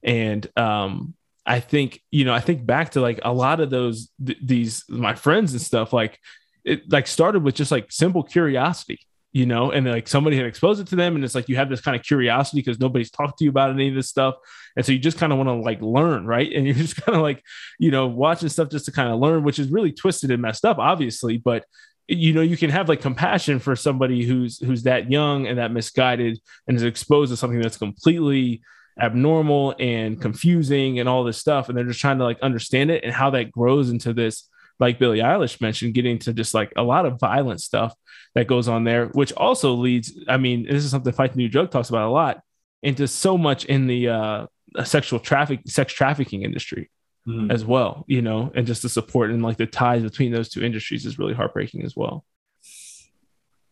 and 0.03 0.47
um 0.58 1.13
i 1.45 1.60
think 1.60 2.01
you 2.10 2.25
know 2.25 2.34
i 2.34 2.39
think 2.39 2.65
back 2.65 2.91
to 2.91 3.01
like 3.01 3.19
a 3.23 3.32
lot 3.32 3.60
of 3.60 3.69
those 3.69 4.10
th- 4.25 4.39
these 4.41 4.84
my 4.89 5.13
friends 5.13 5.53
and 5.53 5.62
stuff 5.62 5.93
like 5.93 6.19
it 6.65 6.91
like 6.91 7.06
started 7.06 7.43
with 7.43 7.56
just 7.56 7.71
like 7.71 7.91
simple 7.91 8.23
curiosity 8.23 8.99
you 9.34 9.46
know, 9.46 9.72
and 9.72 9.86
like 9.86 10.08
somebody 10.08 10.38
had 10.38 10.46
exposed 10.46 10.82
it 10.82 10.88
to 10.88 10.96
them, 10.96 11.16
and 11.16 11.24
it's 11.24 11.36
like 11.36 11.50
you 11.50 11.56
have 11.58 11.70
this 11.70 11.82
kind 11.82 11.96
of 11.96 12.04
curiosity 12.04 12.62
because 12.62 12.80
nobody's 12.80 13.12
talked 13.12 13.40
to 13.40 13.44
you 13.44 13.50
about 13.50 13.72
any 13.72 13.90
of 13.90 13.96
this 13.96 14.10
stuff, 14.10 14.36
and 14.76 14.86
so 14.86 14.92
you 14.92 15.00
just 15.00 15.18
kind 15.18 15.32
of 15.32 15.38
want 15.38 15.50
to 15.50 15.54
like 15.54 15.82
learn, 15.82 16.26
right? 16.26 16.52
And 16.56 16.66
you're 16.66 16.76
just 16.76 16.96
kind 16.96 17.16
of 17.16 17.22
like, 17.22 17.44
you 17.78 17.92
know, 17.92 18.08
watching 18.08 18.50
stuff 18.50 18.70
just 18.70 18.86
to 18.86 18.92
kind 18.92 19.10
of 19.12 19.20
learn, 19.20 19.44
which 19.44 19.60
is 19.60 19.70
really 19.70 19.92
twisted 19.92 20.32
and 20.32 20.42
messed 20.42 20.66
up, 20.66 20.80
obviously, 20.80 21.38
but 21.38 21.66
you 22.08 22.34
know 22.34 22.42
you 22.42 22.56
can 22.56 22.70
have 22.70 22.88
like 22.88 23.02
compassion 23.02 23.60
for 23.60 23.76
somebody 23.76 24.24
who's 24.24 24.60
who's 24.60 24.84
that 24.84 25.12
young 25.12 25.46
and 25.46 25.60
that 25.60 25.72
misguided 25.72 26.40
and 26.68 26.78
is 26.78 26.84
exposed 26.84 27.32
to 27.32 27.38
something 27.38 27.60
that's 27.60 27.78
completely 27.78 28.62
abnormal 29.00 29.76
and 29.80 30.22
confusing 30.22 31.00
and 31.00 31.08
all 31.08 31.24
this 31.24 31.38
stuff 31.38 31.70
and 31.70 31.78
they're 31.78 31.86
just 31.86 32.00
trying 32.00 32.18
to 32.18 32.24
like 32.24 32.40
understand 32.40 32.90
it 32.90 33.04
and 33.04 33.13
how 33.13 33.30
that 33.30 33.52
grows 33.52 33.90
into 33.90 34.13
this 34.13 34.50
like 34.80 35.00
Billie 35.00 35.20
Eilish 35.20 35.62
mentioned, 35.62 35.94
getting 35.94 36.20
to 36.20 36.34
just 36.34 36.54
like 36.54 36.72
a 36.76 36.84
lot 36.84 37.06
of 37.06 37.20
violent 37.20 37.62
stuff 37.62 37.96
that 38.36 38.48
goes 38.48 38.68
on 38.68 38.84
there, 38.84 39.08
which 39.08 39.34
also 39.34 39.74
leads. 39.74 40.13
I 40.28 40.38
mean, 40.38 40.66
this 40.68 40.84
is 40.84 40.92
something 40.92 41.13
Fight 41.13 41.34
the 41.34 41.38
New 41.38 41.50
Drug 41.50 41.72
talks 41.72 41.90
about 41.90 42.08
a 42.08 42.12
lot, 42.12 42.42
into 42.84 43.08
so 43.08 43.38
much 43.38 43.66
in 43.66 43.88
the 43.88 44.10
uh, 44.10 44.48
sexual 44.84 45.20
traffic, 45.20 45.62
sex 45.66 45.94
trafficking 45.94 46.44
industry 46.44 46.92
mm. 47.28 47.52
as 47.52 47.66
well. 47.66 48.06
You 48.08 48.22
know, 48.22 48.52
and 48.56 48.68
just 48.68 48.82
the 48.82 48.90
support 48.90 49.32
and 49.32 49.42
like 49.44 49.58
the 49.58 49.66
ties 49.66 50.04
between 50.04 50.32
those 50.32 50.50
two 50.50 50.63
industries 50.63 51.06
is 51.06 51.20
really 51.20 51.34
heartbreaking 51.34 51.84
as 51.84 51.96
well. 51.96 52.26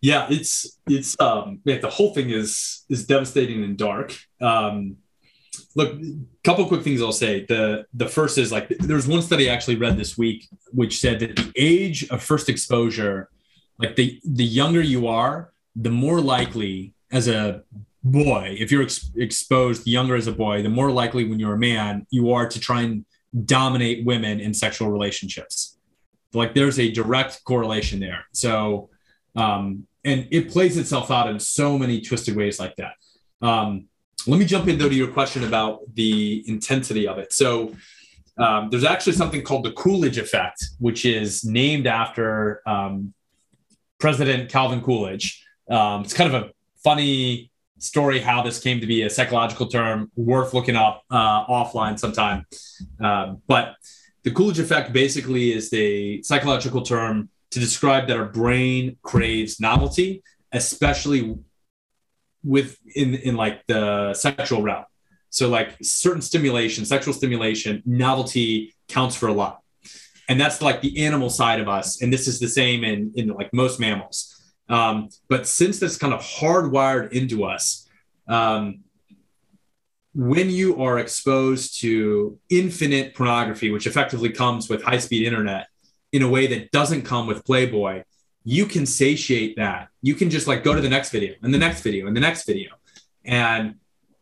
Yeah, 0.02 0.28
it's 0.30 0.80
it's 0.88 1.20
um 1.20 1.62
yeah, 1.66 1.80
the 1.80 1.90
whole 1.90 2.14
thing 2.14 2.30
is 2.30 2.86
is 2.90 3.06
devastating 3.06 3.64
and 3.64 3.78
dark. 3.78 4.16
Um 4.42 4.98
look 5.76 5.94
a 5.94 6.16
couple 6.44 6.66
quick 6.68 6.84
things 6.84 7.02
i'll 7.02 7.12
say. 7.12 7.46
The 7.46 7.86
the 7.94 8.08
first 8.08 8.38
is 8.38 8.52
like 8.52 8.68
there's 8.70 9.08
one 9.08 9.22
study 9.22 9.50
i 9.50 9.54
actually 9.54 9.76
read 9.76 9.98
this 9.98 10.18
week 10.18 10.48
which 10.72 11.00
said 11.00 11.20
that 11.22 11.36
the 11.36 11.52
age 11.56 12.08
of 12.10 12.24
first 12.24 12.50
exposure 12.50 13.30
like 13.78 13.96
the 13.96 14.20
the 14.24 14.46
younger 14.46 14.82
you 14.82 15.08
are 15.08 15.52
the 15.76 15.92
more 15.92 16.22
likely 16.22 16.94
as 17.12 17.28
a 17.28 17.64
boy 18.04 18.56
if 18.60 18.72
you're 18.72 18.84
ex- 18.84 19.12
exposed 19.16 19.88
younger 19.88 20.16
as 20.16 20.28
a 20.28 20.32
boy 20.32 20.62
the 20.62 20.70
more 20.70 20.92
likely 20.92 21.24
when 21.26 21.40
you're 21.40 21.56
a 21.56 21.66
man 21.74 22.06
you 22.10 22.32
are 22.32 22.48
to 22.48 22.60
try 22.60 22.82
and 22.82 23.06
dominate 23.44 24.06
women 24.06 24.40
in 24.40 24.54
sexual 24.54 24.90
relationships. 24.90 25.78
Like 26.34 26.54
there's 26.54 26.80
a 26.80 26.92
direct 26.92 27.44
correlation 27.44 28.00
there. 28.00 28.26
So 28.32 28.90
um 29.36 29.88
and 30.04 30.28
it 30.32 30.52
plays 30.52 30.78
itself 30.78 31.10
out 31.10 31.30
in 31.30 31.40
so 31.40 31.78
many 31.78 32.00
twisted 32.02 32.36
ways 32.36 32.60
like 32.60 32.76
that. 32.78 32.94
Um 33.42 33.88
let 34.28 34.40
me 34.40 34.46
jump 34.46 34.68
in 34.68 34.78
though 34.78 34.90
to 34.90 34.96
your 34.96 35.08
question 35.08 35.44
about 35.44 35.82
the 35.94 36.44
intensity 36.48 37.08
of 37.08 37.18
it. 37.18 37.34
So 37.34 37.76
um, 38.38 38.70
there's 38.70 38.84
actually 38.84 39.14
something 39.14 39.44
called 39.44 39.64
the 39.64 39.72
Coolidge 39.72 40.18
effect, 40.18 40.66
which 40.80 41.06
is 41.06 41.46
named 41.46 41.88
after 41.88 42.62
um, 42.68 43.14
President 44.00 44.50
Calvin 44.50 44.82
Coolidge. 44.82 45.46
Um, 45.70 46.02
it's 46.04 46.14
kind 46.14 46.34
of 46.34 46.44
a 46.44 46.52
funny 46.84 47.52
story 47.80 48.20
how 48.20 48.42
this 48.42 48.60
came 48.60 48.80
to 48.82 48.88
be 48.88 49.04
a 49.04 49.10
psychological 49.10 49.68
term 49.68 50.12
worth 50.16 50.54
looking 50.54 50.76
up 50.76 51.04
uh, 51.10 51.46
offline 51.46 51.98
sometime. 52.00 52.46
Um, 53.00 53.42
but 53.48 53.76
the 54.24 54.32
Coolidge 54.32 54.60
effect 54.60 54.92
basically 54.92 55.54
is 55.54 55.70
the 55.70 56.22
psychological 56.24 56.82
term 56.82 57.30
to 57.52 57.60
describe 57.60 58.08
that 58.08 58.18
our 58.18 58.26
brain 58.26 58.98
craves 59.02 59.60
novelty, 59.60 60.24
especially 60.52 61.38
with 62.46 62.78
in 62.96 63.16
in 63.16 63.36
like 63.36 63.66
the 63.68 64.14
sexual 64.14 64.62
realm. 64.62 64.86
So 65.30 65.50
like 65.50 65.76
certain 65.82 66.22
stimulation, 66.22 66.86
sexual 66.86 67.14
stimulation, 67.14 67.84
novelty 67.86 68.74
counts 68.88 69.18
for 69.18 69.28
a 69.28 69.34
lot. 69.34 69.60
And 70.30 70.40
that's 70.40 70.62
like 70.62 70.82
the 70.82 71.06
animal 71.06 71.30
side 71.30 71.60
of 71.60 71.68
us. 71.68 72.02
And 72.02 72.12
this 72.14 72.28
is 72.28 72.40
the 72.40 72.48
same 72.48 72.84
in, 72.86 73.12
in 73.16 73.28
like 73.28 73.54
most 73.54 73.80
mammals. 73.80 74.34
Um, 74.70 75.10
but 75.28 75.46
since 75.46 75.80
that's 75.80 75.98
kind 75.98 76.14
of 76.14 76.22
hardwired 76.22 77.12
into 77.12 77.44
us, 77.44 77.88
um, 78.28 78.86
when 80.14 80.50
you 80.50 80.82
are 80.82 80.98
exposed 80.98 81.82
to 81.82 82.40
infinite 82.50 83.14
pornography, 83.14 83.70
which 83.72 83.86
effectively 83.86 84.30
comes 84.30 84.70
with 84.70 84.82
high 84.82 85.00
speed 85.00 85.28
internet, 85.28 85.68
in 86.14 86.22
a 86.22 86.30
way 86.30 86.48
that 86.48 86.72
doesn't 86.72 87.02
come 87.02 87.28
with 87.28 87.44
Playboy, 87.44 88.04
you 88.46 88.68
can 88.68 88.86
satiate 88.86 89.58
that. 89.58 89.90
You 90.02 90.14
can 90.14 90.30
just 90.30 90.48
like 90.48 90.64
go 90.64 90.76
to 90.76 90.80
the 90.80 90.90
next 90.90 91.10
video 91.10 91.34
and 91.42 91.54
the 91.54 91.58
next 91.58 91.82
video 91.82 92.08
and 92.08 92.16
the 92.16 92.22
next 92.22 92.46
video. 92.46 92.72
And 93.26 93.76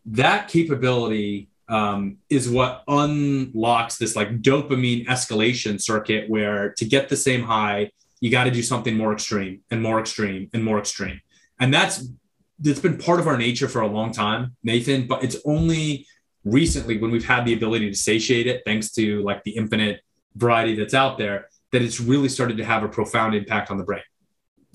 that 0.06 0.48
capability 0.48 1.50
um, 1.68 2.18
is 2.30 2.50
what 2.50 2.84
unlocks 2.88 3.98
this 3.98 4.16
like 4.16 4.42
dopamine 4.42 5.06
escalation 5.08 5.80
circuit 5.80 6.30
where 6.30 6.74
to 6.78 6.86
get 6.86 7.10
the 7.10 7.18
same 7.18 7.44
high, 7.44 7.92
you 8.22 8.32
got 8.32 8.46
to 8.46 8.52
do 8.52 8.64
something 8.64 8.96
more 8.96 9.12
extreme 9.12 9.62
and 9.70 9.82
more 9.82 10.00
extreme 10.00 10.50
and 10.54 10.64
more 10.64 10.80
extreme. 10.80 11.20
And 11.60 11.74
that's 11.74 12.08
that's 12.60 12.80
been 12.80 12.98
part 12.98 13.20
of 13.20 13.28
our 13.28 13.38
nature 13.38 13.68
for 13.68 13.82
a 13.82 13.88
long 13.88 14.14
time, 14.14 14.56
Nathan, 14.64 15.06
but 15.06 15.24
it's 15.24 15.36
only 15.44 16.08
recently 16.46 16.98
when 16.98 17.12
we've 17.12 17.26
had 17.26 17.46
the 17.46 17.54
ability 17.54 17.90
to 17.90 17.96
satiate 17.96 18.48
it 18.48 18.62
thanks 18.66 18.92
to 18.92 19.22
like 19.24 19.44
the 19.44 19.52
infinite 19.52 20.02
variety 20.36 20.76
that's 20.76 20.94
out 20.94 21.18
there 21.18 21.50
that 21.74 21.82
it's 21.82 22.00
really 22.00 22.30
started 22.30 22.56
to 22.58 22.64
have 22.64 22.84
a 22.84 22.88
profound 22.88 23.36
impact 23.36 23.70
on 23.70 23.78
the 23.78 23.84
brain. 23.84 24.04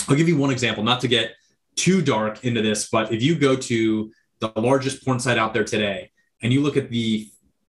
I'll 0.09 0.17
give 0.17 0.29
you 0.29 0.37
one 0.37 0.51
example, 0.51 0.83
not 0.83 1.01
to 1.03 1.09
get 1.09 1.35
too 1.77 2.01
dark 2.03 2.45
into 2.45 2.63
this, 2.63 2.89
but 2.89 3.13
if 3.13 3.23
you 3.23 3.35
go 3.35 3.55
to 3.55 4.11
the 4.41 4.53
largest 4.57 5.05
porn 5.05 5.21
site 5.21 5.39
out 5.39 5.53
there 5.53 5.65
today 5.65 6.11
and 6.43 6.53
you 6.53 6.63
look 6.63 6.77
at 6.77 6.91
the 6.91 7.29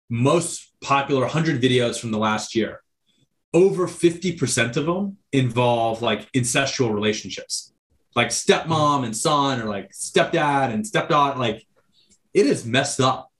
most 0.10 0.74
popular 0.82 1.22
100 1.22 1.62
videos 1.62 2.00
from 2.00 2.12
the 2.12 2.18
last 2.18 2.56
year, 2.56 2.82
over 3.54 3.88
50% 3.88 4.78
of 4.78 4.86
them 4.86 5.18
involve 5.32 6.02
like 6.02 6.32
incestual 6.32 6.94
relationships, 6.94 7.74
like 8.16 8.30
stepmom 8.30 9.06
and 9.06 9.16
son, 9.16 9.62
or 9.62 9.66
like 9.66 9.92
stepdad 9.92 10.74
and 10.74 10.86
stepdaughter. 10.86 11.38
Like 11.38 11.66
it 12.34 12.48
is 12.48 12.66
messed 12.66 13.00
up. 13.00 13.32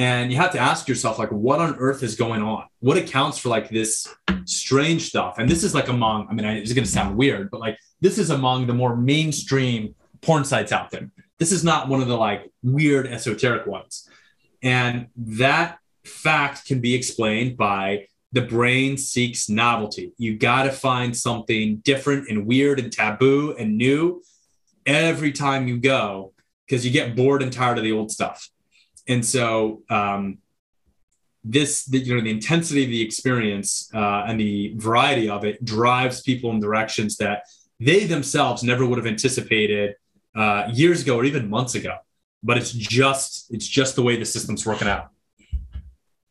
And 0.00 0.32
you 0.32 0.38
have 0.38 0.52
to 0.52 0.58
ask 0.58 0.88
yourself, 0.88 1.18
like, 1.18 1.30
what 1.30 1.60
on 1.60 1.76
earth 1.76 2.02
is 2.02 2.14
going 2.14 2.40
on? 2.40 2.64
What 2.78 2.96
accounts 2.96 3.36
for 3.36 3.50
like 3.50 3.68
this 3.68 4.08
strange 4.46 5.02
stuff? 5.02 5.34
And 5.36 5.46
this 5.46 5.62
is 5.62 5.74
like 5.74 5.88
among, 5.88 6.26
I 6.30 6.32
mean, 6.32 6.46
it's 6.46 6.72
going 6.72 6.86
to 6.86 6.90
sound 6.90 7.18
weird, 7.18 7.50
but 7.50 7.60
like 7.60 7.76
this 8.00 8.16
is 8.16 8.30
among 8.30 8.66
the 8.66 8.72
more 8.72 8.96
mainstream 8.96 9.94
porn 10.22 10.46
sites 10.46 10.72
out 10.72 10.90
there. 10.90 11.10
This 11.38 11.52
is 11.52 11.64
not 11.64 11.88
one 11.88 12.00
of 12.00 12.08
the 12.08 12.16
like 12.16 12.50
weird 12.62 13.08
esoteric 13.08 13.66
ones. 13.66 14.08
And 14.62 15.08
that 15.18 15.76
fact 16.06 16.64
can 16.64 16.80
be 16.80 16.94
explained 16.94 17.58
by 17.58 18.06
the 18.32 18.40
brain 18.40 18.96
seeks 18.96 19.50
novelty. 19.50 20.12
You 20.16 20.38
got 20.38 20.62
to 20.62 20.72
find 20.72 21.14
something 21.14 21.76
different 21.84 22.30
and 22.30 22.46
weird 22.46 22.80
and 22.80 22.90
taboo 22.90 23.54
and 23.58 23.76
new 23.76 24.22
every 24.86 25.32
time 25.32 25.68
you 25.68 25.76
go 25.76 26.32
because 26.66 26.86
you 26.86 26.90
get 26.90 27.14
bored 27.14 27.42
and 27.42 27.52
tired 27.52 27.76
of 27.76 27.84
the 27.84 27.92
old 27.92 28.10
stuff. 28.10 28.48
And 29.10 29.26
so, 29.26 29.82
um, 29.90 30.38
this, 31.42 31.84
the, 31.86 31.98
you 31.98 32.14
know, 32.14 32.20
the 32.20 32.30
intensity 32.30 32.84
of 32.84 32.90
the 32.90 33.02
experience 33.02 33.90
uh, 33.94 34.24
and 34.26 34.38
the 34.38 34.74
variety 34.76 35.28
of 35.28 35.44
it 35.44 35.64
drives 35.64 36.22
people 36.22 36.50
in 36.50 36.60
directions 36.60 37.16
that 37.16 37.44
they 37.78 38.04
themselves 38.04 38.62
never 38.62 38.86
would 38.86 38.98
have 38.98 39.06
anticipated 39.06 39.96
uh, 40.36 40.68
years 40.72 41.02
ago 41.02 41.16
or 41.16 41.24
even 41.24 41.50
months 41.50 41.74
ago. 41.74 41.96
But 42.42 42.58
it's 42.58 42.72
just, 42.72 43.52
it's 43.52 43.66
just 43.66 43.96
the 43.96 44.02
way 44.02 44.16
the 44.16 44.24
system's 44.24 44.64
working 44.64 44.88
out. 44.88 45.08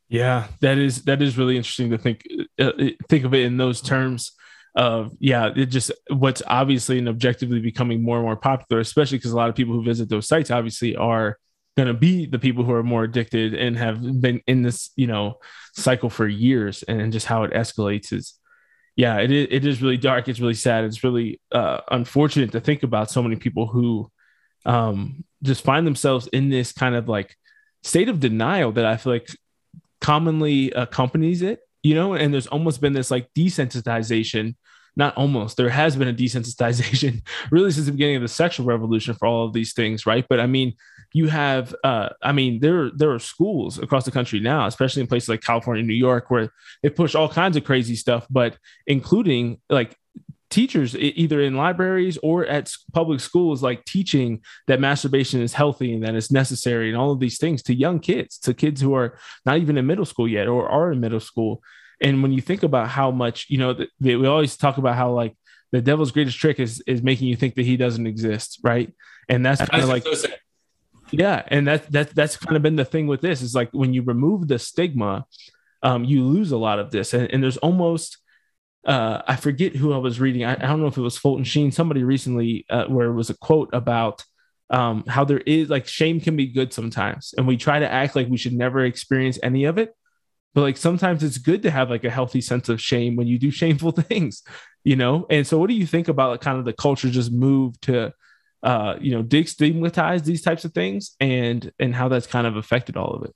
Yeah, 0.07 0.47
that 0.61 0.77
is 0.79 1.03
that 1.03 1.21
is 1.21 1.37
really 1.37 1.55
interesting 1.55 1.91
to 1.91 1.97
think 1.97 2.23
uh, 2.57 2.71
think 3.07 3.25
of 3.25 3.33
it 3.35 3.45
in 3.45 3.57
those 3.57 3.79
terms 3.79 4.31
of 4.75 5.11
yeah, 5.19 5.51
it 5.55 5.67
just 5.67 5.91
what's 6.09 6.41
obviously 6.47 6.97
and 6.97 7.07
objectively 7.07 7.59
becoming 7.59 8.01
more 8.01 8.17
and 8.17 8.25
more 8.25 8.35
popular, 8.35 8.79
especially 8.79 9.19
because 9.19 9.31
a 9.31 9.35
lot 9.35 9.49
of 9.49 9.55
people 9.55 9.75
who 9.75 9.83
visit 9.83 10.09
those 10.09 10.27
sites 10.27 10.49
obviously 10.49 10.95
are 10.95 11.37
going 11.77 11.87
to 11.87 11.93
be 11.93 12.25
the 12.25 12.39
people 12.39 12.63
who 12.63 12.73
are 12.73 12.83
more 12.83 13.03
addicted 13.03 13.53
and 13.53 13.77
have 13.77 14.01
been 14.21 14.41
in 14.47 14.63
this 14.63 14.91
you 14.95 15.07
know 15.07 15.39
cycle 15.73 16.09
for 16.09 16.27
years, 16.27 16.83
and 16.83 17.13
just 17.13 17.25
how 17.25 17.43
it 17.43 17.53
escalates 17.53 18.11
is 18.13 18.39
yeah, 18.99 19.19
it 19.19 19.31
is, 19.31 19.47
it 19.49 19.65
is 19.65 19.81
really 19.81 19.95
dark. 19.95 20.27
It's 20.27 20.41
really 20.41 20.53
sad. 20.53 20.83
It's 20.83 21.05
really 21.05 21.39
uh, 21.53 21.79
unfortunate 21.89 22.51
to 22.51 22.59
think 22.59 22.83
about 22.83 23.09
so 23.09 23.23
many 23.23 23.37
people 23.37 23.65
who 23.65 24.11
um, 24.65 25.23
just 25.41 25.63
find 25.63 25.87
themselves 25.87 26.27
in 26.27 26.49
this 26.49 26.73
kind 26.73 26.95
of 26.95 27.07
like 27.07 27.33
state 27.81 28.09
of 28.09 28.19
denial 28.19 28.73
that 28.73 28.85
I 28.85 28.97
feel 28.97 29.13
like 29.13 29.29
commonly 30.01 30.71
accompanies 30.71 31.41
it, 31.41 31.61
you 31.81 31.95
know, 31.95 32.13
and 32.13 32.33
there's 32.33 32.47
almost 32.47 32.81
been 32.81 32.91
this 32.91 33.09
like 33.09 33.29
desensitization, 33.33 34.55
not 34.95 35.15
almost, 35.17 35.57
there 35.57 35.69
has 35.69 35.95
been 35.95 36.07
a 36.07 36.13
desensitization 36.13 37.21
really 37.51 37.71
since 37.71 37.85
the 37.85 37.91
beginning 37.91 38.17
of 38.17 38.21
the 38.21 38.27
sexual 38.27 38.65
revolution 38.65 39.13
for 39.13 39.27
all 39.27 39.45
of 39.45 39.53
these 39.53 39.73
things, 39.73 40.05
right? 40.05 40.25
But 40.29 40.39
I 40.39 40.47
mean, 40.47 40.73
you 41.13 41.27
have 41.27 41.73
uh 41.83 42.09
I 42.21 42.31
mean, 42.31 42.59
there 42.59 42.91
there 42.95 43.11
are 43.11 43.19
schools 43.19 43.79
across 43.79 44.05
the 44.05 44.11
country 44.11 44.39
now, 44.39 44.67
especially 44.67 45.01
in 45.01 45.07
places 45.07 45.29
like 45.29 45.41
California, 45.41 45.83
New 45.83 45.93
York, 45.93 46.29
where 46.29 46.51
they 46.83 46.89
push 46.89 47.15
all 47.15 47.29
kinds 47.29 47.57
of 47.57 47.63
crazy 47.63 47.95
stuff, 47.95 48.27
but 48.29 48.57
including 48.85 49.59
like 49.69 49.95
teachers 50.49 50.95
either 50.97 51.41
in 51.41 51.55
libraries 51.55 52.17
or 52.23 52.45
at 52.47 52.73
public 52.91 53.19
schools 53.19 53.61
like 53.61 53.85
teaching 53.85 54.41
that 54.67 54.79
masturbation 54.79 55.41
is 55.41 55.53
healthy 55.53 55.93
and 55.93 56.03
that 56.03 56.15
it's 56.15 56.31
necessary 56.31 56.89
and 56.89 56.97
all 56.97 57.11
of 57.11 57.19
these 57.19 57.37
things 57.37 57.61
to 57.61 57.73
young 57.73 57.99
kids 57.99 58.37
to 58.39 58.53
kids 58.53 58.81
who 58.81 58.95
are 58.95 59.17
not 59.45 59.57
even 59.57 59.77
in 59.77 59.85
middle 59.85 60.05
school 60.05 60.27
yet 60.27 60.47
or 60.47 60.67
are 60.67 60.91
in 60.91 60.99
middle 60.99 61.19
school 61.19 61.61
and 62.01 62.21
when 62.23 62.31
you 62.31 62.41
think 62.41 62.63
about 62.63 62.87
how 62.87 63.11
much 63.11 63.47
you 63.49 63.57
know 63.57 63.77
we 63.99 64.27
always 64.27 64.57
talk 64.57 64.77
about 64.77 64.95
how 64.95 65.11
like 65.11 65.35
the 65.71 65.81
devil's 65.81 66.11
greatest 66.11 66.37
trick 66.37 66.59
is 66.59 66.81
is 66.87 67.01
making 67.01 67.27
you 67.27 67.35
think 67.35 67.55
that 67.55 67.65
he 67.65 67.77
doesn't 67.77 68.07
exist 68.07 68.59
right 68.63 68.93
and 69.27 69.45
that's 69.45 69.63
kind 69.69 69.83
of 69.83 69.89
like 69.89 70.03
so 70.03 70.27
yeah 71.11 71.43
and 71.47 71.67
that 71.67 71.91
that 71.91 72.13
that's 72.15 72.37
kind 72.37 72.55
of 72.55 72.61
been 72.61 72.75
the 72.75 72.85
thing 72.85 73.07
with 73.07 73.21
this 73.21 73.41
is 73.41 73.55
like 73.55 73.69
when 73.71 73.93
you 73.93 74.01
remove 74.03 74.47
the 74.47 74.59
stigma 74.59 75.25
um, 75.81 76.03
you 76.03 76.23
lose 76.23 76.51
a 76.51 76.57
lot 76.57 76.79
of 76.79 76.91
this 76.91 77.13
and, 77.13 77.31
and 77.31 77.41
there's 77.41 77.57
almost 77.57 78.17
uh, 78.85 79.21
I 79.27 79.35
forget 79.35 79.75
who 79.75 79.93
I 79.93 79.97
was 79.97 80.19
reading. 80.19 80.45
I, 80.45 80.53
I, 80.53 80.67
don't 80.67 80.79
know 80.79 80.87
if 80.87 80.97
it 80.97 81.01
was 81.01 81.17
Fulton 81.17 81.43
Sheen, 81.43 81.71
somebody 81.71 82.03
recently, 82.03 82.65
uh, 82.69 82.85
where 82.85 83.07
it 83.07 83.13
was 83.13 83.29
a 83.29 83.37
quote 83.37 83.69
about 83.73 84.23
um, 84.69 85.03
how 85.07 85.25
there 85.25 85.39
is 85.39 85.69
like 85.69 85.87
shame 85.87 86.19
can 86.19 86.35
be 86.35 86.47
good 86.47 86.73
sometimes. 86.73 87.33
And 87.37 87.47
we 87.47 87.57
try 87.57 87.79
to 87.79 87.91
act 87.91 88.15
like 88.15 88.29
we 88.29 88.37
should 88.37 88.53
never 88.53 88.85
experience 88.85 89.39
any 89.41 89.65
of 89.65 89.77
it. 89.77 89.93
But 90.53 90.61
like 90.61 90.77
sometimes 90.77 91.23
it's 91.23 91.37
good 91.37 91.61
to 91.63 91.71
have 91.71 91.89
like 91.89 92.03
a 92.03 92.09
healthy 92.09 92.41
sense 92.41 92.69
of 92.69 92.81
shame 92.81 93.15
when 93.15 93.27
you 93.27 93.37
do 93.37 93.51
shameful 93.61 93.91
things, 93.91 94.43
you 94.83 94.95
know? 94.95 95.25
And 95.29 95.45
so, 95.45 95.57
what 95.57 95.69
do 95.69 95.75
you 95.75 95.85
think 95.85 96.07
about 96.07 96.31
like, 96.31 96.41
kind 96.41 96.57
of 96.57 96.65
the 96.65 96.73
culture 96.73 97.09
just 97.09 97.31
move 97.31 97.79
to, 97.81 98.13
uh, 98.63 98.95
you 98.99 99.11
know, 99.11 99.23
destigmatize 99.23 100.23
these 100.23 100.41
types 100.41 100.65
of 100.65 100.73
things 100.73 101.15
and 101.19 101.71
and 101.79 101.95
how 101.95 102.07
that's 102.09 102.27
kind 102.27 102.47
of 102.47 102.55
affected 102.55 102.97
all 102.97 103.13
of 103.13 103.23
it? 103.23 103.35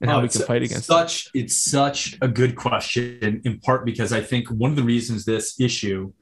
and 0.00 0.10
how 0.10 0.18
oh, 0.18 0.22
we 0.22 0.28
can 0.28 0.42
fight 0.42 0.62
against 0.62 0.86
such 0.86 1.30
it. 1.34 1.40
it's 1.40 1.56
such 1.56 2.16
a 2.20 2.28
good 2.28 2.56
question 2.56 3.40
in 3.44 3.58
part 3.60 3.84
because 3.84 4.12
i 4.12 4.20
think 4.20 4.48
one 4.48 4.70
of 4.70 4.76
the 4.76 4.82
reasons 4.82 5.24
this 5.24 5.58
issue 5.60 6.12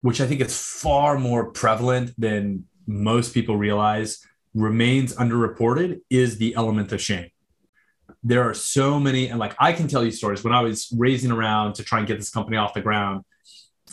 which 0.00 0.20
i 0.20 0.26
think 0.26 0.40
is 0.40 0.58
far 0.58 1.18
more 1.18 1.50
prevalent 1.50 2.12
than 2.18 2.64
most 2.86 3.32
people 3.32 3.56
realize 3.56 4.20
remains 4.54 5.14
underreported 5.16 6.00
is 6.10 6.38
the 6.38 6.54
element 6.54 6.92
of 6.92 7.00
shame 7.00 7.28
there 8.24 8.42
are 8.42 8.54
so 8.54 8.98
many 8.98 9.28
and 9.28 9.38
like 9.38 9.54
i 9.60 9.72
can 9.72 9.86
tell 9.86 10.04
you 10.04 10.10
stories 10.10 10.42
when 10.42 10.52
i 10.52 10.60
was 10.60 10.88
raising 10.96 11.30
around 11.30 11.74
to 11.74 11.84
try 11.84 11.98
and 11.98 12.08
get 12.08 12.18
this 12.18 12.30
company 12.30 12.56
off 12.56 12.74
the 12.74 12.80
ground 12.80 13.24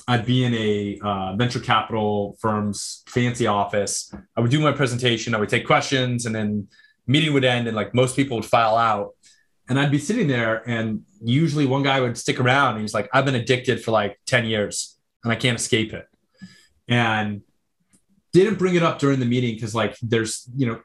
I'd 0.08 0.26
be 0.26 0.44
in 0.44 0.54
a 0.56 1.00
uh, 1.04 1.36
venture 1.36 1.60
capital 1.60 2.36
firm's 2.42 3.04
fancy 3.08 3.46
office. 3.46 4.12
I 4.36 4.42
would 4.42 4.50
do 4.50 4.60
my 4.60 4.72
presentation. 4.72 5.36
I 5.36 5.40
would 5.40 5.50
take 5.50 5.68
questions, 5.68 6.26
and 6.26 6.34
then 6.34 6.70
meeting 7.06 7.34
would 7.34 7.44
end 7.44 7.68
and 7.68 7.76
like 7.76 7.94
most 7.94 8.16
people 8.16 8.38
would 8.38 8.46
file 8.46 8.78
out 8.78 9.12
and 9.70 9.80
I'd 9.80 9.92
be 9.92 10.00
sitting 10.00 10.28
there 10.28 10.68
and 10.68 11.04
usually 11.22 11.66
one 11.66 11.84
guy 11.84 12.00
would 12.02 12.18
stick 12.18 12.40
around 12.40 12.74
and 12.74 12.82
he's 12.82 12.94
like, 12.94 13.10
I've 13.14 13.26
been 13.26 13.36
addicted 13.36 13.84
for 13.84 13.92
like 13.92 14.20
10 14.26 14.46
years 14.46 14.98
and 15.24 15.32
I 15.32 15.36
can't 15.36 15.58
escape 15.58 15.94
it. 15.94 16.08
And 16.88 17.42
didn't 18.34 18.56
bring 18.56 18.76
it 18.76 18.84
up 18.84 19.00
during 19.00 19.20
the 19.20 19.26
meeting 19.26 19.56
because 19.56 19.76
like 19.76 19.98
there's, 20.02 20.50
you 20.56 20.68
know, 20.68 20.82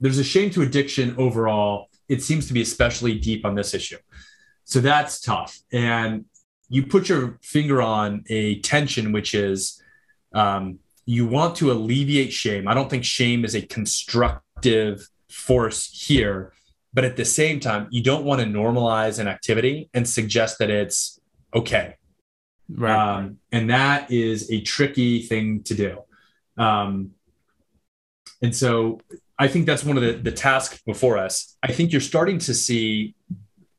there's 0.00 0.18
a 0.18 0.24
shame 0.24 0.50
to 0.50 0.62
addiction 0.62 1.14
overall. 1.18 1.88
It 2.10 2.22
seems 2.22 2.46
to 2.48 2.52
be 2.52 2.60
especially 2.60 3.14
deep 3.18 3.46
on 3.46 3.54
this 3.54 3.72
issue. 3.72 3.96
So 4.64 4.80
that's 4.80 5.20
tough. 5.20 5.58
And 5.72 6.26
you 6.68 6.86
put 6.86 7.08
your 7.08 7.38
finger 7.42 7.80
on 7.80 8.24
a 8.28 8.60
tension, 8.60 9.12
which 9.12 9.34
is 9.34 9.82
um, 10.34 10.80
you 11.06 11.26
want 11.26 11.56
to 11.56 11.72
alleviate 11.72 12.32
shame. 12.32 12.68
I 12.68 12.74
don't 12.74 12.90
think 12.90 13.04
shame 13.04 13.44
is 13.44 13.54
a 13.54 13.62
constructive 13.62 15.08
force 15.28 15.90
here. 16.08 16.52
But 16.92 17.04
at 17.04 17.16
the 17.16 17.24
same 17.24 17.60
time, 17.60 17.86
you 17.90 18.02
don't 18.02 18.24
want 18.24 18.40
to 18.40 18.46
normalize 18.46 19.18
an 19.20 19.28
activity 19.28 19.88
and 19.94 20.08
suggest 20.08 20.58
that 20.58 20.70
it's 20.70 21.20
okay. 21.54 21.94
Right. 22.68 23.18
Um, 23.18 23.38
and 23.52 23.70
that 23.70 24.10
is 24.10 24.50
a 24.50 24.60
tricky 24.60 25.22
thing 25.22 25.62
to 25.64 25.74
do. 25.74 26.02
Um, 26.56 27.12
and 28.42 28.54
so 28.54 29.00
I 29.40 29.48
think 29.48 29.66
that's 29.66 29.82
one 29.82 29.96
of 29.96 30.02
the, 30.02 30.12
the 30.12 30.30
tasks 30.30 30.80
before 30.86 31.18
us. 31.18 31.56
I 31.62 31.72
think 31.72 31.90
you're 31.90 32.00
starting 32.00 32.38
to 32.40 32.54
see, 32.54 33.14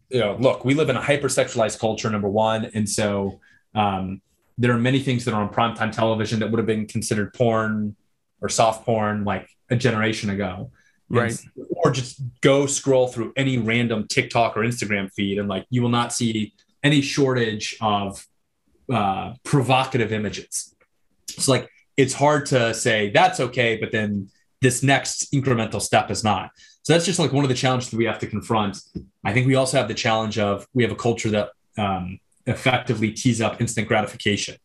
you 0.09 0.19
know, 0.19 0.35
look, 0.39 0.65
we 0.65 0.73
live 0.73 0.89
in 0.89 0.97
a 0.97 1.01
hypersexualized 1.01 1.79
culture, 1.79 2.09
number 2.09 2.27
one. 2.27 2.65
And 2.73 2.89
so 2.89 3.39
um, 3.73 4.21
there 4.57 4.71
are 4.71 4.79
many 4.79 4.99
things 4.99 5.23
that 5.25 5.33
are 5.33 5.41
on 5.41 5.53
primetime 5.53 5.91
television 5.91 6.39
that 6.39 6.51
would 6.51 6.57
have 6.57 6.67
been 6.67 6.87
considered 6.87 7.33
porn 7.33 7.95
or 8.41 8.49
soft 8.49 8.85
porn 8.85 9.23
like 9.23 9.47
a 9.69 9.75
generation 9.75 10.29
ago 10.29 10.71
right 11.09 11.37
or 11.69 11.91
just 11.91 12.21
go 12.41 12.65
scroll 12.65 13.07
through 13.07 13.31
any 13.35 13.57
random 13.57 14.07
tiktok 14.07 14.57
or 14.57 14.61
instagram 14.61 15.11
feed 15.13 15.37
and 15.37 15.47
like 15.47 15.65
you 15.69 15.81
will 15.81 15.89
not 15.89 16.11
see 16.13 16.53
any 16.83 17.01
shortage 17.01 17.77
of 17.81 18.25
uh, 18.91 19.33
provocative 19.43 20.11
images. 20.11 20.75
It's 21.29 21.47
like 21.47 21.69
it's 21.97 22.13
hard 22.13 22.47
to 22.47 22.73
say 22.73 23.11
that's 23.11 23.39
okay, 23.39 23.77
but 23.77 23.91
then 23.91 24.29
this 24.61 24.83
next 24.83 25.31
incremental 25.33 25.81
step 25.81 26.11
is 26.11 26.23
not. 26.23 26.51
So 26.83 26.93
that's 26.93 27.05
just 27.05 27.19
like 27.19 27.31
one 27.31 27.43
of 27.43 27.49
the 27.49 27.55
challenges 27.55 27.89
that 27.89 27.97
we 27.97 28.05
have 28.05 28.19
to 28.19 28.27
confront. 28.27 28.79
I 29.23 29.33
think 29.33 29.47
we 29.47 29.55
also 29.55 29.77
have 29.77 29.87
the 29.87 29.93
challenge 29.93 30.39
of 30.39 30.67
we 30.73 30.83
have 30.83 30.91
a 30.91 30.95
culture 30.95 31.29
that 31.29 31.49
um, 31.77 32.19
effectively 32.45 33.11
tees 33.11 33.41
up 33.41 33.61
instant 33.61 33.87
gratification 33.87 34.55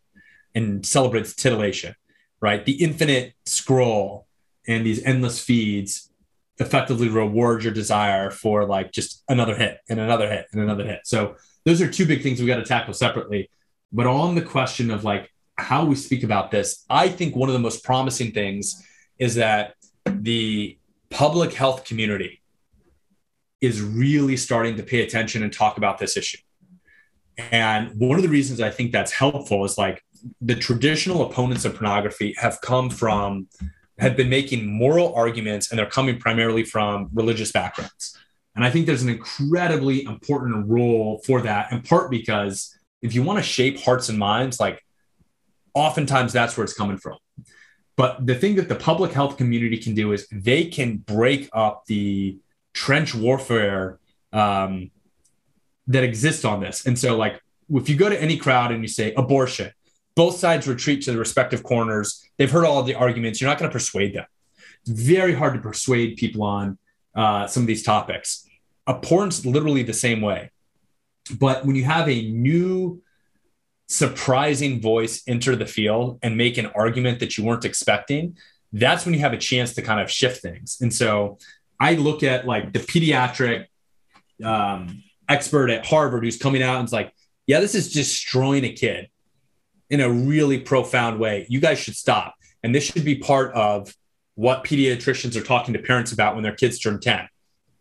and 0.54 0.84
celebrates 0.84 1.34
titillation, 1.34 1.94
right? 2.40 2.64
The 2.64 2.82
infinite 2.82 3.34
scroll 3.44 4.26
and 4.66 4.84
these 4.84 5.02
endless 5.04 5.42
feeds 5.42 6.10
effectively 6.58 7.08
reward 7.08 7.64
your 7.64 7.72
desire 7.72 8.30
for 8.30 8.64
like 8.64 8.92
just 8.92 9.22
another 9.28 9.54
hit 9.54 9.78
and 9.90 10.00
another 10.00 10.28
hit 10.28 10.46
and 10.52 10.62
another 10.62 10.86
hit. 10.86 11.00
So 11.04 11.36
those 11.64 11.82
are 11.82 11.90
two 11.90 12.06
big 12.06 12.22
things 12.22 12.40
we 12.40 12.46
got 12.46 12.56
to 12.56 12.64
tackle 12.64 12.94
separately. 12.94 13.50
But 13.92 14.06
on 14.06 14.34
the 14.34 14.42
question 14.42 14.90
of 14.90 15.04
like 15.04 15.30
how 15.56 15.84
we 15.84 15.96
speak 15.96 16.22
about 16.22 16.50
this, 16.50 16.84
I 16.88 17.08
think 17.08 17.36
one 17.36 17.48
of 17.48 17.52
the 17.52 17.58
most 17.58 17.84
promising 17.84 18.32
things 18.32 18.82
is 19.18 19.34
that 19.36 19.74
the 20.06 20.78
public 21.10 21.52
health 21.52 21.84
community 21.84 22.42
is 23.60 23.80
really 23.80 24.36
starting 24.36 24.76
to 24.76 24.82
pay 24.82 25.02
attention 25.02 25.42
and 25.42 25.52
talk 25.52 25.76
about 25.76 25.98
this 25.98 26.16
issue. 26.16 26.38
And 27.38 27.90
one 27.98 28.16
of 28.16 28.22
the 28.22 28.28
reasons 28.28 28.60
I 28.60 28.70
think 28.70 28.92
that's 28.92 29.12
helpful 29.12 29.64
is 29.64 29.76
like 29.76 30.02
the 30.40 30.54
traditional 30.54 31.30
opponents 31.30 31.64
of 31.64 31.74
pornography 31.74 32.34
have 32.38 32.60
come 32.60 32.90
from, 32.90 33.48
have 33.98 34.16
been 34.16 34.28
making 34.28 34.66
moral 34.66 35.14
arguments, 35.14 35.70
and 35.70 35.78
they're 35.78 35.86
coming 35.86 36.18
primarily 36.18 36.64
from 36.64 37.08
religious 37.12 37.52
backgrounds. 37.52 38.16
And 38.54 38.64
I 38.64 38.70
think 38.70 38.86
there's 38.86 39.02
an 39.02 39.10
incredibly 39.10 40.04
important 40.04 40.66
role 40.66 41.22
for 41.26 41.42
that, 41.42 41.72
in 41.72 41.82
part 41.82 42.10
because 42.10 42.74
if 43.02 43.14
you 43.14 43.22
want 43.22 43.38
to 43.38 43.42
shape 43.42 43.78
hearts 43.78 44.08
and 44.08 44.18
minds, 44.18 44.58
like 44.58 44.82
oftentimes 45.74 46.32
that's 46.32 46.56
where 46.56 46.64
it's 46.64 46.72
coming 46.72 46.96
from. 46.96 47.18
But 47.96 48.26
the 48.26 48.34
thing 48.34 48.56
that 48.56 48.68
the 48.68 48.74
public 48.74 49.12
health 49.12 49.36
community 49.38 49.78
can 49.78 49.94
do 49.94 50.12
is 50.12 50.28
they 50.30 50.66
can 50.66 50.98
break 50.98 51.48
up 51.52 51.86
the 51.86 52.38
trench 52.74 53.14
warfare 53.14 53.98
um, 54.32 54.90
that 55.86 56.04
exists 56.04 56.44
on 56.44 56.60
this. 56.60 56.86
And 56.86 56.98
so, 56.98 57.16
like, 57.16 57.40
if 57.70 57.88
you 57.88 57.96
go 57.96 58.08
to 58.08 58.20
any 58.20 58.36
crowd 58.36 58.70
and 58.70 58.82
you 58.82 58.88
say 58.88 59.14
abortion, 59.14 59.72
both 60.14 60.36
sides 60.36 60.66
retreat 60.66 61.02
to 61.02 61.12
the 61.12 61.18
respective 61.18 61.62
corners. 61.62 62.22
They've 62.36 62.50
heard 62.50 62.64
all 62.64 62.82
the 62.82 62.94
arguments. 62.94 63.40
You're 63.40 63.50
not 63.50 63.58
going 63.58 63.70
to 63.70 63.72
persuade 63.72 64.14
them. 64.14 64.26
It's 64.82 65.00
very 65.00 65.34
hard 65.34 65.54
to 65.54 65.60
persuade 65.60 66.16
people 66.16 66.42
on 66.42 66.78
uh, 67.14 67.46
some 67.46 67.62
of 67.62 67.66
these 67.66 67.82
topics. 67.82 68.46
Abhorrence, 68.86 69.44
literally 69.44 69.82
the 69.82 69.92
same 69.92 70.20
way. 70.20 70.50
But 71.38 71.66
when 71.66 71.76
you 71.76 71.84
have 71.84 72.08
a 72.08 72.30
new, 72.30 73.02
surprising 73.86 74.80
voice 74.80 75.22
enter 75.26 75.56
the 75.56 75.66
field 75.66 76.18
and 76.22 76.36
make 76.36 76.58
an 76.58 76.66
argument 76.66 77.20
that 77.20 77.38
you 77.38 77.44
weren't 77.44 77.64
expecting, 77.64 78.36
that's 78.72 79.04
when 79.04 79.14
you 79.14 79.20
have 79.20 79.32
a 79.32 79.38
chance 79.38 79.74
to 79.74 79.82
kind 79.82 80.00
of 80.00 80.10
shift 80.10 80.42
things. 80.42 80.78
And 80.80 80.92
so 80.92 81.38
I 81.80 81.94
look 81.94 82.22
at 82.22 82.46
like 82.46 82.72
the 82.72 82.80
pediatric 82.80 83.66
um, 84.44 85.02
expert 85.28 85.70
at 85.70 85.86
Harvard 85.86 86.24
who's 86.24 86.36
coming 86.36 86.62
out 86.62 86.78
and 86.78 86.86
is 86.86 86.92
like, 86.92 87.12
yeah, 87.46 87.60
this 87.60 87.74
is 87.74 87.92
destroying 87.92 88.64
a 88.64 88.72
kid 88.72 89.08
in 89.88 90.00
a 90.00 90.10
really 90.10 90.58
profound 90.58 91.20
way. 91.20 91.46
You 91.48 91.60
guys 91.60 91.78
should 91.78 91.94
stop. 91.96 92.34
And 92.62 92.74
this 92.74 92.84
should 92.84 93.04
be 93.04 93.16
part 93.16 93.54
of 93.54 93.94
what 94.34 94.64
pediatricians 94.64 95.36
are 95.36 95.44
talking 95.44 95.74
to 95.74 95.80
parents 95.80 96.12
about 96.12 96.34
when 96.34 96.42
their 96.42 96.54
kids 96.54 96.78
turn 96.78 97.00
10, 97.00 97.28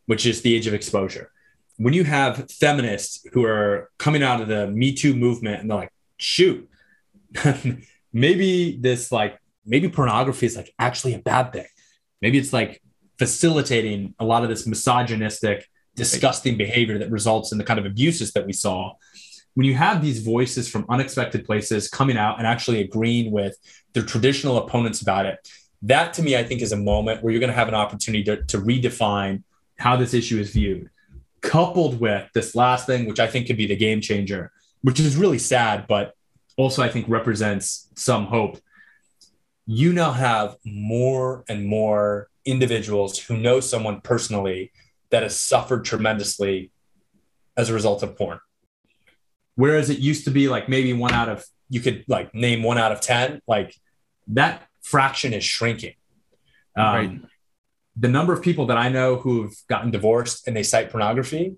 which 0.06 0.26
is 0.26 0.42
the 0.42 0.56
age 0.56 0.68
of 0.68 0.74
exposure. 0.74 1.32
When 1.78 1.94
you 1.94 2.04
have 2.04 2.50
feminists 2.52 3.26
who 3.34 3.44
are 3.44 3.90
coming 3.98 4.24
out 4.24 4.40
of 4.40 4.48
the 4.48 4.68
Me 4.68 4.94
Too 4.94 5.16
movement 5.16 5.62
and 5.62 5.70
they're 5.70 5.78
like, 5.78 5.92
shoot, 6.18 6.70
maybe 8.14 8.78
this, 8.80 9.12
like, 9.12 9.40
maybe 9.66 9.90
pornography 9.90 10.46
is 10.46 10.56
like 10.56 10.74
actually 10.78 11.14
a 11.14 11.20
bad 11.20 11.52
thing. 11.52 11.66
Maybe 12.22 12.38
it's 12.38 12.54
like 12.54 12.82
facilitating 13.18 14.14
a 14.20 14.26
lot 14.26 14.44
of 14.44 14.50
this 14.50 14.68
misogynistic, 14.68 15.68
disgusting 15.96 16.58
behavior 16.58 16.98
that 17.00 17.12
results 17.12 17.52
in 17.52 17.58
the 17.58 17.64
kind 17.64 17.80
of 17.80 17.86
abuses 17.86 18.34
that 18.34 18.46
we 18.46 18.54
saw 18.54 18.94
when 19.56 19.66
you 19.66 19.74
have 19.74 20.02
these 20.02 20.20
voices 20.20 20.70
from 20.70 20.86
unexpected 20.90 21.46
places 21.46 21.88
coming 21.88 22.18
out 22.18 22.38
and 22.38 22.46
actually 22.46 22.82
agreeing 22.82 23.32
with 23.32 23.58
their 23.94 24.04
traditional 24.04 24.58
opponents 24.58 25.02
about 25.02 25.26
it, 25.26 25.40
that 25.82 26.14
to 26.14 26.22
me, 26.22 26.38
I 26.38 26.44
think 26.44 26.62
is 26.62 26.74
a 26.74 26.78
moment 26.78 27.24
where 27.24 27.32
you're 27.32 27.40
going 27.40 27.52
to 27.52 27.56
have 27.56 27.70
an 27.70 27.74
opportunity 27.74 28.24
to, 28.26 28.44
to 28.44 28.60
redefine 28.60 29.44
how 29.78 29.96
this 29.96 30.14
issue 30.14 30.40
is 30.40 30.52
viewed, 30.52 30.90
coupled 31.42 32.00
with 32.00 32.30
this 32.34 32.54
last 32.54 32.86
thing, 32.86 33.08
which 33.08 33.20
I 33.20 33.28
think 33.28 33.48
could 33.48 33.58
be 33.58 33.66
the 33.66 33.76
game 33.76 34.02
changer, 34.02 34.52
which 34.86 35.00
is 35.00 35.18
really 35.18 35.40
sad, 35.40 35.88
but 35.88 36.14
also 36.58 36.84
I 36.84 36.90
think 36.90 37.10
represents 37.10 37.90
some 37.96 38.28
hope. 38.28 38.60
You 39.66 39.92
now 39.92 40.12
have 40.12 40.58
more 40.64 41.44
and 41.50 41.66
more 41.66 42.30
individuals 42.46 43.18
who 43.18 43.36
know 43.36 43.62
someone 43.62 44.00
personally 44.02 44.72
that 45.10 45.24
has 45.24 45.36
suffered 45.40 45.86
tremendously 45.86 46.70
as 47.58 47.72
a 47.72 47.74
result 47.74 48.04
of 48.04 48.16
porn. 48.16 48.40
Whereas 49.56 49.90
it 49.90 49.98
used 49.98 50.26
to 50.26 50.30
be 50.30 50.50
like 50.50 50.70
maybe 50.70 50.94
one 50.94 51.14
out 51.14 51.30
of, 51.30 51.44
you 51.68 51.80
could 51.80 52.06
like 52.08 52.36
name 52.36 52.62
one 52.62 52.78
out 52.78 52.92
of 52.92 53.02
10, 53.02 53.42
like 53.48 53.76
that 54.28 54.68
fraction 54.84 55.34
is 55.34 55.44
shrinking. 55.44 55.96
Um, 56.78 56.86
right. 56.86 57.20
The 57.98 58.10
number 58.10 58.34
of 58.34 58.44
people 58.44 58.68
that 58.68 58.78
I 58.78 58.90
know 58.90 59.16
who've 59.16 59.56
gotten 59.68 59.90
divorced 59.90 60.48
and 60.48 60.56
they 60.56 60.62
cite 60.62 60.92
pornography, 60.92 61.56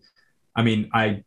I 0.55 0.63
mean, 0.63 0.89
I, 0.93 1.25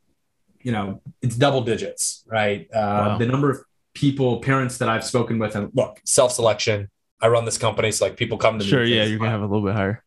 you 0.63 0.73
know, 0.73 1.01
it's 1.23 1.37
double 1.37 1.63
digits, 1.63 2.25
right? 2.27 2.69
Uh, 2.73 2.79
wow. 2.79 3.19
The 3.19 3.27
number 3.27 3.51
of 3.51 3.59
people, 3.95 4.41
parents 4.41 4.79
that 4.79 4.89
I've 4.89 5.05
spoken 5.05 5.39
with, 5.39 5.57
and 5.57 5.71
look, 5.75 6.01
self 6.05 6.33
selection. 6.33 6.89
I 7.23 7.29
run 7.29 7.45
this 7.45 7.59
company, 7.59 7.93
so 7.93 8.07
like 8.07 8.17
people 8.17 8.39
come 8.39 8.59
to 8.59 8.65
sure, 8.65 8.81
me. 8.81 8.89
Sure, 8.89 8.97
yeah, 8.97 9.05
you're 9.05 9.19
gonna 9.19 9.31
have 9.31 9.43
a 9.43 9.47
little 9.47 9.65
bit 9.65 9.75
higher. 9.75 10.03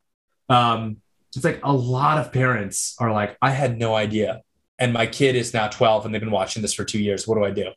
Um, 0.50 0.98
it's 1.36 1.46
like 1.46 1.60
a 1.64 1.72
lot 1.72 2.18
of 2.18 2.32
parents 2.32 2.96
are 3.00 3.12
like, 3.12 3.38
I 3.42 3.52
had 3.52 3.78
no 3.78 3.96
idea 3.96 4.42
and 4.80 4.94
my 4.94 5.06
kid 5.06 5.36
is 5.36 5.54
now 5.54 5.68
12 5.68 6.06
and 6.06 6.14
they've 6.14 6.22
been 6.22 6.32
watching 6.32 6.62
this 6.62 6.74
for 6.74 6.84
two 6.84 7.00
years. 7.00 7.28
What 7.28 7.36
do 7.36 7.44
I 7.44 7.52
do? 7.52 7.70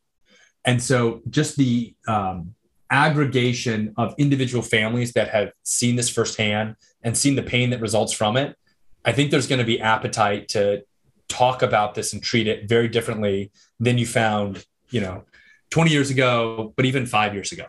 And 0.64 0.82
so 0.82 1.22
just 1.30 1.56
the 1.56 1.94
um, 2.08 2.54
aggregation 2.90 3.94
of 3.96 4.14
individual 4.18 4.62
families 4.62 5.12
that 5.12 5.28
have 5.28 5.52
seen 5.62 5.96
this 5.96 6.08
firsthand 6.08 6.76
and 7.02 7.16
seen 7.16 7.36
the 7.36 7.42
pain 7.42 7.70
that 7.70 7.80
results 7.80 8.12
from 8.12 8.36
it, 8.36 8.56
I 9.04 9.12
think 9.12 9.30
there's 9.30 9.46
going 9.46 9.60
to 9.60 9.64
be 9.64 9.80
appetite 9.80 10.48
to 10.48 10.82
talk 11.28 11.62
about 11.62 11.94
this 11.94 12.12
and 12.12 12.22
treat 12.22 12.46
it 12.46 12.68
very 12.68 12.88
differently 12.88 13.50
than 13.80 13.98
you 13.98 14.06
found, 14.06 14.64
you 14.90 15.00
know, 15.00 15.24
20 15.70 15.90
years 15.90 16.10
ago, 16.10 16.72
but 16.76 16.84
even 16.84 17.06
five 17.06 17.34
years 17.34 17.52
ago. 17.52 17.66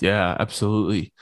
Yeah, 0.00 0.36
absolutely. 0.38 1.12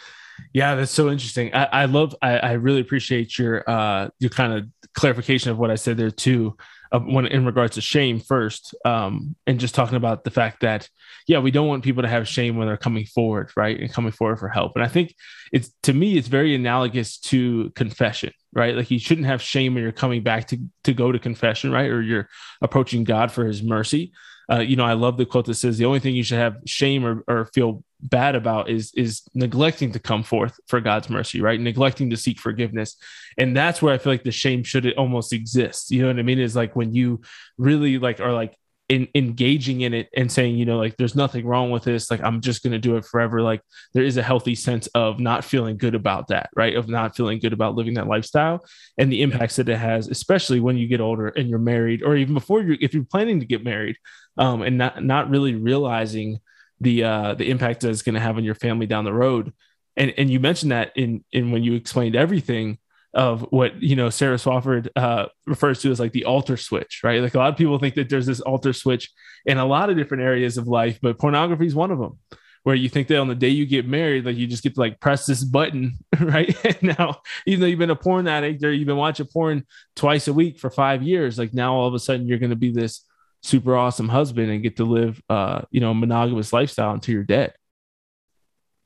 Yeah, 0.53 0.75
that's 0.75 0.91
so 0.91 1.11
interesting. 1.11 1.55
I, 1.55 1.65
I 1.65 1.85
love, 1.85 2.15
I, 2.21 2.39
I 2.39 2.53
really 2.53 2.81
appreciate 2.81 3.39
your, 3.39 3.69
uh, 3.69 4.09
your 4.19 4.31
kind 4.31 4.53
of 4.53 4.67
clarification 4.95 5.51
of 5.51 5.59
what 5.59 5.71
I 5.71 5.77
said 5.77 5.97
there 5.97 6.11
too 6.11 6.57
when 7.01 7.27
in 7.27 7.45
regards 7.45 7.75
to 7.75 7.81
shame 7.81 8.21
first 8.21 8.75
um, 8.85 9.35
and 9.47 9.61
just 9.61 9.75
talking 9.75 9.97
about 9.97 10.25
the 10.25 10.31
fact 10.31 10.61
that 10.61 10.89
yeah 11.27 11.39
we 11.39 11.51
don't 11.51 11.69
want 11.69 11.85
people 11.85 12.03
to 12.03 12.09
have 12.09 12.29
shame 12.29 12.57
when 12.57 12.67
they're 12.67 12.77
coming 12.77 13.07
forward 13.07 13.51
right 13.57 13.81
and 13.81 13.93
coming 13.93 14.13
forward 14.13 14.39
for 14.39 14.49
help. 14.49 14.73
And 14.75 14.85
i 14.85 14.89
think 14.89 15.15
it's 15.53 15.73
to 15.83 15.93
me 15.93 16.17
it's 16.17 16.29
very 16.29 16.55
analogous 16.55 17.19
to 17.19 17.71
confession 17.71 18.33
right? 18.55 18.77
Like 18.77 18.91
you 18.91 19.01
shouldn't 19.01 19.27
have 19.27 19.43
shame 19.43 19.75
when 19.75 19.83
you're 19.83 19.93
coming 19.93 20.23
back 20.23 20.47
to 20.49 20.59
to 20.85 20.95
go 20.95 21.11
to 21.11 21.19
confession 21.19 21.73
right? 21.73 21.91
Or 21.91 22.01
you're 22.01 22.29
approaching 22.63 23.05
god 23.05 23.33
for 23.33 23.45
his 23.45 23.63
mercy 23.63 24.13
uh, 24.51 24.61
you 24.61 24.77
know, 24.77 24.85
I 24.85 24.93
love 24.93 25.17
the 25.17 25.27
quote 25.27 25.47
that 25.47 25.55
says 25.55 25.79
the 25.79 25.87
only 25.87 26.01
thing 26.01 26.15
you 26.15 26.23
should 26.23 26.39
have 26.39 26.59
shame 26.67 27.05
or, 27.05 27.25
or 27.27 27.47
feel 27.47 27.83
bad 28.01 28.35
about 28.35 28.69
is 28.69 28.93
is 28.95 29.23
neglecting 29.35 29.93
to 29.93 29.99
come 29.99 30.23
forth 30.23 30.59
for 30.67 30.81
God's 30.81 31.09
mercy, 31.09 31.41
right? 31.41 31.59
Neglecting 31.59 32.11
to 32.11 32.17
seek 32.17 32.39
forgiveness. 32.39 32.97
And 33.39 33.57
that's 33.57 33.81
where 33.81 33.95
I 33.95 33.99
feel 33.99 34.13
like 34.13 34.25
the 34.25 34.33
shame 34.33 34.63
should 34.63 34.93
almost 34.95 35.33
exist. 35.33 35.91
You 35.91 36.03
know 36.03 36.09
what 36.09 36.19
I 36.19 36.23
mean? 36.23 36.39
Is 36.39 36.55
like 36.55 36.77
when 36.77 36.95
you 36.95 37.23
really 37.57 37.99
like 37.99 38.21
are 38.21 38.33
like 38.33 38.55
in, 38.91 39.09
engaging 39.15 39.81
in 39.81 39.95
it 39.95 40.09
and 40.15 40.31
saying, 40.31 40.57
you 40.57 40.67
know, 40.67 40.77
like 40.77 40.97
there's 40.97 41.17
nothing 41.17 41.47
wrong 41.47 41.71
with 41.71 41.85
this. 41.85 42.11
Like 42.11 42.23
I'm 42.23 42.41
just 42.41 42.63
going 42.63 42.73
to 42.73 42.79
do 42.79 42.97
it 42.97 43.05
forever. 43.07 43.41
Like 43.41 43.63
there 43.95 44.05
is 44.05 44.19
a 44.19 44.23
healthy 44.23 44.55
sense 44.55 44.87
of 44.89 45.19
not 45.19 45.45
feeling 45.45 45.79
good 45.79 45.95
about 45.95 46.29
that, 46.29 46.51
right? 46.55 46.77
Of 46.77 46.89
not 46.89 47.17
feeling 47.17 47.39
good 47.39 47.55
about 47.55 47.77
living 47.77 47.95
that 47.95 48.09
lifestyle 48.09 48.65
and 48.99 49.11
the 49.11 49.23
impacts 49.23 49.57
that 49.57 49.69
it 49.71 49.79
has, 49.79 50.09
especially 50.09 50.61
when 50.61 50.77
you 50.77 50.87
get 50.87 51.01
older 51.01 51.29
and 51.29 51.49
you're 51.49 51.59
married, 51.59 52.03
or 52.03 52.15
even 52.17 52.35
before 52.35 52.63
you, 52.63 52.77
if 52.81 52.93
you're 52.93 53.05
planning 53.05 53.41
to 53.41 53.47
get 53.47 53.65
married, 53.65 53.97
um, 54.37 54.63
and 54.63 54.79
not 54.79 55.03
not 55.03 55.31
really 55.31 55.55
realizing 55.55 56.41
the 56.81 57.05
uh, 57.05 57.35
the 57.35 57.51
impact 57.51 57.81
that 57.81 57.91
it's 57.91 58.03
going 58.03 58.15
to 58.15 58.21
have 58.21 58.37
on 58.37 58.45
your 58.45 58.55
family 58.55 58.87
down 58.87 59.05
the 59.05 59.13
road. 59.13 59.53
And 59.97 60.13
and 60.17 60.31
you 60.31 60.41
mentioned 60.41 60.73
that 60.73 60.93
in 60.97 61.25
in 61.33 61.51
when 61.51 61.63
you 61.63 61.75
explained 61.75 62.17
everything 62.17 62.79
of 63.15 63.43
what 63.51 63.81
you 63.81 63.95
know 63.95 64.11
Sarah 64.11 64.37
Swafford 64.37 64.89
uh, 64.97 65.27
refers 65.47 65.81
to 65.83 65.91
as 65.91 66.01
like 66.01 66.13
the 66.13 66.25
altar 66.25 66.57
switch, 66.57 67.01
right? 67.05 67.23
Like 67.23 67.35
a 67.35 67.39
lot 67.39 67.53
of 67.53 67.57
people 67.57 67.79
think 67.79 67.95
that 67.95 68.09
there's 68.09 68.27
this 68.27 68.41
altar 68.41 68.73
switch 68.73 69.11
in 69.47 69.59
a 69.59 69.65
lot 69.65 69.89
of 69.89 69.97
different 69.97 70.25
areas 70.25 70.59
of 70.59 70.67
life, 70.67 70.99
but 71.01 71.19
pornography 71.19 71.67
is 71.67 71.75
one 71.75 71.91
of 71.91 71.99
them. 71.99 72.19
Where 72.65 72.75
you 72.75 72.89
think 72.89 73.09
that 73.09 73.19
on 73.19 73.29
the 73.29 73.35
day 73.35 73.51
you 73.51 73.67
get 73.67 73.87
married, 73.87 74.25
like 74.25 74.37
you 74.37 74.47
just 74.47 74.63
get 74.63 74.75
to 74.75 74.81
like 74.81 74.99
press 74.99 75.27
this 75.27 75.45
button, 75.45 75.99
right? 76.21 76.57
And 76.65 76.97
now, 76.99 77.21
even 77.47 77.61
though 77.61 77.67
you've 77.67 77.79
been 77.79 77.91
a 77.91 77.97
porn 77.97 78.27
addict 78.27 78.65
or 78.65 78.73
you've 78.73 78.87
been 78.87 78.97
watching 78.97 79.27
porn 79.27 79.67
twice 79.95 80.29
a 80.29 80.33
week 80.33 80.59
for 80.59 80.71
five 80.71 81.03
years, 81.03 81.39
like 81.39 81.53
now 81.53 81.75
all 81.75 81.87
of 81.87 81.93
a 81.93 81.99
sudden 81.99 82.27
you're 82.27 82.39
going 82.39 82.51
to 82.51 82.57
be 82.57 82.73
this 82.73 83.05
super 83.45 83.77
awesome 83.77 84.09
husband 84.09 84.51
and 84.51 84.63
get 84.63 84.77
to 84.77 84.85
live 84.85 85.23
uh 85.29 85.61
you 85.71 85.79
know 85.79 85.93
monogamous 85.93 86.51
lifestyle 86.51 86.93
until 86.93 87.15
you're 87.15 87.25
dead. 87.25 87.53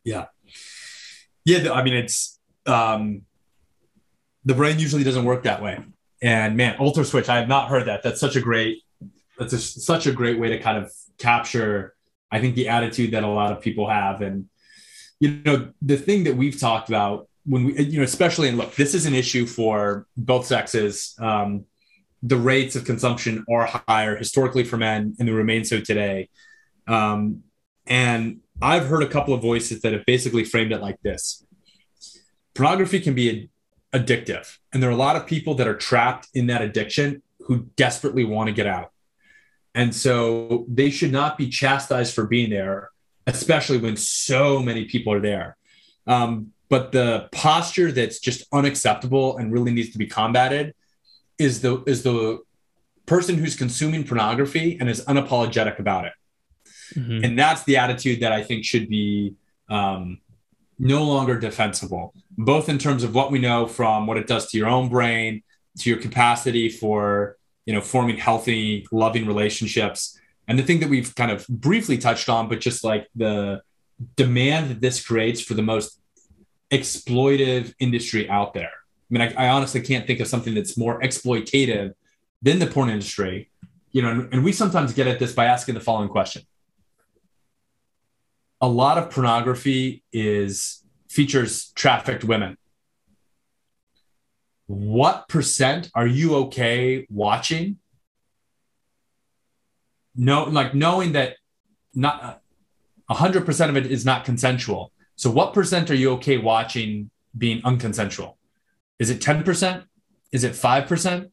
Yeah. 0.03 0.27
Yeah 1.45 1.73
i 1.73 1.83
mean 1.85 1.95
it's 1.95 2.41
um 2.67 3.23
the 4.45 4.55
brain 4.55 4.79
usually 4.79 5.05
doesn't 5.05 5.25
work 5.25 5.45
that 5.45 5.63
way. 5.63 5.79
And 6.21 6.57
man 6.57 6.77
altar 6.79 7.05
switch 7.05 7.29
i 7.29 7.37
have 7.37 7.49
not 7.49 7.69
heard 7.69 7.87
that. 7.87 8.03
That's 8.03 8.21
such 8.21 8.35
a 8.35 8.41
great 8.41 8.83
that's 9.39 9.53
a, 9.53 9.59
such 9.59 10.09
a 10.09 10.13
great 10.13 10.41
way 10.41 10.49
to 10.49 10.59
kind 10.59 10.77
of 10.77 10.93
capture 11.19 11.95
i 12.33 12.41
think 12.41 12.57
the 12.57 12.69
attitude 12.69 13.13
that 13.13 13.23
a 13.23 13.29
lot 13.29 13.53
of 13.53 13.61
people 13.61 13.89
have. 13.89 14.23
And 14.23 14.49
you 15.21 15.41
know 15.45 15.71
the 15.81 15.97
thing 15.97 16.25
that 16.25 16.37
we've 16.37 16.59
talked 16.59 16.89
about 16.89 17.29
when 17.47 17.63
we 17.65 17.81
you 17.81 17.99
know 17.99 18.05
especially 18.05 18.49
and 18.49 18.59
look 18.59 18.75
this 18.75 18.95
is 18.95 19.07
an 19.07 19.15
issue 19.15 19.47
for 19.47 20.09
both 20.17 20.47
sexes. 20.47 21.15
Um, 21.21 21.67
the 22.23 22.37
rates 22.37 22.77
of 22.77 22.85
consumption 22.85 23.45
are 23.51 23.67
higher 23.89 24.17
historically 24.17 24.65
for 24.65 24.77
men 24.77 25.15
and 25.19 25.29
they 25.29 25.33
remain 25.33 25.65
so 25.65 25.81
today. 25.81 26.29
Um, 26.87 27.45
and 27.87 28.41
i've 28.61 28.87
heard 28.87 29.03
a 29.03 29.09
couple 29.09 29.33
of 29.33 29.41
voices 29.41 29.81
that 29.81 29.93
have 29.93 30.05
basically 30.05 30.45
framed 30.45 30.73
it 30.73 30.81
like 30.81 31.01
this. 31.03 31.47
Pornography 32.55 33.01
can 33.01 33.15
be 33.15 33.51
addictive 33.93 34.59
and 34.73 34.83
there 34.83 34.91
are 34.91 34.93
a 34.93 34.97
lot 34.97 35.17
of 35.17 35.27
people 35.27 35.55
that 35.55 35.69
are 35.69 35.77
trapped 35.77 36.29
in 36.35 36.49
that 36.49 36.61
addiction 36.61 37.23
who 37.41 37.67
desperately 37.77 38.25
want 38.25 38.49
to 38.49 38.53
get 38.53 38.67
out. 38.67 38.93
And 39.75 39.95
so 39.95 40.67
they 40.69 40.91
should 40.91 41.13
not 41.13 41.39
be 41.39 41.49
chastised 41.49 42.15
for 42.15 42.27
being 42.27 42.51
there 42.51 42.91
especially 43.29 43.77
when 43.77 43.95
so 43.97 44.59
many 44.59 44.87
people 44.87 45.13
are 45.13 45.21
there. 45.21 45.57
Um, 46.07 46.53
but 46.71 46.93
the 46.93 47.29
posture 47.31 47.93
that's 47.93 48.19
just 48.19 48.47
unacceptable 48.53 49.37
and 49.37 49.53
really 49.53 49.71
needs 49.71 49.91
to 49.91 49.99
be 49.99 50.07
combated 50.07 50.75
is 51.39 51.61
the 51.61 51.83
is 51.85 52.03
the 52.03 52.41
person 53.07 53.37
who's 53.37 53.57
consuming 53.57 54.05
pornography 54.05 54.77
and 54.79 54.89
is 54.89 55.05
unapologetic 55.07 55.79
about 55.79 56.05
it. 56.05 56.13
Mm-hmm. 56.95 57.25
And 57.25 57.39
that's 57.39 57.65
the 57.65 57.77
attitude 57.79 58.21
that 58.21 58.33
I 58.33 58.43
think 58.43 58.65
should 58.65 58.89
be 58.89 59.35
um, 59.71 60.21
no 60.79 61.05
longer 61.05 61.39
defensible, 61.39 62.15
both 62.37 62.69
in 62.69 62.79
terms 62.79 63.03
of 63.03 63.15
what 63.15 63.31
we 63.31 63.39
know 63.39 63.67
from 63.67 64.07
what 64.07 64.17
it 64.17 64.27
does 64.27 64.51
to 64.51 64.59
your 64.59 64.69
own 64.69 64.89
brain, 64.89 65.43
to 65.79 65.91
your 65.91 65.99
capacity 65.99 66.69
for 66.69 67.37
you 67.67 67.75
know 67.75 67.81
forming 67.81 68.17
healthy, 68.17 68.87
loving 68.93 69.27
relationships, 69.27 70.19
and 70.47 70.59
the 70.59 70.63
thing 70.63 70.81
that 70.81 70.89
we've 70.89 71.15
kind 71.15 71.31
of 71.31 71.47
briefly 71.49 71.99
touched 71.99 72.29
on, 72.29 72.49
but 72.49 72.61
just 72.61 72.85
like 72.85 73.07
the 73.15 73.61
demand 74.17 74.71
that 74.71 74.81
this 74.81 75.05
creates 75.05 75.41
for 75.41 75.55
the 75.55 75.63
most 75.63 76.01
exploitive 76.71 77.75
industry 77.79 78.29
out 78.29 78.55
there. 78.55 78.71
I 79.11 79.19
mean, 79.19 79.23
I, 79.23 79.47
I 79.47 79.49
honestly 79.49 79.81
can't 79.81 80.07
think 80.07 80.21
of 80.21 80.27
something 80.27 80.55
that's 80.55 80.77
more 80.77 81.01
exploitative 81.01 81.93
than 82.43 82.59
the 82.59 82.67
porn 82.67 82.91
industry. 82.91 83.51
You 83.91 84.03
know, 84.03 84.11
and, 84.11 84.33
and 84.33 84.45
we 84.45 84.53
sometimes 84.53 84.93
get 84.93 85.07
at 85.07 85.19
this 85.19 85.33
by 85.33 85.47
asking 85.47 85.75
the 85.75 85.81
following 85.81 86.09
question. 86.09 86.43
A 88.61 88.69
lot 88.69 88.99
of 88.99 89.11
pornography 89.11 90.03
is 90.13 90.85
features 91.09 91.71
trafficked 91.75 92.25
women. 92.25 92.59
What 94.67 95.29
percent 95.29 95.91
are 95.95 96.07
you 96.07 96.35
okay 96.37 97.07
watching 97.09 97.79
no 100.19 100.45
like 100.45 100.75
knowing 100.75 101.13
that 101.13 101.37
not 101.95 102.43
100% 103.09 103.69
of 103.69 103.77
it 103.77 103.87
is 103.87 104.05
not 104.05 104.25
consensual 104.25 104.93
so 105.17 105.31
what 105.31 105.55
percent 105.55 105.91
are 105.91 105.95
you 105.95 106.11
okay 106.13 106.37
watching 106.37 107.11
being 107.37 107.63
unconsensual 107.63 108.35
is 108.99 109.11
it 109.11 109.21
10% 109.21 109.85
is 110.33 110.45
it 110.45 110.53
5% 110.53 111.31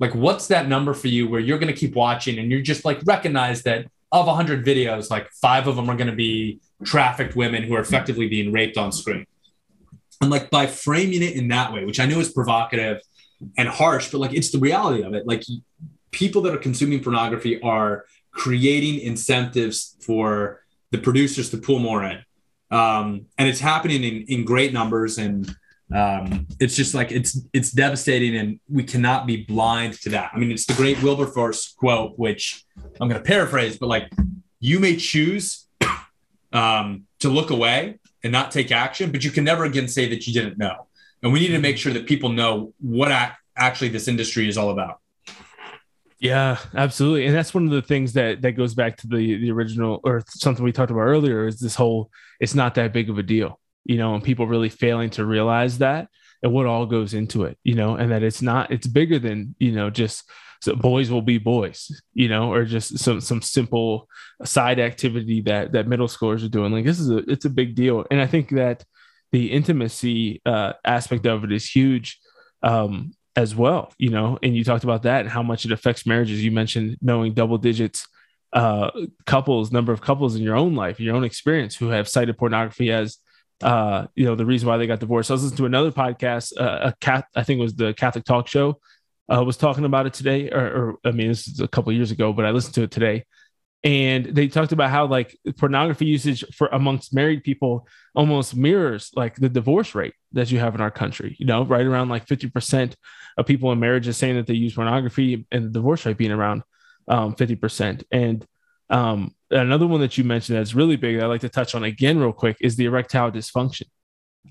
like 0.00 0.14
what's 0.14 0.46
that 0.48 0.68
number 0.68 0.94
for 0.94 1.08
you 1.08 1.28
where 1.28 1.40
you're 1.40 1.58
going 1.58 1.72
to 1.72 1.78
keep 1.78 1.94
watching 1.94 2.38
and 2.38 2.50
you're 2.50 2.60
just 2.60 2.84
like 2.84 3.00
recognize 3.04 3.62
that 3.64 3.86
of 4.12 4.26
100 4.26 4.64
videos 4.64 5.10
like 5.10 5.30
five 5.32 5.66
of 5.66 5.76
them 5.76 5.90
are 5.90 5.96
going 5.96 6.10
to 6.10 6.16
be 6.16 6.60
trafficked 6.84 7.36
women 7.36 7.62
who 7.62 7.74
are 7.74 7.80
effectively 7.80 8.28
being 8.28 8.52
raped 8.52 8.78
on 8.78 8.92
screen? 8.92 9.26
And 10.20 10.30
like 10.30 10.50
by 10.50 10.66
framing 10.66 11.22
it 11.22 11.34
in 11.34 11.48
that 11.48 11.72
way 11.72 11.84
which 11.84 12.00
i 12.00 12.06
know 12.06 12.20
is 12.20 12.32
provocative 12.32 13.00
and 13.56 13.68
harsh 13.68 14.10
but 14.10 14.18
like 14.18 14.32
it's 14.32 14.50
the 14.50 14.58
reality 14.58 15.02
of 15.02 15.14
it. 15.14 15.26
Like 15.26 15.42
people 16.10 16.42
that 16.42 16.54
are 16.54 16.58
consuming 16.58 17.02
pornography 17.02 17.60
are 17.62 18.04
creating 18.32 19.00
incentives 19.00 19.96
for 20.00 20.62
the 20.90 20.98
producers 20.98 21.50
to 21.50 21.58
pull 21.58 21.78
more 21.78 22.04
in. 22.04 22.22
Um, 22.70 23.26
and 23.38 23.48
it's 23.48 23.60
happening 23.60 24.04
in, 24.04 24.24
in 24.28 24.44
great 24.44 24.72
numbers 24.72 25.18
and 25.18 25.54
um, 25.94 26.46
it's 26.60 26.76
just 26.76 26.94
like 26.94 27.12
it's 27.12 27.40
it's 27.52 27.70
devastating 27.70 28.36
and 28.36 28.60
we 28.68 28.82
cannot 28.82 29.26
be 29.26 29.44
blind 29.44 29.94
to 30.02 30.10
that. 30.10 30.30
I 30.34 30.38
mean, 30.38 30.50
it's 30.50 30.66
the 30.66 30.74
great 30.74 31.02
Wilberforce 31.02 31.74
quote, 31.74 32.18
which 32.18 32.64
I'm 33.00 33.08
going 33.08 33.20
to 33.20 33.26
paraphrase, 33.26 33.78
but 33.78 33.88
like 33.88 34.12
you 34.60 34.80
may 34.80 34.96
choose 34.96 35.66
um, 36.52 37.04
to 37.20 37.28
look 37.28 37.50
away 37.50 37.98
and 38.22 38.32
not 38.32 38.50
take 38.50 38.70
action, 38.70 39.10
but 39.12 39.24
you 39.24 39.30
can 39.30 39.44
never 39.44 39.64
again 39.64 39.88
say 39.88 40.08
that 40.08 40.26
you 40.26 40.32
didn't 40.32 40.58
know. 40.58 40.86
And 41.22 41.32
we 41.32 41.40
need 41.40 41.48
to 41.48 41.58
make 41.58 41.78
sure 41.78 41.92
that 41.92 42.06
people 42.06 42.28
know 42.28 42.74
what 42.80 43.10
ac- 43.10 43.32
actually 43.56 43.88
this 43.88 44.08
industry 44.08 44.48
is 44.48 44.58
all 44.58 44.70
about. 44.70 45.00
Yeah, 46.20 46.58
absolutely. 46.74 47.26
And 47.26 47.34
that's 47.34 47.54
one 47.54 47.64
of 47.64 47.70
the 47.70 47.82
things 47.82 48.12
that 48.14 48.42
that 48.42 48.52
goes 48.52 48.74
back 48.74 48.96
to 48.98 49.06
the 49.06 49.38
the 49.38 49.50
original 49.52 50.00
or 50.02 50.22
something 50.26 50.64
we 50.64 50.72
talked 50.72 50.90
about 50.90 51.02
earlier 51.02 51.46
is 51.46 51.60
this 51.60 51.76
whole 51.76 52.10
it's 52.40 52.54
not 52.54 52.74
that 52.74 52.92
big 52.92 53.08
of 53.08 53.18
a 53.18 53.22
deal, 53.22 53.60
you 53.88 53.96
know, 53.96 54.14
and 54.14 54.22
people 54.22 54.46
really 54.46 54.68
failing 54.68 55.10
to 55.10 55.24
realize 55.24 55.78
that 55.78 56.08
and 56.42 56.52
what 56.52 56.66
all 56.66 56.86
goes 56.86 57.14
into 57.14 57.44
it, 57.44 57.58
you 57.64 57.74
know, 57.74 57.96
and 57.96 58.12
that 58.12 58.22
it's 58.22 58.42
not 58.42 58.70
it's 58.70 58.86
bigger 58.86 59.18
than, 59.18 59.56
you 59.58 59.72
know, 59.72 59.90
just 59.90 60.30
so 60.60 60.76
boys 60.76 61.10
will 61.10 61.22
be 61.22 61.38
boys, 61.38 61.90
you 62.14 62.28
know, 62.28 62.52
or 62.52 62.64
just 62.64 62.98
some 62.98 63.20
some 63.20 63.42
simple 63.42 64.08
side 64.44 64.78
activity 64.78 65.40
that 65.42 65.72
that 65.72 65.88
middle 65.88 66.06
schoolers 66.06 66.44
are 66.44 66.48
doing. 66.48 66.70
Like 66.70 66.84
this 66.84 67.00
is 67.00 67.10
a 67.10 67.18
it's 67.30 67.46
a 67.46 67.50
big 67.50 67.74
deal. 67.74 68.04
And 68.10 68.20
I 68.20 68.26
think 68.26 68.50
that 68.50 68.84
the 69.32 69.50
intimacy 69.50 70.42
uh 70.44 70.74
aspect 70.84 71.26
of 71.26 71.44
it 71.44 71.52
is 71.52 71.68
huge. 71.68 72.20
Um, 72.62 73.12
as 73.36 73.54
well, 73.54 73.92
you 73.98 74.10
know, 74.10 74.36
and 74.42 74.56
you 74.56 74.64
talked 74.64 74.82
about 74.82 75.04
that 75.04 75.20
and 75.20 75.30
how 75.30 75.44
much 75.44 75.64
it 75.64 75.70
affects 75.70 76.04
marriages. 76.04 76.42
You 76.42 76.50
mentioned 76.50 76.96
knowing 77.00 77.34
double 77.34 77.56
digits 77.56 78.06
uh 78.52 78.90
couples, 79.26 79.70
number 79.70 79.92
of 79.92 80.00
couples 80.00 80.34
in 80.34 80.42
your 80.42 80.56
own 80.56 80.74
life, 80.74 80.98
your 80.98 81.14
own 81.14 81.24
experience 81.24 81.76
who 81.76 81.88
have 81.88 82.08
cited 82.08 82.36
pornography 82.36 82.90
as 82.90 83.18
uh 83.62 84.06
you 84.14 84.24
know 84.24 84.34
the 84.34 84.46
reason 84.46 84.68
why 84.68 84.76
they 84.76 84.86
got 84.86 85.00
divorced. 85.00 85.30
I 85.30 85.34
was 85.34 85.42
listening 85.42 85.58
to 85.58 85.66
another 85.66 85.92
podcast, 85.92 86.52
uh, 86.58 86.90
a 86.90 86.94
cat 87.00 87.26
I 87.34 87.42
think 87.42 87.58
it 87.58 87.62
was 87.62 87.74
the 87.74 87.94
Catholic 87.94 88.24
Talk 88.24 88.48
Show, 88.48 88.80
uh, 89.32 89.42
was 89.44 89.56
talking 89.56 89.84
about 89.84 90.06
it 90.06 90.14
today, 90.14 90.50
or, 90.50 90.60
or 90.60 90.98
I 91.04 91.10
mean 91.12 91.28
this 91.28 91.48
is 91.48 91.60
a 91.60 91.68
couple 91.68 91.92
years 91.92 92.10
ago, 92.10 92.32
but 92.32 92.44
I 92.44 92.50
listened 92.50 92.74
to 92.74 92.82
it 92.82 92.90
today, 92.90 93.24
and 93.84 94.26
they 94.26 94.48
talked 94.48 94.72
about 94.72 94.90
how 94.90 95.06
like 95.06 95.38
pornography 95.56 96.06
usage 96.06 96.44
for 96.54 96.68
amongst 96.68 97.14
married 97.14 97.44
people 97.44 97.86
almost 98.14 98.56
mirrors 98.56 99.10
like 99.14 99.36
the 99.36 99.48
divorce 99.48 99.94
rate 99.94 100.14
that 100.32 100.50
you 100.50 100.58
have 100.58 100.74
in 100.74 100.80
our 100.80 100.90
country 100.90 101.36
you 101.38 101.46
know 101.46 101.64
right 101.64 101.86
around 101.86 102.08
like 102.08 102.26
50% 102.26 102.94
of 103.36 103.46
people 103.46 103.70
in 103.70 103.78
marriages 103.78 104.16
saying 104.16 104.34
that 104.34 104.46
they 104.46 104.54
use 104.54 104.74
pornography 104.74 105.46
and 105.52 105.66
the 105.66 105.70
divorce 105.70 106.04
rate 106.04 106.18
being 106.18 106.32
around 106.32 106.62
um, 107.06 107.34
50% 107.34 108.02
and 108.10 108.44
um, 108.90 109.34
another 109.50 109.86
one 109.86 110.00
that 110.00 110.18
you 110.18 110.24
mentioned 110.24 110.58
that's 110.58 110.74
really 110.74 110.96
big 110.96 111.16
that 111.16 111.24
i'd 111.24 111.28
like 111.28 111.40
to 111.40 111.48
touch 111.48 111.74
on 111.74 111.84
again 111.84 112.18
real 112.18 112.32
quick 112.32 112.56
is 112.60 112.76
the 112.76 112.84
erectile 112.84 113.30
dysfunction 113.30 113.84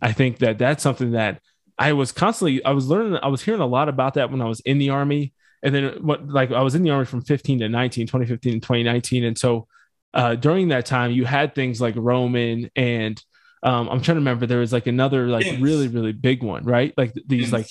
i 0.01 0.11
think 0.11 0.39
that 0.39 0.57
that's 0.57 0.81
something 0.81 1.11
that 1.11 1.39
i 1.77 1.93
was 1.93 2.11
constantly 2.11 2.63
i 2.65 2.71
was 2.71 2.87
learning 2.87 3.17
i 3.21 3.27
was 3.27 3.43
hearing 3.43 3.61
a 3.61 3.65
lot 3.65 3.89
about 3.89 4.15
that 4.15 4.31
when 4.31 4.41
i 4.41 4.45
was 4.45 4.59
in 4.61 4.77
the 4.77 4.89
army 4.89 5.33
and 5.63 5.73
then 5.73 5.93
what 6.01 6.27
like 6.27 6.51
I 6.51 6.61
was 6.61 6.75
in 6.75 6.83
the 6.83 6.91
army 6.91 7.05
from 7.05 7.21
15 7.21 7.59
to 7.59 7.69
19, 7.69 8.07
2015 8.07 8.53
and 8.53 8.61
2019. 8.61 9.23
And 9.23 9.37
so 9.37 9.67
uh, 10.13 10.35
during 10.35 10.69
that 10.69 10.85
time, 10.85 11.11
you 11.11 11.25
had 11.25 11.55
things 11.55 11.81
like 11.81 11.95
Roman 11.97 12.69
and 12.75 13.21
um, 13.63 13.89
I'm 13.89 14.01
trying 14.01 14.15
to 14.15 14.21
remember 14.21 14.45
there 14.45 14.59
was 14.59 14.71
like 14.71 14.87
another 14.87 15.27
like 15.27 15.45
Hims. 15.45 15.61
really 15.61 15.87
really 15.87 16.11
big 16.11 16.43
one, 16.43 16.63
right? 16.63 16.93
Like 16.95 17.13
these 17.25 17.49
Hims. 17.49 17.53
like 17.53 17.67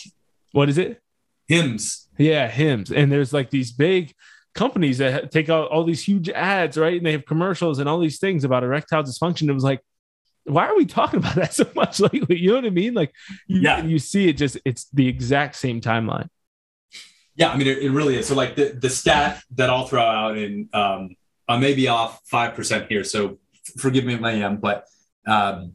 what 0.53 0.68
is 0.68 0.79
it? 0.79 1.01
Hims 1.49 2.09
Yeah, 2.18 2.49
Hims 2.49 2.91
And 2.91 3.11
there's 3.11 3.33
like 3.33 3.51
these 3.51 3.72
big 3.72 4.12
companies 4.57 4.99
that 4.99 5.31
take 5.31 5.49
out 5.49 5.69
all 5.71 5.85
these 5.85 6.03
huge 6.03 6.29
ads, 6.31 6.77
right? 6.77 6.97
And 6.97 7.07
they 7.07 7.13
have 7.13 7.27
commercials 7.27 7.79
and 7.79 7.89
all 7.89 8.01
these 8.01 8.19
things 8.19 8.43
about 8.43 8.65
erectile 8.65 9.05
dysfunction. 9.05 9.49
It 9.49 9.53
was 9.53 9.63
like, 9.63 9.81
why 10.45 10.67
are 10.67 10.77
we 10.77 10.87
talking 10.87 11.21
about 11.21 11.35
that 11.37 11.55
so 11.55 11.69
much 11.77 12.01
lately? 12.01 12.39
You 12.39 12.51
know 12.51 12.57
what 12.57 12.65
I 12.67 12.71
mean? 12.71 12.95
Like, 12.95 13.13
you, 13.47 13.61
yeah, 13.61 13.83
you 13.85 13.99
see 13.99 14.29
it 14.29 14.35
just, 14.35 14.59
it's 14.65 14.87
the 14.93 15.07
exact 15.07 15.55
same 15.57 15.81
timeline. 15.81 16.29
Yeah, 17.37 17.51
I 17.51 17.57
mean, 17.57 17.67
it, 17.67 17.79
it, 17.79 17.91
really 17.91 18.17
is. 18.17 18.27
So, 18.27 18.35
like 18.35 18.57
the 18.57 18.79
the 18.81 18.89
stat 18.89 19.43
that 19.57 19.69
I'll 19.69 19.87
throw 19.87 20.03
out, 20.03 20.39
and 20.39 20.75
um, 20.75 21.17
I 21.47 21.59
may 21.59 21.75
be 21.75 21.87
off 21.87 22.23
five 22.25 22.55
percent 22.55 22.87
here, 22.89 23.05
so 23.05 23.39
forgive 23.77 24.07
me 24.07 24.15
if 24.15 24.23
I 24.23 24.33
am, 24.33 24.57
but 24.57 24.87
um, 25.27 25.75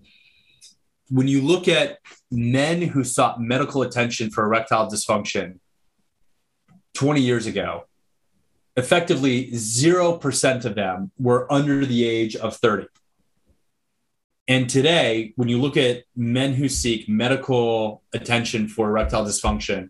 when 1.09 1.27
you 1.27 1.41
look 1.41 1.67
at 1.67 1.99
men 2.31 2.81
who 2.81 3.03
sought 3.03 3.39
medical 3.39 3.83
attention 3.83 4.31
for 4.31 4.45
erectile 4.45 4.89
dysfunction 4.89 5.59
20 6.93 7.21
years 7.21 7.45
ago, 7.45 7.83
effectively 8.75 9.51
0% 9.51 10.65
of 10.65 10.75
them 10.75 11.11
were 11.19 11.51
under 11.51 11.85
the 11.85 12.05
age 12.05 12.35
of 12.35 12.55
30. 12.57 12.87
And 14.47 14.69
today, 14.69 15.33
when 15.35 15.49
you 15.49 15.59
look 15.61 15.77
at 15.77 16.03
men 16.15 16.53
who 16.53 16.67
seek 16.67 17.07
medical 17.07 18.03
attention 18.13 18.67
for 18.67 18.89
erectile 18.89 19.23
dysfunction, 19.23 19.89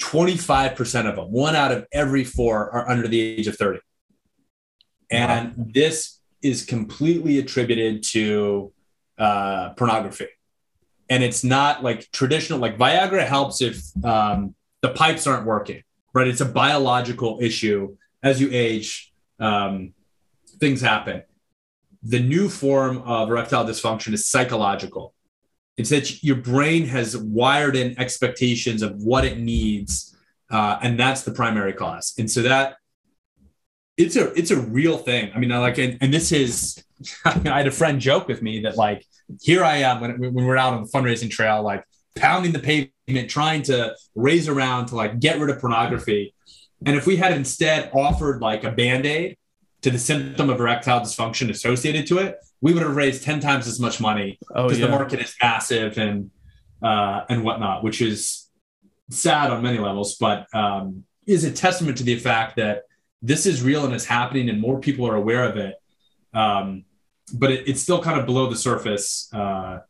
25% 0.00 1.08
of 1.08 1.16
them, 1.16 1.30
one 1.30 1.54
out 1.54 1.72
of 1.72 1.86
every 1.92 2.24
four, 2.24 2.70
are 2.70 2.88
under 2.88 3.08
the 3.08 3.20
age 3.20 3.46
of 3.46 3.56
30. 3.56 3.80
And 5.10 5.56
wow. 5.56 5.64
this 5.68 6.20
is 6.42 6.64
completely 6.64 7.38
attributed 7.38 8.02
to 8.04 8.72
uh, 9.18 9.70
pornography. 9.70 10.28
And 11.10 11.24
it's 11.24 11.42
not 11.42 11.82
like 11.82 12.10
traditional, 12.12 12.58
like 12.58 12.78
Viagra 12.78 13.26
helps 13.26 13.62
if 13.62 13.82
um, 14.04 14.54
the 14.82 14.90
pipes 14.90 15.26
aren't 15.26 15.46
working, 15.46 15.82
right? 16.18 16.26
It's 16.26 16.40
a 16.40 16.46
biological 16.46 17.38
issue. 17.40 17.96
As 18.22 18.40
you 18.40 18.48
age, 18.52 19.12
um, 19.38 19.94
things 20.58 20.80
happen. 20.80 21.22
The 22.02 22.18
new 22.18 22.48
form 22.48 22.98
of 22.98 23.30
erectile 23.30 23.64
dysfunction 23.64 24.12
is 24.12 24.26
psychological. 24.26 25.14
It's 25.76 25.90
that 25.90 26.24
your 26.24 26.36
brain 26.36 26.86
has 26.86 27.16
wired 27.16 27.76
in 27.76 27.98
expectations 28.00 28.82
of 28.82 29.00
what 29.00 29.24
it 29.24 29.38
needs, 29.38 30.16
uh, 30.50 30.78
and 30.82 30.98
that's 30.98 31.22
the 31.22 31.30
primary 31.30 31.72
cause. 31.72 32.14
And 32.18 32.28
so 32.28 32.42
that 32.42 32.76
it's 33.96 34.16
a 34.16 34.32
it's 34.32 34.50
a 34.50 34.60
real 34.60 34.98
thing. 34.98 35.30
I 35.34 35.38
mean, 35.38 35.52
I 35.52 35.58
like, 35.58 35.78
and, 35.78 35.98
and 36.00 36.12
this 36.12 36.32
is. 36.32 36.82
I 37.24 37.58
had 37.58 37.68
a 37.68 37.70
friend 37.70 38.00
joke 38.00 38.26
with 38.26 38.42
me 38.42 38.62
that 38.62 38.76
like, 38.76 39.06
here 39.40 39.62
I 39.62 39.76
am 39.76 40.00
when, 40.00 40.18
when 40.34 40.44
we're 40.46 40.56
out 40.56 40.74
on 40.74 40.82
the 40.82 40.90
fundraising 40.90 41.30
trail, 41.30 41.62
like 41.62 41.84
pounding 42.18 42.52
the 42.52 42.58
pavement, 42.58 43.30
trying 43.30 43.62
to 43.62 43.94
raise 44.14 44.48
around 44.48 44.86
to 44.86 44.96
like 44.96 45.20
get 45.20 45.38
rid 45.38 45.50
of 45.50 45.60
pornography. 45.60 46.34
And 46.86 46.96
if 46.96 47.06
we 47.06 47.16
had 47.16 47.32
instead 47.32 47.90
offered 47.94 48.40
like 48.40 48.64
a 48.64 48.70
band 48.70 49.06
aid 49.06 49.36
to 49.82 49.90
the 49.90 49.98
symptom 49.98 50.50
of 50.50 50.60
erectile 50.60 51.00
dysfunction 51.00 51.50
associated 51.50 52.06
to 52.08 52.18
it, 52.18 52.36
we 52.60 52.72
would 52.72 52.82
have 52.82 52.96
raised 52.96 53.22
10 53.22 53.40
times 53.40 53.66
as 53.66 53.78
much 53.78 54.00
money 54.00 54.38
because 54.40 54.72
oh, 54.72 54.74
yeah. 54.74 54.86
the 54.86 54.90
market 54.90 55.20
is 55.20 55.34
massive 55.40 55.98
and 55.98 56.30
uh, 56.82 57.24
and 57.28 57.42
whatnot, 57.42 57.82
which 57.82 58.00
is 58.00 58.48
sad 59.10 59.50
on 59.50 59.62
many 59.62 59.78
levels, 59.78 60.16
but 60.16 60.46
um, 60.54 61.04
is 61.26 61.44
a 61.44 61.50
testament 61.50 61.98
to 61.98 62.04
the 62.04 62.16
fact 62.18 62.56
that 62.56 62.82
this 63.20 63.46
is 63.46 63.62
real 63.62 63.84
and 63.84 63.92
it's 63.92 64.04
happening 64.04 64.48
and 64.48 64.60
more 64.60 64.78
people 64.78 65.06
are 65.06 65.16
aware 65.16 65.44
of 65.44 65.56
it. 65.56 65.74
Um, 66.34 66.84
but 67.34 67.50
it, 67.50 67.68
it's 67.68 67.82
still 67.82 68.00
kind 68.00 68.18
of 68.18 68.26
below 68.26 68.48
the 68.48 68.56
surface. 68.56 69.28
Uh, 69.32 69.80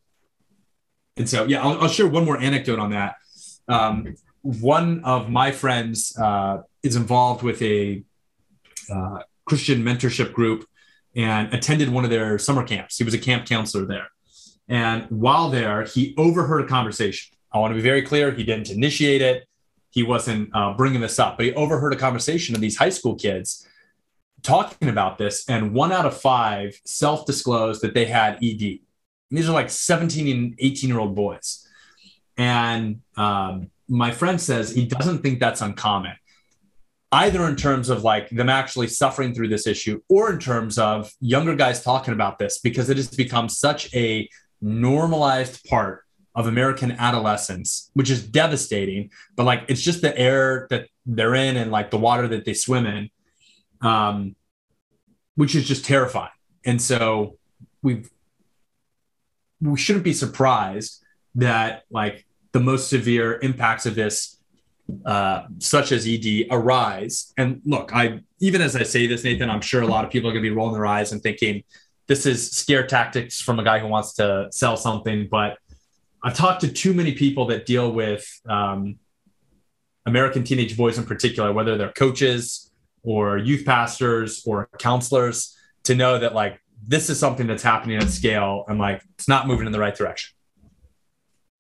and 1.18 1.28
so, 1.28 1.44
yeah, 1.44 1.62
I'll, 1.62 1.82
I'll, 1.82 1.88
share 1.88 2.06
one 2.06 2.24
more 2.24 2.40
anecdote 2.40 2.78
on 2.78 2.90
that. 2.90 3.16
Um, 3.68 4.14
one 4.42 5.02
of 5.04 5.28
my 5.28 5.50
friends 5.50 6.16
uh, 6.18 6.62
is 6.82 6.96
involved 6.96 7.42
with 7.42 7.60
a 7.62 8.02
uh, 8.92 9.20
Christian 9.44 9.82
mentorship 9.82 10.32
group 10.32 10.64
and 11.16 11.52
attended 11.52 11.88
one 11.88 12.04
of 12.04 12.10
their 12.10 12.38
summer 12.38 12.64
camps. 12.64 12.96
He 12.96 13.04
was 13.04 13.14
a 13.14 13.18
camp 13.18 13.46
counselor 13.46 13.84
there. 13.84 14.08
And 14.68 15.04
while 15.10 15.50
there, 15.50 15.84
he 15.84 16.14
overheard 16.16 16.62
a 16.62 16.66
conversation. 16.66 17.36
I 17.52 17.58
want 17.58 17.72
to 17.72 17.74
be 17.74 17.82
very 17.82 18.02
clear, 18.02 18.30
he 18.30 18.44
didn't 18.44 18.70
initiate 18.70 19.22
it. 19.22 19.48
He 19.90 20.02
wasn't 20.02 20.50
uh, 20.54 20.74
bringing 20.74 21.00
this 21.00 21.18
up, 21.18 21.38
but 21.38 21.46
he 21.46 21.54
overheard 21.54 21.94
a 21.94 21.96
conversation 21.96 22.54
of 22.54 22.60
these 22.60 22.76
high 22.76 22.90
school 22.90 23.14
kids 23.14 23.66
talking 24.42 24.88
about 24.88 25.18
this. 25.18 25.48
And 25.48 25.72
one 25.72 25.92
out 25.92 26.06
of 26.06 26.20
five 26.20 26.78
self 26.84 27.26
disclosed 27.26 27.82
that 27.82 27.94
they 27.94 28.04
had 28.04 28.38
ED. 28.42 28.80
And 29.30 29.38
these 29.38 29.48
are 29.48 29.52
like 29.52 29.70
17 29.70 30.36
and 30.36 30.54
18 30.58 30.88
year 30.88 30.98
old 30.98 31.14
boys. 31.14 31.66
And 32.36 33.00
um, 33.16 33.70
my 33.88 34.10
friend 34.10 34.40
says 34.40 34.70
he 34.70 34.86
doesn't 34.86 35.22
think 35.22 35.40
that's 35.40 35.60
uncommon 35.60 36.14
either 37.12 37.46
in 37.46 37.56
terms 37.56 37.88
of 37.88 38.04
like 38.04 38.28
them 38.30 38.48
actually 38.48 38.86
suffering 38.86 39.34
through 39.34 39.48
this 39.48 39.66
issue 39.66 40.00
or 40.08 40.30
in 40.30 40.38
terms 40.38 40.78
of 40.78 41.12
younger 41.20 41.54
guys 41.54 41.82
talking 41.82 42.12
about 42.12 42.38
this 42.38 42.58
because 42.58 42.90
it 42.90 42.96
has 42.96 43.08
become 43.08 43.48
such 43.48 43.92
a 43.94 44.28
normalized 44.60 45.64
part 45.64 46.04
of 46.34 46.46
American 46.46 46.92
adolescence, 46.92 47.90
which 47.94 48.10
is 48.10 48.26
devastating. 48.26 49.10
But 49.36 49.44
like 49.44 49.64
it's 49.68 49.80
just 49.80 50.02
the 50.02 50.16
air 50.18 50.66
that 50.70 50.88
they're 51.06 51.34
in 51.34 51.56
and 51.56 51.70
like 51.70 51.90
the 51.90 51.98
water 51.98 52.28
that 52.28 52.44
they 52.44 52.54
swim 52.54 52.86
in, 52.86 53.10
um, 53.80 54.36
which 55.34 55.54
is 55.54 55.66
just 55.66 55.84
terrifying. 55.84 56.30
And 56.64 56.80
so 56.80 57.38
we've 57.82 58.10
we 59.60 59.78
shouldn't 59.78 60.04
be 60.04 60.12
surprised 60.12 61.02
that 61.34 61.84
like 61.90 62.26
the 62.52 62.60
most 62.60 62.88
severe 62.88 63.38
impacts 63.42 63.86
of 63.86 63.94
this 63.94 64.38
uh, 65.04 65.42
such 65.58 65.92
as 65.92 66.06
ED 66.06 66.46
arise. 66.50 67.32
And 67.36 67.60
look, 67.64 67.94
I 67.94 68.20
even 68.40 68.62
as 68.62 68.74
I 68.76 68.84
say 68.84 69.06
this, 69.06 69.24
Nathan, 69.24 69.50
I'm 69.50 69.60
sure 69.60 69.82
a 69.82 69.86
lot 69.86 70.04
of 70.04 70.10
people 70.10 70.30
are 70.30 70.32
going 70.32 70.42
to 70.42 70.48
be 70.48 70.54
rolling 70.54 70.74
their 70.74 70.86
eyes 70.86 71.12
and 71.12 71.22
thinking 71.22 71.62
this 72.06 72.24
is 72.24 72.50
scare 72.50 72.86
tactics 72.86 73.40
from 73.40 73.58
a 73.58 73.64
guy 73.64 73.78
who 73.78 73.86
wants 73.86 74.14
to 74.14 74.48
sell 74.50 74.76
something. 74.76 75.28
But 75.30 75.58
I've 76.24 76.34
talked 76.34 76.62
to 76.62 76.68
too 76.68 76.94
many 76.94 77.12
people 77.12 77.46
that 77.46 77.66
deal 77.66 77.92
with 77.92 78.26
um, 78.48 78.96
American 80.06 80.42
teenage 80.42 80.76
boys 80.76 80.96
in 80.96 81.04
particular, 81.04 81.52
whether 81.52 81.76
they're 81.76 81.92
coaches 81.92 82.70
or 83.02 83.36
youth 83.36 83.64
pastors 83.66 84.42
or 84.46 84.68
counselors, 84.78 85.54
to 85.84 85.94
know 85.94 86.18
that 86.18 86.34
like 86.34 86.60
this 86.86 87.10
is 87.10 87.18
something 87.18 87.46
that's 87.46 87.62
happening 87.62 87.96
at 87.98 88.08
scale 88.08 88.64
and 88.68 88.78
like 88.78 89.02
it's 89.14 89.28
not 89.28 89.46
moving 89.46 89.66
in 89.66 89.72
the 89.72 89.78
right 89.78 89.94
direction. 89.94 90.34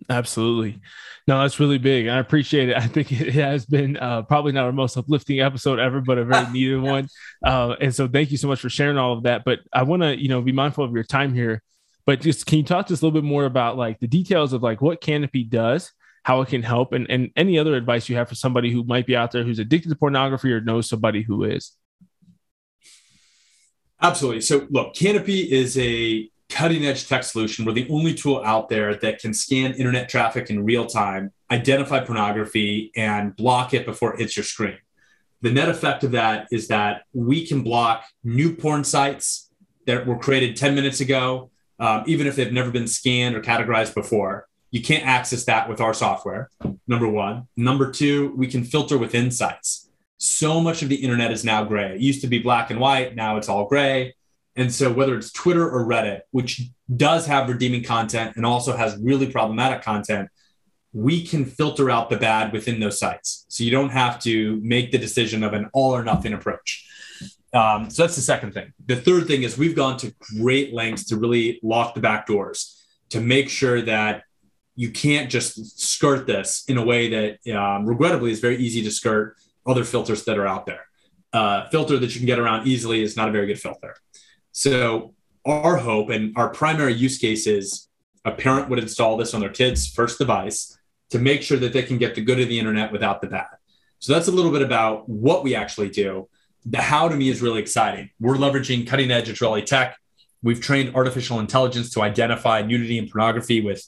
Absolutely. 0.08 0.80
No, 1.26 1.42
that's 1.42 1.60
really 1.60 1.76
big. 1.76 2.08
I 2.08 2.18
appreciate 2.18 2.70
it. 2.70 2.76
I 2.76 2.86
think 2.86 3.12
it 3.12 3.34
has 3.34 3.66
been 3.66 3.98
uh, 3.98 4.22
probably 4.22 4.52
not 4.52 4.64
our 4.64 4.72
most 4.72 4.96
uplifting 4.96 5.40
episode 5.40 5.78
ever, 5.78 6.00
but 6.00 6.16
a 6.16 6.24
very 6.24 6.48
needed 6.52 6.80
one. 6.80 7.08
Uh, 7.44 7.74
and 7.80 7.94
so 7.94 8.08
thank 8.08 8.30
you 8.30 8.38
so 8.38 8.48
much 8.48 8.60
for 8.60 8.70
sharing 8.70 8.96
all 8.96 9.12
of 9.12 9.24
that. 9.24 9.44
But 9.44 9.60
I 9.72 9.82
want 9.82 10.02
to, 10.02 10.18
you 10.18 10.28
know, 10.28 10.40
be 10.40 10.52
mindful 10.52 10.84
of 10.84 10.92
your 10.92 11.04
time 11.04 11.34
here. 11.34 11.62
But 12.06 12.22
just 12.22 12.46
can 12.46 12.58
you 12.58 12.64
talk 12.64 12.86
to 12.86 12.94
us 12.94 13.02
a 13.02 13.04
little 13.04 13.20
bit 13.20 13.26
more 13.26 13.44
about 13.44 13.76
like 13.76 14.00
the 14.00 14.06
details 14.06 14.54
of 14.54 14.62
like 14.62 14.80
what 14.80 15.02
Canopy 15.02 15.44
does, 15.44 15.92
how 16.22 16.40
it 16.40 16.48
can 16.48 16.62
help, 16.62 16.94
and, 16.94 17.06
and 17.10 17.30
any 17.36 17.58
other 17.58 17.74
advice 17.74 18.08
you 18.08 18.16
have 18.16 18.30
for 18.30 18.34
somebody 18.34 18.72
who 18.72 18.82
might 18.84 19.04
be 19.04 19.14
out 19.14 19.30
there 19.30 19.44
who's 19.44 19.58
addicted 19.58 19.90
to 19.90 19.96
pornography 19.96 20.50
or 20.50 20.62
knows 20.62 20.88
somebody 20.88 21.20
who 21.20 21.44
is? 21.44 21.72
Absolutely. 24.00 24.40
So 24.40 24.66
look, 24.70 24.94
Canopy 24.94 25.50
is 25.50 25.76
a 25.78 26.30
cutting 26.48 26.86
edge 26.86 27.08
tech 27.08 27.24
solution. 27.24 27.64
We're 27.64 27.72
the 27.72 27.88
only 27.90 28.14
tool 28.14 28.42
out 28.44 28.68
there 28.68 28.94
that 28.96 29.18
can 29.18 29.34
scan 29.34 29.74
internet 29.74 30.08
traffic 30.08 30.50
in 30.50 30.64
real 30.64 30.86
time, 30.86 31.32
identify 31.50 32.00
pornography, 32.00 32.90
and 32.96 33.34
block 33.36 33.74
it 33.74 33.84
before 33.84 34.14
it 34.14 34.20
hits 34.20 34.36
your 34.36 34.44
screen. 34.44 34.78
The 35.42 35.52
net 35.52 35.68
effect 35.68 36.04
of 36.04 36.12
that 36.12 36.48
is 36.50 36.68
that 36.68 37.02
we 37.12 37.46
can 37.46 37.62
block 37.62 38.04
new 38.24 38.54
porn 38.54 38.82
sites 38.82 39.50
that 39.86 40.06
were 40.06 40.18
created 40.18 40.56
10 40.56 40.74
minutes 40.74 41.00
ago, 41.00 41.50
um, 41.78 42.04
even 42.06 42.26
if 42.26 42.34
they've 42.36 42.52
never 42.52 42.70
been 42.70 42.88
scanned 42.88 43.36
or 43.36 43.40
categorized 43.40 43.94
before. 43.94 44.48
You 44.70 44.82
can't 44.82 45.06
access 45.06 45.44
that 45.44 45.68
with 45.68 45.80
our 45.80 45.94
software, 45.94 46.50
number 46.86 47.08
one. 47.08 47.48
Number 47.56 47.90
two, 47.90 48.34
we 48.36 48.48
can 48.48 48.64
filter 48.64 48.98
with 48.98 49.14
insights. 49.14 49.87
So 50.18 50.60
much 50.60 50.82
of 50.82 50.88
the 50.88 50.96
internet 50.96 51.30
is 51.30 51.44
now 51.44 51.64
gray. 51.64 51.94
It 51.94 52.00
used 52.00 52.20
to 52.22 52.26
be 52.26 52.40
black 52.40 52.70
and 52.70 52.78
white, 52.78 53.14
now 53.16 53.36
it's 53.36 53.48
all 53.48 53.66
gray 53.66 54.14
and 54.58 54.74
so 54.74 54.92
whether 54.92 55.16
it's 55.16 55.30
Twitter 55.30 55.70
or 55.70 55.86
Reddit, 55.86 56.22
which 56.32 56.62
does 56.96 57.26
have 57.26 57.48
redeeming 57.48 57.84
content 57.84 58.34
and 58.34 58.44
also 58.44 58.76
has 58.76 58.98
really 59.00 59.30
problematic 59.30 59.82
content, 59.82 60.28
we 60.92 61.24
can 61.24 61.44
filter 61.44 61.88
out 61.88 62.10
the 62.10 62.16
bad 62.16 62.52
within 62.52 62.80
those 62.80 62.98
sites. 62.98 63.46
So 63.48 63.62
you 63.62 63.70
don't 63.70 63.90
have 63.90 64.18
to 64.22 64.60
make 64.60 64.90
the 64.90 64.98
decision 64.98 65.44
of 65.44 65.52
an 65.52 65.70
all 65.72 65.94
or 65.94 66.02
nothing 66.02 66.32
approach. 66.32 66.84
Um, 67.54 67.88
so 67.88 68.02
that's 68.02 68.16
the 68.16 68.22
second 68.22 68.52
thing. 68.52 68.72
The 68.84 68.96
third 68.96 69.28
thing 69.28 69.44
is 69.44 69.56
we've 69.56 69.76
gone 69.76 69.96
to 69.98 70.12
great 70.36 70.74
lengths 70.74 71.04
to 71.06 71.16
really 71.16 71.60
lock 71.62 71.94
the 71.94 72.00
back 72.00 72.26
doors 72.26 72.84
to 73.10 73.20
make 73.20 73.48
sure 73.48 73.80
that 73.82 74.24
you 74.74 74.90
can't 74.90 75.30
just 75.30 75.80
skirt 75.80 76.26
this 76.26 76.64
in 76.66 76.78
a 76.78 76.84
way 76.84 77.08
that 77.08 77.56
um, 77.56 77.86
regrettably 77.86 78.32
is 78.32 78.40
very 78.40 78.56
easy 78.56 78.82
to 78.82 78.90
skirt 78.90 79.36
other 79.66 79.84
filters 79.84 80.24
that 80.24 80.38
are 80.38 80.46
out 80.46 80.66
there. 80.66 80.86
Uh, 81.32 81.68
filter 81.68 81.98
that 81.98 82.14
you 82.14 82.20
can 82.20 82.26
get 82.26 82.38
around 82.38 82.66
easily 82.66 83.02
is 83.02 83.16
not 83.16 83.28
a 83.28 83.32
very 83.32 83.46
good 83.46 83.60
filter. 83.60 83.94
So 84.52 85.14
our 85.44 85.76
hope 85.76 86.10
and 86.10 86.36
our 86.36 86.48
primary 86.48 86.94
use 86.94 87.18
case 87.18 87.46
is 87.46 87.88
a 88.24 88.32
parent 88.32 88.68
would 88.68 88.78
install 88.78 89.16
this 89.16 89.34
on 89.34 89.40
their 89.40 89.50
kid's 89.50 89.88
first 89.88 90.18
device 90.18 90.78
to 91.10 91.18
make 91.18 91.42
sure 91.42 91.58
that 91.58 91.72
they 91.72 91.82
can 91.82 91.98
get 91.98 92.14
the 92.14 92.20
good 92.20 92.40
of 92.40 92.48
the 92.48 92.58
internet 92.58 92.92
without 92.92 93.20
the 93.20 93.28
bad. 93.28 93.46
So 93.98 94.12
that's 94.12 94.28
a 94.28 94.32
little 94.32 94.52
bit 94.52 94.62
about 94.62 95.08
what 95.08 95.42
we 95.42 95.54
actually 95.54 95.90
do. 95.90 96.28
The 96.66 96.80
how 96.80 97.08
to 97.08 97.16
me 97.16 97.28
is 97.28 97.40
really 97.40 97.60
exciting. 97.60 98.10
We're 98.20 98.34
leveraging 98.34 98.86
cutting 98.86 99.10
edge 99.10 99.28
Israeli 99.28 99.62
tech. 99.62 99.96
We've 100.42 100.60
trained 100.60 100.94
artificial 100.94 101.40
intelligence 101.40 101.90
to 101.90 102.02
identify 102.02 102.62
nudity 102.62 102.98
and 102.98 103.10
pornography 103.10 103.60
with 103.60 103.84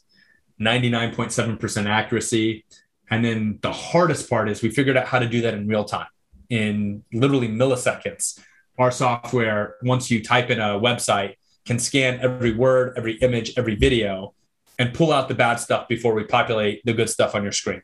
99.7% 0.61 1.87
accuracy. 1.87 2.65
And 3.11 3.25
then 3.25 3.59
the 3.63 3.73
hardest 3.73 4.31
part 4.31 4.49
is 4.49 4.63
we 4.63 4.71
figured 4.71 4.97
out 4.97 5.07
how 5.07 5.19
to 5.19 5.29
do 5.29 5.43
that 5.43 5.55
in 5.55 5.67
real 5.67 5.85
time 5.85 6.09
in 6.49 7.05
literally 7.13 7.49
milliseconds 7.49 8.41
our 8.81 8.91
software, 8.91 9.77
once 9.83 10.11
you 10.11 10.25
type 10.25 10.49
in 10.49 10.59
a 10.59 10.81
website, 10.81 11.35
can 11.67 11.79
scan 11.79 12.19
every 12.21 12.55
word, 12.55 12.95
every 12.97 13.13
image, 13.19 13.53
every 13.59 13.75
video, 13.75 14.35
and 14.79 14.95
pull 14.95 15.13
out 15.13 15.29
the 15.29 15.35
bad 15.35 15.57
stuff 15.57 15.87
before 15.87 16.15
we 16.15 16.25
populate 16.25 16.81
the 16.87 16.95
good 16.95 17.11
stuff 17.11 17.35
on 17.35 17.43
your 17.43 17.53
screen. 17.53 17.83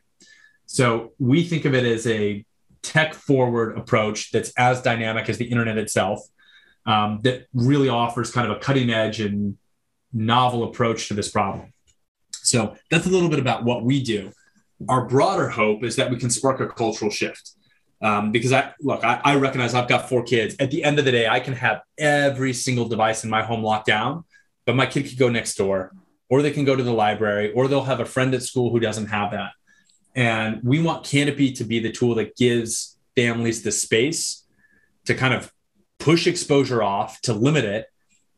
So 0.65 1.13
we 1.19 1.43
think 1.43 1.65
of 1.65 1.75
it 1.75 1.85
as 1.85 2.07
a 2.07 2.43
tech 2.81 3.13
forward 3.13 3.77
approach 3.77 4.31
that's 4.31 4.51
as 4.57 4.81
dynamic 4.81 5.29
as 5.29 5.37
the 5.37 5.45
internet 5.45 5.77
itself, 5.77 6.21
um, 6.87 7.19
that 7.23 7.45
really 7.53 7.89
offers 7.89 8.31
kind 8.31 8.49
of 8.49 8.57
a 8.57 8.59
cutting 8.59 8.89
edge 8.89 9.19
and 9.19 9.57
novel 10.11 10.63
approach 10.63 11.09
to 11.09 11.13
this 11.13 11.29
problem. 11.29 11.73
So 12.31 12.75
that's 12.89 13.05
a 13.05 13.09
little 13.09 13.29
bit 13.29 13.39
about 13.39 13.63
what 13.63 13.83
we 13.83 14.01
do. 14.01 14.31
Our 14.87 15.05
broader 15.05 15.49
hope 15.49 15.83
is 15.83 15.95
that 15.95 16.09
we 16.09 16.17
can 16.17 16.29
spark 16.29 16.59
a 16.59 16.67
cultural 16.67 17.11
shift. 17.11 17.51
Um, 18.01 18.31
because 18.31 18.53
I 18.53 18.73
look, 18.79 19.03
I, 19.03 19.19
I 19.23 19.35
recognize 19.37 19.73
I've 19.73 19.87
got 19.87 20.07
four 20.07 20.23
kids. 20.23 20.55
At 20.59 20.69
the 20.69 20.83
end 20.83 20.99
of 20.99 21.05
the 21.05 21.11
day, 21.11 21.27
I 21.27 21.39
can 21.39 21.53
have 21.53 21.81
every 21.97 22.53
single 22.53 22.87
device 22.87 23.23
in 23.23 23.29
my 23.29 23.41
home 23.41 23.63
locked 23.63 23.87
down, 23.87 24.23
but 24.65 24.75
my 24.75 24.85
kid 24.85 25.07
could 25.07 25.17
go 25.17 25.29
next 25.29 25.55
door, 25.55 25.93
or 26.29 26.41
they 26.41 26.51
can 26.51 26.63
go 26.63 26.75
to 26.75 26.83
the 26.83 26.93
library, 26.93 27.51
or 27.53 27.67
they'll 27.67 27.83
have 27.83 27.99
a 27.99 28.05
friend 28.05 28.35
at 28.35 28.43
school 28.43 28.71
who 28.71 28.79
doesn't 28.79 29.07
have 29.07 29.31
that. 29.31 29.51
And 30.15 30.61
we 30.63 30.79
want 30.79 31.05
Canopy 31.05 31.53
to 31.53 31.63
be 31.63 31.79
the 31.79 31.91
tool 31.91 32.15
that 32.15 32.35
gives 32.35 32.97
families 33.15 33.63
the 33.63 33.71
space 33.71 34.45
to 35.05 35.15
kind 35.15 35.33
of 35.33 35.51
push 35.97 36.27
exposure 36.27 36.83
off, 36.83 37.19
to 37.21 37.33
limit 37.33 37.65
it, 37.65 37.87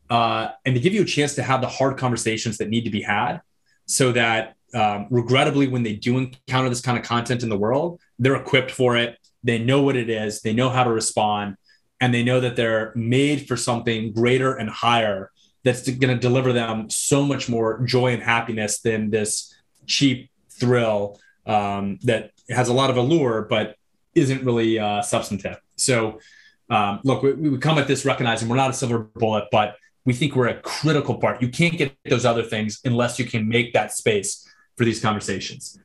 uh, 0.08 0.48
and 0.64 0.74
to 0.74 0.80
give 0.80 0.94
you 0.94 1.02
a 1.02 1.06
chance 1.06 1.34
to 1.34 1.42
have 1.42 1.60
the 1.60 1.68
hard 1.68 1.98
conversations 1.98 2.58
that 2.58 2.68
need 2.68 2.84
to 2.84 2.90
be 2.90 3.02
had 3.02 3.40
so 3.86 4.12
that 4.12 4.56
um, 4.74 5.06
regrettably, 5.10 5.68
when 5.68 5.82
they 5.82 5.94
do 5.94 6.18
encounter 6.18 6.68
this 6.68 6.80
kind 6.80 6.98
of 6.98 7.04
content 7.04 7.42
in 7.42 7.48
the 7.48 7.58
world, 7.58 8.00
they're 8.18 8.36
equipped 8.36 8.70
for 8.70 8.96
it. 8.96 9.16
They 9.42 9.58
know 9.58 9.82
what 9.82 9.96
it 9.96 10.10
is, 10.10 10.42
they 10.42 10.52
know 10.52 10.68
how 10.68 10.84
to 10.84 10.90
respond, 10.90 11.56
and 12.00 12.12
they 12.12 12.22
know 12.22 12.40
that 12.40 12.56
they're 12.56 12.92
made 12.94 13.48
for 13.48 13.56
something 13.56 14.12
greater 14.12 14.54
and 14.54 14.68
higher 14.68 15.30
that's 15.64 15.88
going 15.88 16.14
to 16.14 16.20
deliver 16.20 16.52
them 16.52 16.88
so 16.88 17.22
much 17.22 17.48
more 17.48 17.80
joy 17.84 18.12
and 18.12 18.22
happiness 18.22 18.80
than 18.80 19.10
this 19.10 19.54
cheap 19.86 20.30
thrill 20.50 21.18
um, 21.46 21.98
that 22.02 22.30
has 22.48 22.68
a 22.68 22.72
lot 22.72 22.90
of 22.90 22.96
allure, 22.96 23.46
but 23.48 23.76
isn't 24.14 24.44
really 24.44 24.78
uh, 24.78 25.02
substantive. 25.02 25.58
So, 25.76 26.20
um, 26.68 27.00
look, 27.04 27.22
we, 27.22 27.32
we 27.32 27.58
come 27.58 27.78
at 27.78 27.88
this 27.88 28.04
recognizing 28.04 28.48
we're 28.48 28.56
not 28.56 28.70
a 28.70 28.74
silver 28.74 28.98
bullet, 28.98 29.48
but 29.50 29.76
we 30.04 30.12
think 30.12 30.34
we're 30.34 30.48
a 30.48 30.60
critical 30.60 31.16
part. 31.16 31.42
You 31.42 31.48
can't 31.48 31.76
get 31.76 31.94
those 32.04 32.24
other 32.24 32.42
things 32.42 32.80
unless 32.84 33.18
you 33.18 33.24
can 33.24 33.48
make 33.48 33.72
that 33.74 33.92
space 33.92 34.46
for 34.80 34.86
these 34.86 35.02
conversations. 35.02 35.78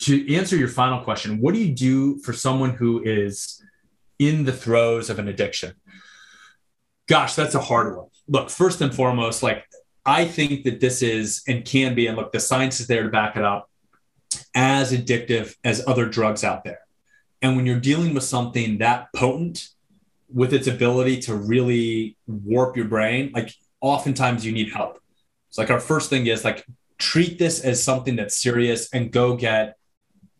To 0.00 0.34
answer 0.34 0.54
your 0.54 0.68
final 0.68 1.02
question, 1.02 1.40
what 1.40 1.54
do 1.54 1.58
you 1.58 1.74
do 1.74 2.18
for 2.18 2.34
someone 2.34 2.68
who 2.68 3.02
is 3.02 3.64
in 4.18 4.44
the 4.44 4.52
throes 4.52 5.08
of 5.08 5.18
an 5.18 5.26
addiction? 5.26 5.72
Gosh, 7.08 7.34
that's 7.34 7.54
a 7.54 7.60
hard 7.60 7.96
one. 7.96 8.08
Look, 8.28 8.50
first 8.50 8.82
and 8.82 8.94
foremost, 8.94 9.42
like 9.42 9.64
I 10.04 10.26
think 10.26 10.64
that 10.64 10.80
this 10.80 11.00
is 11.00 11.42
and 11.48 11.64
can 11.64 11.94
be, 11.94 12.08
and 12.08 12.16
look, 12.18 12.30
the 12.30 12.40
science 12.40 12.78
is 12.78 12.88
there 12.88 13.04
to 13.04 13.08
back 13.08 13.36
it 13.36 13.42
up, 13.42 13.70
as 14.54 14.92
addictive 14.92 15.56
as 15.64 15.82
other 15.86 16.04
drugs 16.04 16.44
out 16.44 16.62
there. 16.62 16.80
And 17.40 17.56
when 17.56 17.64
you're 17.64 17.80
dealing 17.80 18.12
with 18.12 18.24
something 18.24 18.76
that 18.78 19.08
potent 19.16 19.70
with 20.30 20.52
its 20.52 20.66
ability 20.66 21.20
to 21.22 21.34
really 21.34 22.18
warp 22.26 22.76
your 22.76 22.84
brain, 22.84 23.32
like 23.34 23.54
oftentimes 23.80 24.44
you 24.44 24.52
need 24.52 24.70
help. 24.74 25.00
It's 25.48 25.56
like 25.56 25.70
our 25.70 25.80
first 25.80 26.10
thing 26.10 26.26
is 26.26 26.44
like 26.44 26.66
treat 27.00 27.38
this 27.38 27.60
as 27.60 27.82
something 27.82 28.14
that's 28.14 28.36
serious 28.36 28.92
and 28.92 29.10
go 29.10 29.34
get 29.34 29.76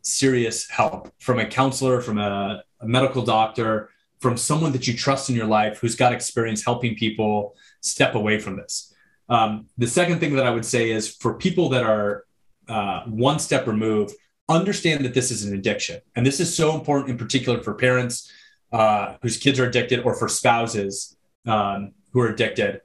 serious 0.02 0.68
help 0.68 1.12
from 1.18 1.38
a 1.38 1.46
counselor, 1.46 2.00
from 2.00 2.18
a, 2.18 2.62
a, 2.80 2.86
medical 2.86 3.22
doctor, 3.22 3.90
from 4.20 4.36
someone 4.36 4.72
that 4.72 4.86
you 4.86 4.94
trust 4.94 5.30
in 5.30 5.36
your 5.36 5.46
life 5.46 5.78
who's 5.78 5.96
got 5.96 6.12
experience 6.12 6.64
helping 6.64 6.94
people 6.94 7.56
step 7.80 8.14
away 8.14 8.38
from 8.38 8.56
this. 8.56 8.94
Um, 9.28 9.66
the 9.78 9.86
second 9.86 10.20
thing 10.20 10.36
that 10.36 10.46
I 10.46 10.50
would 10.50 10.64
say 10.64 10.90
is 10.90 11.14
for 11.16 11.34
people 11.34 11.70
that 11.70 11.82
are 11.82 12.24
uh, 12.68 13.04
one 13.04 13.38
step 13.38 13.66
removed, 13.66 14.14
understand 14.48 15.04
that 15.04 15.14
this 15.14 15.30
is 15.30 15.44
an 15.44 15.54
addiction. 15.54 16.00
And 16.14 16.26
this 16.26 16.40
is 16.40 16.54
so 16.54 16.74
important, 16.74 17.10
in 17.10 17.18
particular, 17.18 17.62
for 17.62 17.74
parents 17.74 18.30
uh, 18.72 19.16
whose 19.22 19.36
kids 19.36 19.58
are 19.58 19.66
addicted 19.66 20.00
or 20.00 20.14
for 20.14 20.28
spouses 20.28 21.16
um, 21.46 21.92
who 22.12 22.20
are 22.20 22.28
addicted. 22.28 22.80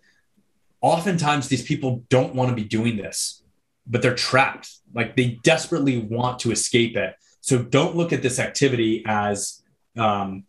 Oftentimes, 0.82 1.48
these 1.48 1.64
people 1.64 2.04
don't 2.10 2.36
want 2.36 2.50
to 2.50 2.56
be 2.56 2.64
doing 2.64 2.98
this 2.98 3.44
but 3.88 4.02
they're 4.02 4.16
trapped. 4.16 4.72
Like 4.94 5.16
they 5.16 5.40
desperately 5.44 6.00
want 6.00 6.40
to 6.40 6.52
escape 6.52 6.96
it. 6.96 7.16
So 7.42 7.62
don't 7.62 7.96
look 7.96 8.12
at 8.14 8.22
this 8.22 8.40
activity 8.40 9.04
as 9.06 9.62
um, 9.98 10.46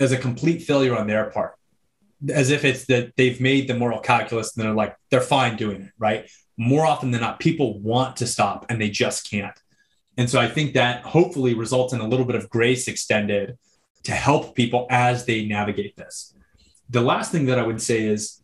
as 0.00 0.12
a 0.12 0.16
complete 0.16 0.62
failure 0.62 0.96
on 0.96 1.06
their 1.06 1.30
part, 1.30 1.54
as 2.32 2.50
if 2.50 2.64
it's 2.64 2.86
that 2.86 3.12
they've 3.16 3.40
made 3.40 3.68
the 3.68 3.74
moral 3.74 4.00
calculus 4.00 4.56
and 4.56 4.64
they're 4.64 4.74
like 4.74 4.96
they're 5.10 5.20
fine 5.20 5.56
doing 5.56 5.82
it. 5.82 5.92
Right? 5.98 6.30
More 6.56 6.86
often 6.86 7.10
than 7.10 7.20
not, 7.20 7.40
people 7.40 7.80
want 7.80 8.16
to 8.18 8.26
stop 8.26 8.66
and 8.68 8.80
they 8.80 8.90
just 8.90 9.30
can't. 9.30 9.58
And 10.16 10.28
so 10.28 10.40
I 10.40 10.48
think 10.48 10.74
that 10.74 11.02
hopefully 11.02 11.54
results 11.54 11.92
in 11.92 12.00
a 12.00 12.06
little 12.06 12.26
bit 12.26 12.36
of 12.36 12.50
grace 12.50 12.86
extended 12.88 13.58
to 14.04 14.12
help 14.12 14.54
people 14.54 14.86
as 14.90 15.24
they 15.24 15.46
navigate 15.46 15.96
this. 15.96 16.34
The 16.90 17.00
last 17.00 17.32
thing 17.32 17.46
that 17.46 17.58
I 17.58 17.62
would 17.62 17.80
say 17.80 18.02
is 18.04 18.42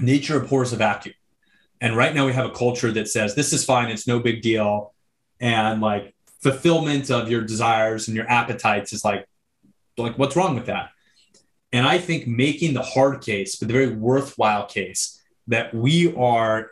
nature 0.00 0.40
abhors 0.42 0.72
a 0.72 0.76
vacuum. 0.76 1.14
And 1.80 1.96
right 1.96 2.14
now 2.14 2.26
we 2.26 2.32
have 2.32 2.46
a 2.46 2.50
culture 2.50 2.90
that 2.92 3.08
says 3.08 3.34
this 3.34 3.52
is 3.52 3.64
fine, 3.64 3.90
it's 3.90 4.06
no 4.06 4.18
big 4.18 4.42
deal. 4.42 4.94
And 5.40 5.80
like 5.80 6.14
fulfillment 6.40 7.10
of 7.10 7.30
your 7.30 7.42
desires 7.42 8.08
and 8.08 8.16
your 8.16 8.28
appetites 8.30 8.92
is 8.92 9.04
like, 9.04 9.26
like 9.96 10.18
what's 10.18 10.36
wrong 10.36 10.54
with 10.54 10.66
that? 10.66 10.90
And 11.72 11.86
I 11.86 11.98
think 11.98 12.26
making 12.26 12.74
the 12.74 12.82
hard 12.82 13.22
case, 13.22 13.56
but 13.56 13.68
the 13.68 13.74
very 13.74 13.94
worthwhile 13.94 14.66
case 14.66 15.20
that 15.48 15.74
we 15.74 16.14
are 16.14 16.70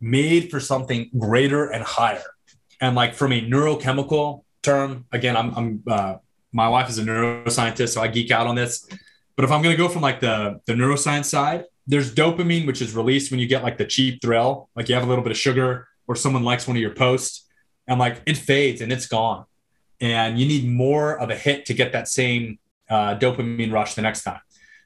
made 0.00 0.50
for 0.50 0.60
something 0.60 1.10
greater 1.18 1.70
and 1.70 1.82
higher. 1.82 2.24
And 2.80 2.94
like 2.94 3.14
from 3.14 3.32
a 3.32 3.40
neurochemical 3.40 4.44
term, 4.62 5.06
again, 5.12 5.36
I'm, 5.36 5.54
I'm 5.54 5.82
uh, 5.86 6.14
my 6.52 6.68
wife 6.68 6.88
is 6.88 6.98
a 6.98 7.02
neuroscientist, 7.02 7.90
so 7.90 8.00
I 8.00 8.08
geek 8.08 8.30
out 8.30 8.46
on 8.46 8.54
this. 8.54 8.86
But 9.36 9.44
if 9.44 9.50
I'm 9.50 9.62
going 9.62 9.76
to 9.76 9.82
go 9.82 9.88
from 9.88 10.02
like 10.02 10.20
the 10.20 10.60
the 10.66 10.72
neuroscience 10.74 11.26
side, 11.26 11.64
there's 11.88 12.14
dopamine, 12.14 12.66
which 12.66 12.82
is 12.82 12.94
released 12.94 13.30
when 13.30 13.40
you 13.40 13.46
get 13.46 13.62
like 13.62 13.78
the 13.78 13.86
cheap 13.86 14.20
thrill, 14.20 14.68
like 14.76 14.90
you 14.90 14.94
have 14.94 15.04
a 15.04 15.06
little 15.06 15.24
bit 15.24 15.32
of 15.32 15.38
sugar 15.38 15.88
or 16.06 16.14
someone 16.14 16.44
likes 16.44 16.68
one 16.68 16.76
of 16.76 16.82
your 16.82 16.94
posts 16.94 17.46
and 17.86 17.98
like 17.98 18.20
it 18.26 18.36
fades 18.36 18.82
and 18.82 18.92
it's 18.92 19.06
gone. 19.06 19.46
And 19.98 20.38
you 20.38 20.46
need 20.46 20.68
more 20.68 21.18
of 21.18 21.30
a 21.30 21.34
hit 21.34 21.64
to 21.66 21.74
get 21.74 21.92
that 21.92 22.06
same 22.06 22.58
uh, 22.90 23.16
dopamine 23.18 23.72
rush 23.72 23.94
the 23.94 24.02
next 24.02 24.22
time. 24.22 24.40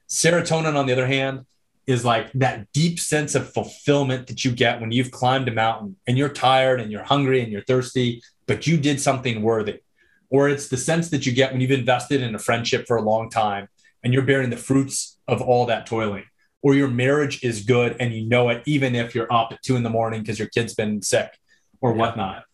Serotonin, 0.09 0.75
on 0.75 0.85
the 0.85 0.93
other 0.93 1.05
hand, 1.05 1.45
is 1.85 2.05
like 2.05 2.31
that 2.33 2.71
deep 2.71 2.97
sense 2.97 3.35
of 3.35 3.51
fulfillment 3.51 4.27
that 4.27 4.45
you 4.45 4.51
get 4.51 4.79
when 4.79 4.93
you've 4.93 5.11
climbed 5.11 5.49
a 5.49 5.51
mountain 5.51 5.97
and 6.07 6.17
you're 6.17 6.29
tired 6.29 6.79
and 6.79 6.89
you're 6.89 7.03
hungry 7.03 7.41
and 7.41 7.51
you're 7.51 7.63
thirsty, 7.63 8.23
but 8.47 8.65
you 8.65 8.77
did 8.77 9.01
something 9.01 9.41
worthy. 9.41 9.81
Or 10.29 10.47
it's 10.47 10.69
the 10.69 10.77
sense 10.77 11.09
that 11.09 11.25
you 11.25 11.33
get 11.33 11.51
when 11.51 11.59
you've 11.59 11.71
invested 11.71 12.21
in 12.21 12.33
a 12.33 12.39
friendship 12.39 12.87
for 12.87 12.95
a 12.95 13.01
long 13.01 13.29
time 13.29 13.67
and 14.03 14.13
you're 14.13 14.23
bearing 14.23 14.49
the 14.49 14.57
fruits 14.57 15.17
of 15.27 15.41
all 15.41 15.65
that 15.65 15.85
toiling 15.85 16.23
or 16.63 16.73
your 16.73 16.87
marriage 16.87 17.43
is 17.43 17.61
good 17.61 17.97
and 17.99 18.13
you 18.13 18.25
know 18.25 18.49
it, 18.49 18.63
even 18.65 18.95
if 18.95 19.13
you're 19.13 19.31
up 19.31 19.51
at 19.51 19.61
two 19.61 19.75
in 19.75 19.83
the 19.83 19.89
morning 19.89 20.21
because 20.21 20.39
your 20.39 20.47
kid's 20.47 20.73
been 20.73 21.01
sick 21.01 21.37
or 21.81 21.91
yeah. 21.91 21.97
whatnot. 21.97 22.45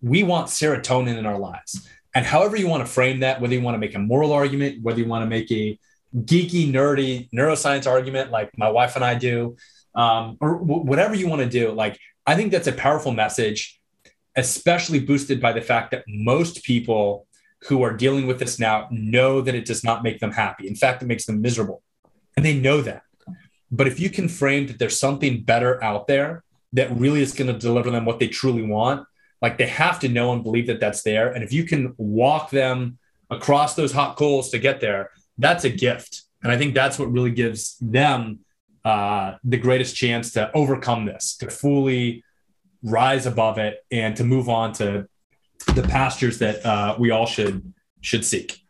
We 0.00 0.22
want 0.22 0.48
serotonin 0.48 1.16
in 1.16 1.26
our 1.26 1.38
lives. 1.38 1.88
And 2.14 2.26
however 2.26 2.56
you 2.56 2.68
want 2.68 2.86
to 2.86 2.92
frame 2.92 3.20
that, 3.20 3.40
whether 3.40 3.54
you 3.54 3.62
want 3.62 3.74
to 3.74 3.78
make 3.78 3.94
a 3.94 3.98
moral 3.98 4.32
argument, 4.32 4.82
whether 4.82 5.00
you 5.00 5.06
want 5.06 5.22
to 5.22 5.26
make 5.26 5.50
a 5.50 5.78
geeky, 6.14 6.70
nerdy 6.70 7.30
neuroscience 7.30 7.90
argument 7.90 8.30
like 8.30 8.56
my 8.58 8.68
wife 8.68 8.96
and 8.96 9.04
I 9.04 9.14
do, 9.14 9.56
um, 9.94 10.36
or 10.40 10.58
w- 10.58 10.82
whatever 10.82 11.14
you 11.14 11.26
want 11.26 11.40
to 11.40 11.48
do, 11.48 11.72
like 11.72 11.98
I 12.26 12.36
think 12.36 12.52
that's 12.52 12.66
a 12.66 12.72
powerful 12.72 13.12
message, 13.12 13.80
especially 14.36 15.00
boosted 15.00 15.40
by 15.40 15.52
the 15.52 15.62
fact 15.62 15.90
that 15.92 16.04
most 16.06 16.62
people 16.64 17.26
who 17.62 17.82
are 17.82 17.96
dealing 17.96 18.26
with 18.26 18.38
this 18.38 18.58
now 18.58 18.88
know 18.90 19.40
that 19.40 19.54
it 19.54 19.64
does 19.64 19.82
not 19.82 20.02
make 20.02 20.20
them 20.20 20.32
happy. 20.32 20.68
In 20.68 20.74
fact, 20.74 21.02
it 21.02 21.06
makes 21.06 21.24
them 21.24 21.40
miserable. 21.40 21.82
And 22.36 22.44
they 22.44 22.54
know 22.54 22.82
that. 22.82 23.02
But 23.72 23.88
if 23.88 23.98
you 23.98 24.10
can 24.10 24.28
frame 24.28 24.66
that 24.66 24.78
there's 24.78 24.98
something 24.98 25.42
better 25.42 25.82
out 25.82 26.06
there 26.06 26.44
that 26.74 26.94
really 26.94 27.22
is 27.22 27.32
going 27.32 27.52
to 27.52 27.58
deliver 27.58 27.90
them 27.90 28.04
what 28.04 28.20
they 28.20 28.28
truly 28.28 28.62
want, 28.62 29.06
like 29.40 29.58
they 29.58 29.66
have 29.66 29.98
to 30.00 30.08
know 30.08 30.32
and 30.32 30.44
believe 30.44 30.66
that 30.68 30.78
that's 30.78 31.02
there. 31.02 31.32
And 31.32 31.42
if 31.42 31.52
you 31.52 31.64
can 31.64 31.94
walk 31.96 32.50
them 32.50 32.98
across 33.30 33.74
those 33.74 33.92
hot 33.92 34.16
coals 34.16 34.50
to 34.50 34.58
get 34.58 34.80
there, 34.80 35.10
that's 35.38 35.64
a 35.64 35.70
gift. 35.70 36.22
And 36.42 36.52
I 36.52 36.58
think 36.58 36.74
that's 36.74 36.98
what 36.98 37.10
really 37.10 37.30
gives 37.30 37.76
them 37.80 38.40
uh, 38.84 39.36
the 39.42 39.56
greatest 39.56 39.96
chance 39.96 40.32
to 40.32 40.50
overcome 40.54 41.06
this, 41.06 41.36
to 41.38 41.50
fully 41.50 42.24
rise 42.82 43.26
above 43.26 43.58
it, 43.58 43.84
and 43.90 44.16
to 44.16 44.24
move 44.24 44.48
on 44.48 44.72
to 44.74 45.08
the 45.74 45.82
pastures 45.82 46.38
that 46.40 46.64
uh, 46.66 46.96
we 46.98 47.10
all 47.10 47.26
should 47.26 47.72
should 48.00 48.24
seek. 48.24 48.60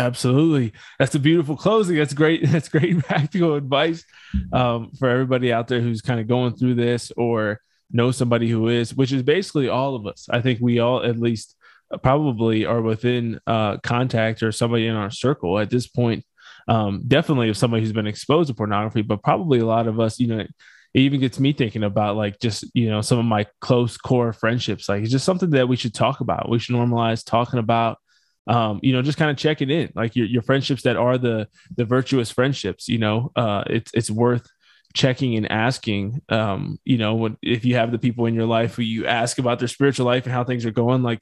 Absolutely. 0.00 0.72
That's 0.98 1.14
a 1.14 1.18
beautiful 1.18 1.56
closing. 1.56 1.96
That's 1.96 2.14
great. 2.14 2.40
That's 2.46 2.68
great 2.68 2.98
practical 3.04 3.54
advice 3.54 4.04
um, 4.52 4.92
for 4.98 5.08
everybody 5.08 5.52
out 5.52 5.68
there 5.68 5.80
who's 5.80 6.00
kind 6.00 6.20
of 6.20 6.26
going 6.26 6.56
through 6.56 6.74
this 6.74 7.12
or 7.16 7.60
know 7.92 8.10
somebody 8.10 8.48
who 8.48 8.68
is, 8.68 8.94
which 8.94 9.12
is 9.12 9.22
basically 9.22 9.68
all 9.68 9.94
of 9.94 10.06
us. 10.06 10.26
I 10.30 10.40
think 10.40 10.58
we 10.60 10.78
all 10.78 11.04
at 11.04 11.18
least 11.18 11.54
uh, 11.92 11.98
probably 11.98 12.64
are 12.64 12.80
within 12.80 13.40
uh, 13.46 13.76
contact 13.78 14.42
or 14.42 14.52
somebody 14.52 14.86
in 14.86 14.94
our 14.94 15.10
circle 15.10 15.58
at 15.58 15.68
this 15.68 15.86
point. 15.86 16.24
Um, 16.66 17.02
definitely 17.06 17.50
of 17.50 17.56
somebody 17.56 17.82
who's 17.82 17.92
been 17.92 18.06
exposed 18.06 18.48
to 18.48 18.54
pornography, 18.54 19.02
but 19.02 19.22
probably 19.22 19.58
a 19.58 19.66
lot 19.66 19.86
of 19.86 20.00
us, 20.00 20.18
you 20.18 20.28
know, 20.28 20.38
it 20.38 20.50
even 20.94 21.20
gets 21.20 21.38
me 21.38 21.52
thinking 21.52 21.84
about 21.84 22.16
like 22.16 22.38
just, 22.40 22.64
you 22.74 22.88
know, 22.88 23.02
some 23.02 23.18
of 23.18 23.24
my 23.26 23.46
close 23.60 23.98
core 23.98 24.32
friendships. 24.32 24.88
Like 24.88 25.02
it's 25.02 25.10
just 25.10 25.26
something 25.26 25.50
that 25.50 25.68
we 25.68 25.76
should 25.76 25.94
talk 25.94 26.20
about. 26.20 26.48
We 26.48 26.58
should 26.58 26.74
normalize 26.74 27.24
talking 27.24 27.58
about 27.58 27.98
um, 28.46 28.80
you 28.82 28.92
know, 28.92 29.02
just 29.02 29.18
kind 29.18 29.30
of 29.30 29.36
checking 29.36 29.70
in, 29.70 29.92
like 29.94 30.16
your, 30.16 30.26
your 30.26 30.42
friendships 30.42 30.82
that 30.82 30.96
are 30.96 31.18
the 31.18 31.48
the 31.76 31.84
virtuous 31.84 32.30
friendships. 32.30 32.88
You 32.88 32.98
know, 32.98 33.32
uh, 33.36 33.64
it's 33.66 33.90
it's 33.94 34.10
worth 34.10 34.46
checking 34.94 35.36
and 35.36 35.50
asking. 35.50 36.20
Um, 36.28 36.78
you 36.84 36.98
know, 36.98 37.14
when, 37.14 37.36
if 37.42 37.64
you 37.64 37.76
have 37.76 37.92
the 37.92 37.98
people 37.98 38.26
in 38.26 38.34
your 38.34 38.46
life 38.46 38.74
who 38.74 38.82
you 38.82 39.06
ask 39.06 39.38
about 39.38 39.58
their 39.58 39.68
spiritual 39.68 40.06
life 40.06 40.24
and 40.24 40.32
how 40.32 40.44
things 40.44 40.64
are 40.66 40.70
going, 40.70 41.02
like 41.02 41.20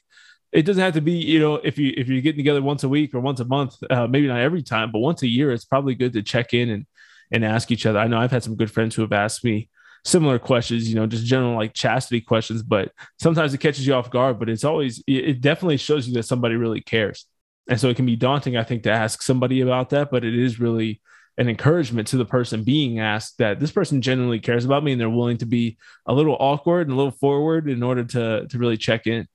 it 0.52 0.62
doesn't 0.62 0.82
have 0.82 0.94
to 0.94 1.00
be 1.00 1.12
you 1.12 1.38
know 1.38 1.56
if 1.56 1.78
you 1.78 1.92
if 1.96 2.08
you're 2.08 2.22
getting 2.22 2.38
together 2.38 2.62
once 2.62 2.82
a 2.82 2.88
week 2.88 3.14
or 3.14 3.20
once 3.20 3.40
a 3.40 3.44
month 3.44 3.76
uh, 3.90 4.06
maybe 4.06 4.26
not 4.26 4.40
every 4.40 4.62
time 4.62 4.90
but 4.90 5.00
once 5.00 5.22
a 5.22 5.28
year 5.28 5.52
it's 5.52 5.64
probably 5.64 5.94
good 5.94 6.12
to 6.12 6.22
check 6.22 6.54
in 6.54 6.70
and 6.70 6.86
and 7.30 7.44
ask 7.44 7.70
each 7.70 7.84
other 7.84 7.98
i 7.98 8.06
know 8.06 8.18
i've 8.18 8.30
had 8.30 8.42
some 8.42 8.56
good 8.56 8.70
friends 8.70 8.94
who 8.94 9.02
have 9.02 9.12
asked 9.12 9.44
me 9.44 9.68
similar 10.08 10.38
questions 10.38 10.88
you 10.88 10.94
know 10.94 11.06
just 11.06 11.24
general 11.24 11.54
like 11.54 11.74
chastity 11.74 12.20
questions 12.20 12.62
but 12.62 12.92
sometimes 13.18 13.52
it 13.52 13.58
catches 13.58 13.86
you 13.86 13.94
off 13.94 14.10
guard 14.10 14.38
but 14.38 14.48
it's 14.48 14.64
always 14.64 15.02
it 15.06 15.40
definitely 15.40 15.76
shows 15.76 16.08
you 16.08 16.14
that 16.14 16.22
somebody 16.22 16.56
really 16.56 16.80
cares 16.80 17.26
and 17.68 17.78
so 17.78 17.88
it 17.88 17.96
can 17.96 18.06
be 18.06 18.16
daunting 18.16 18.56
i 18.56 18.62
think 18.62 18.82
to 18.82 18.90
ask 18.90 19.22
somebody 19.22 19.60
about 19.60 19.90
that 19.90 20.10
but 20.10 20.24
it 20.24 20.34
is 20.34 20.58
really 20.58 21.00
an 21.36 21.48
encouragement 21.48 22.08
to 22.08 22.16
the 22.16 22.24
person 22.24 22.64
being 22.64 22.98
asked 22.98 23.38
that 23.38 23.60
this 23.60 23.70
person 23.70 24.02
genuinely 24.02 24.40
cares 24.40 24.64
about 24.64 24.82
me 24.82 24.92
and 24.92 25.00
they're 25.00 25.08
willing 25.08 25.36
to 25.36 25.46
be 25.46 25.76
a 26.06 26.12
little 26.12 26.36
awkward 26.40 26.88
and 26.88 26.94
a 26.94 26.96
little 26.96 27.12
forward 27.12 27.68
in 27.68 27.82
order 27.82 28.02
to 28.02 28.46
to 28.48 28.58
really 28.58 28.76
check 28.76 29.06
in 29.06 29.26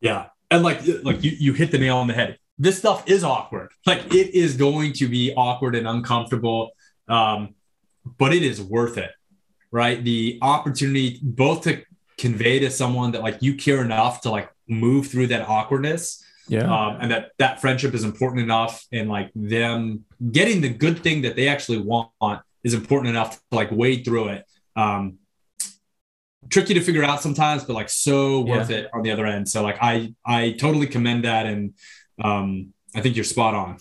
yeah. 0.00 0.26
And 0.50 0.62
like 0.62 0.80
like 1.04 1.22
you 1.22 1.32
you 1.38 1.52
hit 1.52 1.70
the 1.70 1.78
nail 1.78 1.98
on 1.98 2.06
the 2.06 2.14
head. 2.14 2.38
This 2.58 2.78
stuff 2.78 3.08
is 3.08 3.24
awkward. 3.24 3.70
Like 3.86 4.12
it 4.12 4.34
is 4.34 4.56
going 4.56 4.94
to 4.94 5.08
be 5.08 5.32
awkward 5.34 5.74
and 5.74 5.86
uncomfortable. 5.86 6.72
Um, 7.08 7.54
but 8.18 8.34
it 8.34 8.42
is 8.42 8.60
worth 8.60 8.98
it. 8.98 9.10
Right? 9.70 10.02
The 10.02 10.38
opportunity 10.42 11.18
both 11.22 11.62
to 11.62 11.82
convey 12.18 12.58
to 12.60 12.70
someone 12.70 13.12
that 13.12 13.22
like 13.22 13.40
you 13.40 13.54
care 13.54 13.82
enough 13.82 14.22
to 14.22 14.30
like 14.30 14.50
move 14.68 15.08
through 15.08 15.28
that 15.28 15.48
awkwardness. 15.48 16.24
Yeah. 16.48 16.64
Um, 16.64 16.98
and 17.00 17.10
that 17.12 17.30
that 17.38 17.60
friendship 17.60 17.94
is 17.94 18.02
important 18.02 18.42
enough 18.42 18.84
and 18.92 19.08
like 19.08 19.30
them 19.34 20.04
getting 20.32 20.60
the 20.60 20.68
good 20.68 20.98
thing 20.98 21.22
that 21.22 21.36
they 21.36 21.48
actually 21.48 21.78
want 21.78 22.10
is 22.64 22.74
important 22.74 23.10
enough 23.10 23.36
to 23.36 23.56
like 23.56 23.70
wade 23.70 24.04
through 24.04 24.28
it. 24.28 24.44
Um, 24.76 25.18
tricky 26.48 26.74
to 26.74 26.80
figure 26.80 27.04
out 27.04 27.22
sometimes, 27.22 27.64
but 27.64 27.74
like 27.74 27.88
so 27.88 28.40
worth 28.40 28.70
yeah. 28.70 28.78
it 28.78 28.90
on 28.92 29.02
the 29.02 29.10
other 29.10 29.26
end. 29.26 29.48
So 29.48 29.62
like 29.62 29.78
I 29.80 30.14
I 30.24 30.52
totally 30.52 30.86
commend 30.86 31.24
that, 31.24 31.46
and 31.46 31.74
um, 32.22 32.72
I 32.94 33.00
think 33.00 33.16
you're 33.16 33.24
spot 33.24 33.54
on. 33.54 33.78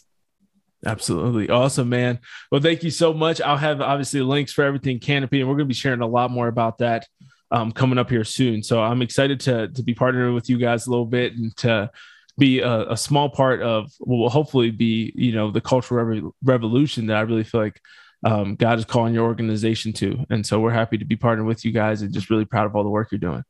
Absolutely. 0.86 1.50
Awesome, 1.50 1.90
man. 1.90 2.20
Well, 2.52 2.62
thank 2.62 2.84
you 2.84 2.92
so 2.92 3.14
much. 3.14 3.42
I'll 3.42 3.58
have 3.58 3.82
obviously 3.82 4.22
links 4.22 4.54
for 4.54 4.64
everything 4.64 5.00
Canopy, 5.00 5.42
and 5.42 5.50
we're 5.50 5.56
going 5.56 5.68
to 5.68 5.74
be 5.74 5.74
sharing 5.74 6.02
a 6.02 6.08
lot 6.08 6.32
more 6.32 6.48
about 6.48 6.78
that 6.78 7.08
um, 7.52 7.72
coming 7.72 7.98
up 7.98 8.10
here 8.10 8.24
soon. 8.24 8.64
So 8.64 8.82
I'm 8.82 9.02
excited 9.02 9.40
to, 9.42 9.68
to 9.70 9.84
be 9.84 9.94
partnering 9.94 10.34
with 10.36 10.50
you 10.50 10.58
guys 10.58 10.88
a 10.88 10.90
little 10.90 11.06
bit 11.06 11.34
and 11.34 11.56
to 11.58 11.92
be 12.38 12.62
a, 12.62 12.92
a 12.92 12.98
small 12.98 13.30
part 13.30 13.62
of 13.62 13.92
what 14.00 14.18
will 14.18 14.30
hopefully 14.30 14.72
be, 14.72 15.12
you 15.16 15.34
know, 15.34 15.52
the 15.52 15.62
cultural 15.62 16.34
revolution 16.44 17.08
that 17.08 17.18
I 17.18 17.22
really 17.22 17.44
feel 17.44 17.62
like 17.62 17.82
um, 18.24 18.56
God 18.56 18.80
is 18.80 18.86
calling 18.86 19.14
your 19.14 19.26
organization 19.26 19.94
to. 19.94 20.26
And 20.30 20.46
so 20.46 20.60
we're 20.60 20.72
happy 20.72 20.98
to 20.98 21.06
be 21.06 21.18
partnering 21.18 21.46
with 21.46 21.66
you 21.66 21.72
guys 21.72 22.02
and 22.02 22.14
just 22.14 22.30
really 22.30 22.46
proud 22.46 22.66
of 22.66 22.76
all 22.76 22.84
the 22.84 22.90
work 22.90 23.12
you're 23.12 23.20
doing. 23.20 23.44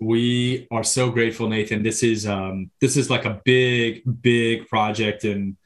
We 0.00 0.68
are 0.70 0.84
so 0.84 1.10
grateful, 1.10 1.48
Nathan. 1.48 1.82
This 1.82 2.04
is 2.04 2.24
um, 2.24 2.70
this 2.80 2.96
is 2.96 3.10
like 3.10 3.24
a 3.24 3.40
big, 3.44 4.02
big 4.22 4.68
project, 4.68 5.24
and 5.24 5.56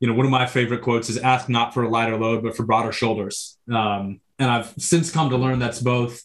you 0.00 0.08
know, 0.08 0.14
one 0.14 0.26
of 0.26 0.32
my 0.32 0.46
favorite 0.46 0.82
quotes 0.82 1.10
is 1.10 1.18
"Ask 1.18 1.48
not 1.48 1.74
for 1.74 1.82
a 1.82 1.88
lighter 1.88 2.16
load, 2.16 2.42
but 2.42 2.56
for 2.56 2.64
broader 2.64 2.92
shoulders." 2.92 3.58
Um, 3.70 4.20
and 4.38 4.50
I've 4.50 4.72
since 4.78 5.10
come 5.10 5.30
to 5.30 5.36
learn 5.36 5.58
that's 5.58 5.80
both 5.80 6.22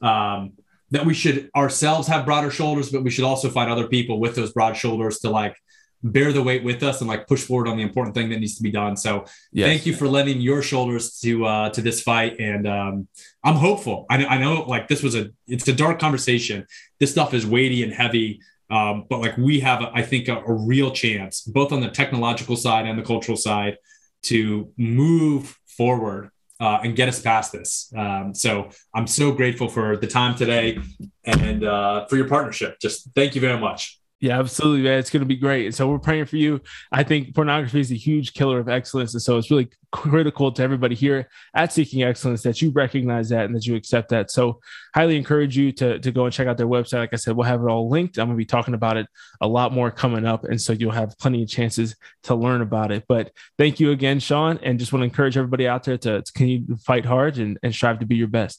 um, 0.00 0.52
that 0.90 1.04
we 1.04 1.14
should 1.14 1.50
ourselves 1.54 2.08
have 2.08 2.24
broader 2.24 2.50
shoulders, 2.50 2.90
but 2.90 3.02
we 3.04 3.10
should 3.10 3.24
also 3.24 3.48
find 3.48 3.70
other 3.70 3.86
people 3.88 4.18
with 4.20 4.34
those 4.34 4.52
broad 4.52 4.76
shoulders 4.76 5.18
to 5.20 5.30
like 5.30 5.56
bear 6.02 6.32
the 6.32 6.42
weight 6.42 6.64
with 6.64 6.82
us 6.82 7.00
and 7.00 7.08
like 7.08 7.26
push 7.26 7.42
forward 7.42 7.68
on 7.68 7.76
the 7.76 7.82
important 7.82 8.14
thing 8.14 8.30
that 8.30 8.40
needs 8.40 8.56
to 8.56 8.62
be 8.62 8.70
done. 8.70 8.96
So 8.96 9.26
yes. 9.52 9.68
thank 9.68 9.86
you 9.86 9.94
for 9.94 10.08
lending 10.08 10.40
your 10.40 10.62
shoulders 10.62 11.20
to 11.20 11.44
uh, 11.44 11.70
to 11.70 11.82
this 11.82 12.00
fight, 12.02 12.38
and 12.40 12.66
um, 12.66 13.08
I'm 13.44 13.56
hopeful. 13.56 14.06
I, 14.10 14.24
I 14.24 14.38
know 14.38 14.62
like 14.62 14.88
this 14.88 15.02
was 15.02 15.14
a 15.14 15.30
it's 15.46 15.68
a 15.68 15.72
dark 15.72 15.98
conversation. 15.98 16.66
This 16.98 17.10
stuff 17.10 17.34
is 17.34 17.46
weighty 17.46 17.82
and 17.82 17.92
heavy. 17.92 18.40
Um, 18.70 19.04
but 19.08 19.20
like 19.20 19.36
we 19.36 19.60
have, 19.60 19.82
I 19.82 20.02
think, 20.02 20.28
a, 20.28 20.38
a 20.38 20.52
real 20.52 20.90
chance, 20.90 21.42
both 21.42 21.72
on 21.72 21.80
the 21.80 21.90
technological 21.90 22.56
side 22.56 22.86
and 22.86 22.98
the 22.98 23.02
cultural 23.02 23.36
side, 23.36 23.76
to 24.22 24.72
move 24.76 25.58
forward 25.66 26.30
uh, 26.60 26.80
and 26.82 26.94
get 26.94 27.08
us 27.08 27.20
past 27.20 27.52
this. 27.52 27.92
Um, 27.96 28.34
so 28.34 28.68
I'm 28.94 29.06
so 29.06 29.32
grateful 29.32 29.68
for 29.68 29.96
the 29.96 30.06
time 30.06 30.36
today 30.36 30.78
and 31.24 31.64
uh, 31.64 32.06
for 32.06 32.16
your 32.16 32.28
partnership. 32.28 32.78
Just 32.80 33.08
thank 33.14 33.34
you 33.34 33.40
very 33.40 33.58
much. 33.58 33.99
Yeah, 34.20 34.38
absolutely, 34.38 34.82
man. 34.82 34.98
It's 34.98 35.08
going 35.08 35.22
to 35.22 35.26
be 35.26 35.36
great. 35.36 35.64
And 35.64 35.74
so 35.74 35.88
we're 35.88 35.98
praying 35.98 36.26
for 36.26 36.36
you. 36.36 36.60
I 36.92 37.02
think 37.04 37.34
pornography 37.34 37.80
is 37.80 37.90
a 37.90 37.94
huge 37.94 38.34
killer 38.34 38.58
of 38.58 38.68
excellence. 38.68 39.14
And 39.14 39.22
so 39.22 39.38
it's 39.38 39.50
really 39.50 39.70
critical 39.92 40.52
to 40.52 40.62
everybody 40.62 40.94
here 40.94 41.28
at 41.54 41.72
Seeking 41.72 42.02
Excellence 42.02 42.42
that 42.42 42.60
you 42.60 42.70
recognize 42.70 43.30
that 43.30 43.46
and 43.46 43.54
that 43.54 43.64
you 43.64 43.76
accept 43.76 44.10
that. 44.10 44.30
So 44.30 44.60
highly 44.94 45.16
encourage 45.16 45.56
you 45.56 45.72
to, 45.72 45.98
to 45.98 46.12
go 46.12 46.26
and 46.26 46.34
check 46.34 46.46
out 46.46 46.58
their 46.58 46.66
website. 46.66 46.98
Like 46.98 47.14
I 47.14 47.16
said, 47.16 47.34
we'll 47.34 47.46
have 47.46 47.62
it 47.62 47.68
all 47.70 47.88
linked. 47.88 48.18
I'm 48.18 48.26
going 48.26 48.36
to 48.36 48.38
be 48.38 48.44
talking 48.44 48.74
about 48.74 48.98
it 48.98 49.06
a 49.40 49.48
lot 49.48 49.72
more 49.72 49.90
coming 49.90 50.26
up. 50.26 50.44
And 50.44 50.60
so 50.60 50.74
you'll 50.74 50.92
have 50.92 51.16
plenty 51.18 51.42
of 51.42 51.48
chances 51.48 51.96
to 52.24 52.34
learn 52.34 52.60
about 52.60 52.92
it. 52.92 53.04
But 53.08 53.32
thank 53.56 53.80
you 53.80 53.90
again, 53.90 54.20
Sean. 54.20 54.58
And 54.62 54.78
just 54.78 54.92
want 54.92 55.00
to 55.00 55.06
encourage 55.06 55.38
everybody 55.38 55.66
out 55.66 55.84
there 55.84 55.96
to, 55.96 56.20
to 56.20 56.32
continue 56.34 56.66
to 56.66 56.76
fight 56.76 57.06
hard 57.06 57.38
and, 57.38 57.58
and 57.62 57.74
strive 57.74 58.00
to 58.00 58.06
be 58.06 58.16
your 58.16 58.28
best. 58.28 58.48